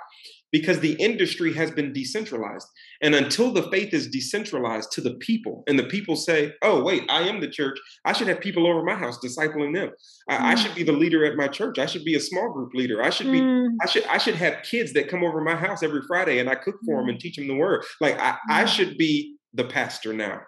Because 0.52 0.80
the 0.80 0.94
industry 0.94 1.54
has 1.54 1.72
been 1.72 1.92
decentralized. 1.92 2.68
And 3.02 3.14
until 3.16 3.52
the 3.52 3.70
faith 3.70 3.94
is 3.94 4.08
decentralized 4.08 4.92
to 4.94 5.02
the 5.02 5.16
people, 5.16 5.64
and 5.68 5.78
the 5.78 5.84
people 5.84 6.16
say, 6.16 6.54
oh, 6.62 6.84
wait, 6.84 7.04
I 7.10 7.24
am 7.24 7.42
the 7.42 7.50
church, 7.50 7.78
I 8.06 8.14
should 8.14 8.28
have 8.28 8.40
people 8.40 8.68
over 8.68 8.84
my 8.84 8.96
house 8.96 9.18
discipling 9.24 9.74
them. 9.74 9.92
I, 10.30 10.36
mm. 10.36 10.42
I 10.42 10.56
should 10.56 10.76
be 10.76 10.84
the 10.84 10.92
leader 10.92 11.26
at 11.26 11.36
my 11.36 11.48
church. 11.48 11.80
I 11.80 11.86
should 11.86 12.06
be 12.06 12.16
a 12.16 12.20
small 12.20 12.52
group 12.54 12.74
leader. 12.74 13.04
I 13.04 13.10
should 13.10 13.32
be, 13.32 13.42
mm. 13.42 13.68
I 13.82 13.88
should, 13.88 14.06
I 14.06 14.18
should 14.18 14.36
have 14.36 14.64
kids 14.64 14.94
that 14.94 15.10
come 15.10 15.24
over 15.24 15.42
my 15.42 15.56
house 15.56 15.84
every 15.84 16.02
Friday 16.08 16.40
and 16.40 16.50
I 16.50 16.56
cook 16.56 16.76
for 16.86 17.02
them 17.02 17.10
and 17.10 17.18
mm. 17.18 17.22
teach 17.22 17.36
them 17.36 17.48
the 17.48 17.56
word. 17.56 17.84
Like 18.00 18.18
I, 18.20 18.38
I 18.50 18.64
mm. 18.64 18.68
should 18.68 18.98
be 18.98 19.36
the 19.54 19.66
pastor 19.66 20.14
now. 20.14 20.42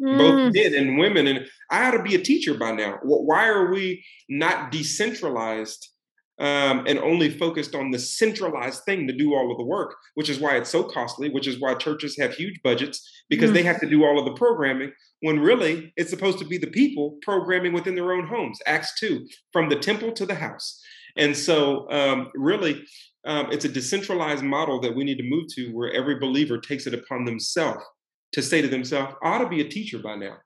Mm. 0.00 0.18
both 0.18 0.54
men 0.54 0.74
and 0.74 0.98
women 0.98 1.28
and 1.28 1.46
i 1.70 1.86
ought 1.86 1.92
to 1.92 2.02
be 2.02 2.16
a 2.16 2.20
teacher 2.20 2.54
by 2.54 2.72
now 2.72 2.98
why 3.04 3.46
are 3.46 3.70
we 3.70 4.04
not 4.28 4.72
decentralized 4.72 5.93
um, 6.38 6.84
and 6.86 6.98
only 6.98 7.30
focused 7.30 7.74
on 7.74 7.90
the 7.90 7.98
centralized 7.98 8.82
thing 8.84 9.06
to 9.06 9.16
do 9.16 9.34
all 9.34 9.50
of 9.50 9.58
the 9.58 9.64
work, 9.64 9.94
which 10.14 10.28
is 10.28 10.40
why 10.40 10.56
it's 10.56 10.70
so 10.70 10.82
costly, 10.82 11.30
which 11.30 11.46
is 11.46 11.60
why 11.60 11.74
churches 11.74 12.16
have 12.18 12.34
huge 12.34 12.60
budgets 12.62 13.08
because 13.30 13.50
mm. 13.50 13.54
they 13.54 13.62
have 13.62 13.80
to 13.80 13.88
do 13.88 14.04
all 14.04 14.18
of 14.18 14.24
the 14.24 14.34
programming 14.34 14.92
when 15.20 15.38
really 15.38 15.92
it's 15.96 16.10
supposed 16.10 16.38
to 16.38 16.44
be 16.44 16.58
the 16.58 16.66
people 16.66 17.18
programming 17.22 17.72
within 17.72 17.94
their 17.94 18.12
own 18.12 18.26
homes. 18.26 18.58
Acts 18.66 18.98
2, 18.98 19.26
from 19.52 19.68
the 19.68 19.76
temple 19.76 20.12
to 20.12 20.26
the 20.26 20.34
house. 20.34 20.82
And 21.16 21.36
so, 21.36 21.88
um, 21.90 22.30
really, 22.34 22.84
um, 23.24 23.50
it's 23.50 23.64
a 23.64 23.68
decentralized 23.68 24.42
model 24.42 24.80
that 24.80 24.94
we 24.94 25.04
need 25.04 25.18
to 25.18 25.28
move 25.28 25.46
to 25.54 25.70
where 25.70 25.92
every 25.92 26.18
believer 26.18 26.58
takes 26.58 26.86
it 26.86 26.94
upon 26.94 27.24
themselves 27.24 27.84
to 28.32 28.42
say 28.42 28.60
to 28.60 28.68
themselves, 28.68 29.14
I 29.22 29.28
ought 29.28 29.38
to 29.38 29.48
be 29.48 29.60
a 29.60 29.68
teacher 29.68 29.98
by 29.98 30.16
now. 30.16 30.36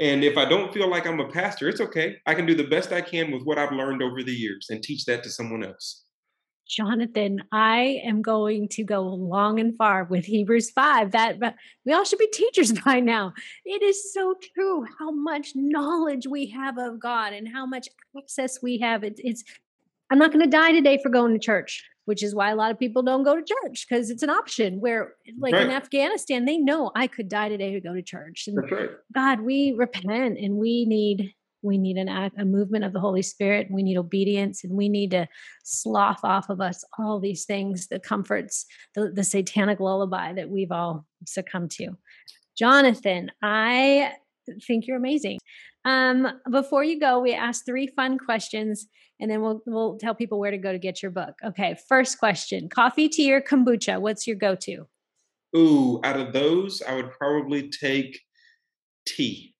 And 0.00 0.24
if 0.24 0.38
I 0.38 0.46
don't 0.46 0.72
feel 0.72 0.88
like 0.88 1.06
I'm 1.06 1.20
a 1.20 1.28
pastor, 1.28 1.68
it's 1.68 1.80
okay. 1.80 2.16
I 2.26 2.34
can 2.34 2.46
do 2.46 2.54
the 2.54 2.64
best 2.64 2.92
I 2.92 3.02
can 3.02 3.30
with 3.30 3.42
what 3.42 3.58
I've 3.58 3.72
learned 3.72 4.02
over 4.02 4.22
the 4.22 4.32
years 4.32 4.68
and 4.70 4.82
teach 4.82 5.04
that 5.04 5.22
to 5.24 5.30
someone 5.30 5.64
else. 5.64 6.04
Jonathan, 6.66 7.42
I 7.52 8.00
am 8.04 8.22
going 8.22 8.68
to 8.68 8.84
go 8.84 9.02
long 9.02 9.60
and 9.60 9.76
far 9.76 10.04
with 10.04 10.24
Hebrews 10.24 10.70
5 10.70 11.10
that 11.10 11.42
uh, 11.42 11.52
we 11.84 11.92
all 11.92 12.04
should 12.04 12.18
be 12.18 12.28
teachers 12.32 12.72
by 12.84 13.00
now. 13.00 13.34
It 13.66 13.82
is 13.82 14.12
so 14.14 14.34
true 14.54 14.86
how 14.98 15.10
much 15.10 15.50
knowledge 15.54 16.26
we 16.26 16.46
have 16.46 16.78
of 16.78 16.98
God 16.98 17.34
and 17.34 17.46
how 17.46 17.66
much 17.66 17.88
access 18.16 18.62
we 18.62 18.78
have. 18.78 19.04
It, 19.04 19.20
it's 19.22 19.44
I'm 20.10 20.18
not 20.18 20.32
going 20.32 20.44
to 20.44 20.50
die 20.50 20.72
today 20.72 20.98
for 21.02 21.08
going 21.10 21.32
to 21.32 21.38
church 21.38 21.84
which 22.04 22.22
is 22.22 22.34
why 22.34 22.50
a 22.50 22.56
lot 22.56 22.70
of 22.70 22.78
people 22.78 23.02
don't 23.02 23.22
go 23.22 23.36
to 23.36 23.42
church 23.42 23.86
because 23.88 24.10
it's 24.10 24.22
an 24.22 24.30
option 24.30 24.80
where 24.80 25.14
like 25.38 25.54
right. 25.54 25.62
in 25.62 25.70
afghanistan 25.70 26.44
they 26.44 26.58
know 26.58 26.90
i 26.94 27.06
could 27.06 27.28
die 27.28 27.48
today 27.48 27.72
to 27.72 27.80
go 27.80 27.94
to 27.94 28.02
church 28.02 28.44
and 28.46 28.58
right. 28.70 28.90
god 29.14 29.40
we 29.40 29.72
repent 29.72 30.38
and 30.38 30.56
we 30.56 30.84
need 30.84 31.34
we 31.64 31.78
need 31.78 31.96
an 31.96 32.08
act, 32.08 32.34
a 32.40 32.44
movement 32.44 32.84
of 32.84 32.92
the 32.92 33.00
holy 33.00 33.22
spirit 33.22 33.68
we 33.70 33.82
need 33.82 33.96
obedience 33.96 34.64
and 34.64 34.72
we 34.72 34.88
need 34.88 35.12
to 35.12 35.26
slough 35.62 36.20
off 36.24 36.48
of 36.50 36.60
us 36.60 36.84
all 36.98 37.20
these 37.20 37.44
things 37.44 37.88
the 37.88 38.00
comforts 38.00 38.66
the, 38.94 39.10
the 39.10 39.24
satanic 39.24 39.80
lullaby 39.80 40.32
that 40.32 40.50
we've 40.50 40.72
all 40.72 41.06
succumbed 41.26 41.70
to 41.70 41.88
jonathan 42.56 43.30
i 43.42 44.12
think 44.66 44.86
you're 44.86 44.96
amazing 44.96 45.38
um, 45.84 46.28
before 46.50 46.84
you 46.84 46.98
go 46.98 47.20
we 47.20 47.34
asked 47.34 47.66
three 47.66 47.86
fun 47.86 48.18
questions 48.18 48.88
and 49.22 49.30
then 49.30 49.40
we'll 49.40 49.62
we'll 49.66 49.96
tell 49.98 50.14
people 50.14 50.40
where 50.40 50.50
to 50.50 50.58
go 50.58 50.72
to 50.72 50.78
get 50.78 51.00
your 51.00 51.12
book. 51.12 51.34
Okay, 51.44 51.76
first 51.88 52.18
question: 52.18 52.68
coffee, 52.68 53.08
tea, 53.08 53.32
or 53.32 53.40
kombucha? 53.40 54.00
What's 54.00 54.26
your 54.26 54.36
go-to? 54.36 54.86
Ooh, 55.56 56.00
out 56.02 56.18
of 56.18 56.32
those, 56.32 56.82
I 56.82 56.96
would 56.96 57.12
probably 57.12 57.70
take 57.70 58.18
tea. 59.06 59.54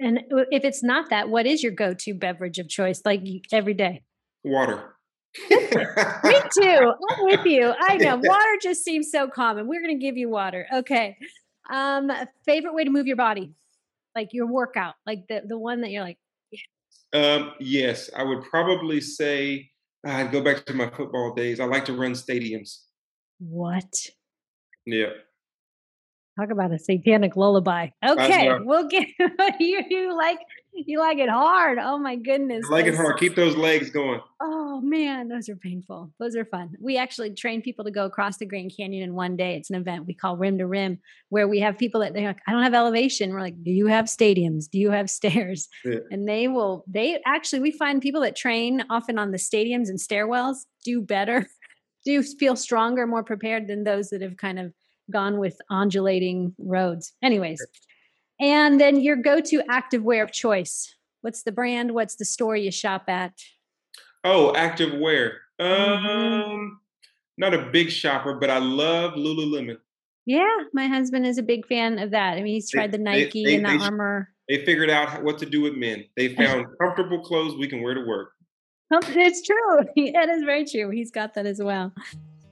And 0.00 0.20
if 0.50 0.64
it's 0.64 0.82
not 0.82 1.10
that, 1.10 1.28
what 1.28 1.46
is 1.46 1.62
your 1.62 1.72
go-to 1.72 2.12
beverage 2.14 2.58
of 2.58 2.68
choice, 2.68 3.02
like 3.04 3.22
every 3.52 3.74
day? 3.74 4.02
Water. 4.42 4.94
Me 5.50 6.40
too. 6.60 6.92
I'm 7.10 7.24
with 7.24 7.44
you. 7.44 7.72
I 7.78 7.96
know 7.98 8.16
water 8.22 8.58
just 8.60 8.84
seems 8.84 9.10
so 9.10 9.28
common. 9.28 9.68
We're 9.68 9.82
going 9.82 9.98
to 9.98 10.04
give 10.04 10.16
you 10.16 10.28
water. 10.28 10.66
Okay. 10.72 11.16
Um, 11.70 12.10
favorite 12.44 12.74
way 12.74 12.84
to 12.84 12.90
move 12.90 13.06
your 13.06 13.16
body, 13.16 13.52
like 14.18 14.30
your 14.32 14.46
workout, 14.46 14.94
like 15.06 15.20
the 15.28 15.42
the 15.46 15.58
one 15.58 15.82
that 15.82 15.90
you're 15.90 16.02
like, 16.02 16.18
um, 17.12 17.52
yes, 17.60 18.10
I 18.16 18.24
would 18.24 18.42
probably 18.42 19.00
say 19.00 19.70
I'd 20.04 20.32
go 20.32 20.42
back 20.42 20.64
to 20.66 20.74
my 20.74 20.90
football 20.90 21.34
days. 21.34 21.60
I 21.60 21.64
like 21.64 21.84
to 21.86 21.92
run 21.92 22.12
stadiums. 22.12 22.78
What? 23.38 23.92
Yeah. 24.84 25.12
Talk 26.38 26.50
about 26.50 26.72
a 26.72 26.78
satanic 26.78 27.36
lullaby. 27.36 27.88
Okay, 28.04 28.50
we'll 28.60 28.88
get 28.88 29.06
you. 29.60 29.82
You 29.88 30.16
like 30.16 30.38
you 30.72 30.98
like 30.98 31.18
it 31.18 31.28
hard. 31.28 31.78
Oh 31.80 31.98
my 31.98 32.16
goodness. 32.16 32.64
I 32.68 32.72
like 32.72 32.86
it 32.86 32.94
hard. 32.94 33.18
Keep 33.18 33.34
those 33.34 33.56
legs 33.56 33.90
going. 33.90 34.20
Oh 34.40 34.80
man, 34.80 35.28
those 35.28 35.48
are 35.48 35.56
painful. 35.56 36.12
Those 36.18 36.36
are 36.36 36.44
fun. 36.44 36.74
We 36.80 36.96
actually 36.96 37.34
train 37.34 37.62
people 37.62 37.84
to 37.84 37.90
go 37.90 38.04
across 38.06 38.36
the 38.36 38.46
Grand 38.46 38.72
Canyon 38.76 39.02
in 39.02 39.14
one 39.14 39.36
day. 39.36 39.56
It's 39.56 39.70
an 39.70 39.76
event 39.76 40.06
we 40.06 40.14
call 40.14 40.36
Rim 40.36 40.58
to 40.58 40.66
Rim, 40.66 40.98
where 41.30 41.48
we 41.48 41.60
have 41.60 41.78
people 41.78 42.00
that 42.00 42.14
they're 42.14 42.26
like, 42.26 42.40
I 42.46 42.52
don't 42.52 42.62
have 42.62 42.74
elevation. 42.74 43.32
We're 43.32 43.40
like, 43.40 43.62
Do 43.62 43.70
you 43.70 43.86
have 43.86 44.06
stadiums? 44.06 44.70
Do 44.70 44.78
you 44.78 44.90
have 44.90 45.10
stairs? 45.18 45.68
Yeah. 45.84 45.98
And 46.10 46.28
they 46.28 46.48
will. 46.48 46.84
They 46.86 47.20
actually 47.26 47.60
we 47.60 47.72
find 47.72 48.00
people 48.00 48.20
that 48.22 48.36
train 48.36 48.84
often 48.90 49.18
on 49.18 49.30
the 49.30 49.38
stadiums 49.38 49.88
and 49.88 49.98
stairwells 49.98 50.58
do 50.84 51.00
better, 51.00 51.46
do 52.04 52.22
feel 52.22 52.56
stronger, 52.56 53.06
more 53.06 53.24
prepared 53.24 53.66
than 53.66 53.84
those 53.84 54.10
that 54.10 54.22
have 54.22 54.36
kind 54.36 54.58
of 54.58 54.72
gone 55.10 55.38
with 55.38 55.58
undulating 55.70 56.54
roads. 56.58 57.12
Anyways, 57.22 57.64
and 58.40 58.80
then 58.80 59.00
your 59.00 59.16
go-to 59.16 59.62
active 59.68 60.02
wear 60.02 60.22
of 60.22 60.32
choice. 60.32 60.94
What's 61.20 61.42
the 61.42 61.52
brand? 61.52 61.92
What's 61.92 62.16
the 62.16 62.24
store 62.24 62.56
you 62.56 62.70
shop 62.70 63.04
at? 63.08 63.32
Oh, 64.24 64.54
active 64.54 64.98
wear. 64.98 65.38
Mm-hmm. 65.60 65.82
Um, 65.82 66.04
mm-hmm. 66.04 66.74
not 67.36 67.54
a 67.54 67.70
big 67.70 67.90
shopper, 67.90 68.34
but 68.34 68.50
I 68.50 68.58
love 68.58 69.14
Lululemon. 69.14 69.78
Yeah, 70.26 70.56
my 70.74 70.86
husband 70.86 71.26
is 71.26 71.38
a 71.38 71.42
big 71.42 71.66
fan 71.66 71.98
of 71.98 72.10
that. 72.10 72.34
I 72.34 72.42
mean, 72.42 72.54
he's 72.54 72.70
tried 72.70 72.92
the 72.92 72.98
Nike 72.98 73.44
they, 73.44 73.50
they, 73.50 73.56
and 73.56 73.64
the 73.64 73.78
they, 73.78 73.84
Armour. 73.84 74.28
They 74.48 74.64
figured 74.64 74.90
out 74.90 75.22
what 75.24 75.38
to 75.38 75.46
do 75.46 75.62
with 75.62 75.74
men. 75.74 76.04
They 76.16 76.34
found 76.36 76.66
comfortable 76.80 77.20
clothes 77.20 77.56
we 77.56 77.66
can 77.66 77.82
wear 77.82 77.94
to 77.94 78.04
work. 78.04 78.32
It's 78.90 79.42
true. 79.42 79.78
That 80.12 80.28
is 80.28 80.42
very 80.44 80.64
true. 80.64 80.90
He's 80.90 81.10
got 81.10 81.34
that 81.34 81.46
as 81.46 81.62
well. 81.62 81.92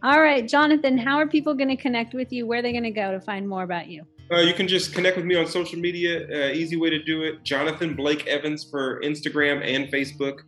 All 0.02 0.20
right, 0.20 0.46
Jonathan, 0.46 0.98
how 0.98 1.16
are 1.16 1.26
people 1.26 1.54
going 1.54 1.68
to 1.68 1.76
connect 1.76 2.14
with 2.14 2.32
you? 2.32 2.46
Where 2.46 2.58
are 2.58 2.62
they 2.62 2.72
going 2.72 2.84
to 2.84 2.90
go 2.90 3.12
to 3.12 3.20
find 3.20 3.48
more 3.48 3.62
about 3.62 3.88
you? 3.88 4.06
Uh, 4.30 4.38
you 4.38 4.54
can 4.54 4.66
just 4.66 4.92
connect 4.92 5.16
with 5.16 5.24
me 5.24 5.36
on 5.36 5.46
social 5.46 5.78
media. 5.78 6.26
Uh, 6.28 6.52
easy 6.52 6.76
way 6.76 6.90
to 6.90 7.02
do 7.02 7.22
it. 7.22 7.44
Jonathan 7.44 7.94
Blake 7.94 8.26
Evans 8.26 8.64
for 8.64 9.00
Instagram 9.02 9.64
and 9.64 9.92
Facebook. 9.92 10.40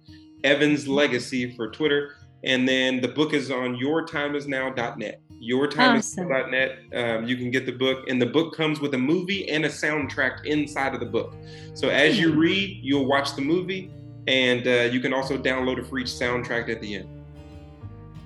Evans 0.44 0.88
Legacy 0.88 1.54
for 1.56 1.70
Twitter. 1.70 2.14
And 2.44 2.68
then 2.68 3.00
the 3.00 3.08
book 3.08 3.34
is 3.34 3.50
on 3.50 3.76
yourtimeisnow.net. 3.76 5.20
Yourtimeisnow.net. 5.42 6.78
Um, 6.94 7.26
you 7.26 7.36
can 7.36 7.50
get 7.50 7.66
the 7.66 7.72
book, 7.72 8.08
and 8.08 8.20
the 8.20 8.26
book 8.26 8.56
comes 8.56 8.80
with 8.80 8.94
a 8.94 8.98
movie 8.98 9.48
and 9.48 9.64
a 9.64 9.68
soundtrack 9.68 10.44
inside 10.44 10.94
of 10.94 11.00
the 11.00 11.06
book. 11.06 11.34
So 11.74 11.88
as 11.88 12.18
you 12.18 12.32
hmm. 12.32 12.38
read, 12.38 12.80
you'll 12.82 13.06
watch 13.06 13.34
the 13.34 13.42
movie, 13.42 13.90
and 14.26 14.66
uh, 14.66 14.90
you 14.92 15.00
can 15.00 15.12
also 15.12 15.36
download 15.36 15.80
a 15.80 15.84
free 15.84 16.04
soundtrack 16.04 16.68
at 16.68 16.80
the 16.80 16.96
end. 16.96 17.17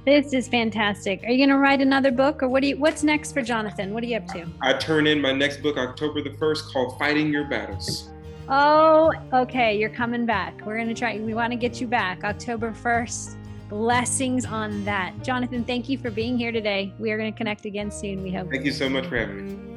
This 0.04 0.32
is 0.32 0.48
fantastic. 0.48 1.22
Are 1.22 1.30
you 1.30 1.38
going 1.38 1.56
to 1.56 1.58
write 1.58 1.80
another 1.80 2.10
book, 2.10 2.42
or 2.42 2.48
what 2.48 2.62
do 2.62 2.68
you? 2.68 2.76
What's 2.76 3.04
next 3.04 3.32
for 3.32 3.40
Jonathan? 3.40 3.94
What 3.94 4.02
are 4.02 4.06
you 4.06 4.16
up 4.16 4.26
to? 4.28 4.44
I 4.60 4.72
turn 4.72 5.06
in 5.06 5.20
my 5.20 5.30
next 5.30 5.62
book 5.62 5.76
October 5.76 6.22
the 6.22 6.34
first, 6.38 6.72
called 6.72 6.98
"Fighting 6.98 7.32
Your 7.32 7.44
Battles." 7.44 8.10
Oh, 8.48 9.12
okay. 9.32 9.78
You're 9.78 9.90
coming 9.90 10.26
back. 10.26 10.66
We're 10.66 10.74
going 10.74 10.88
to 10.88 10.94
try. 10.94 11.20
We 11.20 11.34
want 11.34 11.52
to 11.52 11.56
get 11.56 11.80
you 11.80 11.86
back 11.86 12.24
October 12.24 12.72
first. 12.72 13.36
Blessings 13.68 14.44
on 14.44 14.84
that, 14.84 15.14
Jonathan. 15.22 15.64
Thank 15.64 15.88
you 15.88 15.96
for 15.98 16.10
being 16.10 16.36
here 16.36 16.50
today. 16.50 16.92
We 16.98 17.12
are 17.12 17.16
going 17.16 17.32
to 17.32 17.38
connect 17.38 17.64
again 17.64 17.92
soon. 17.92 18.24
We 18.24 18.32
hope. 18.32 18.50
Thank 18.50 18.64
you 18.64 18.72
so 18.72 18.88
much 18.88 19.06
for 19.06 19.16
having 19.16 19.46
me. 19.46 19.71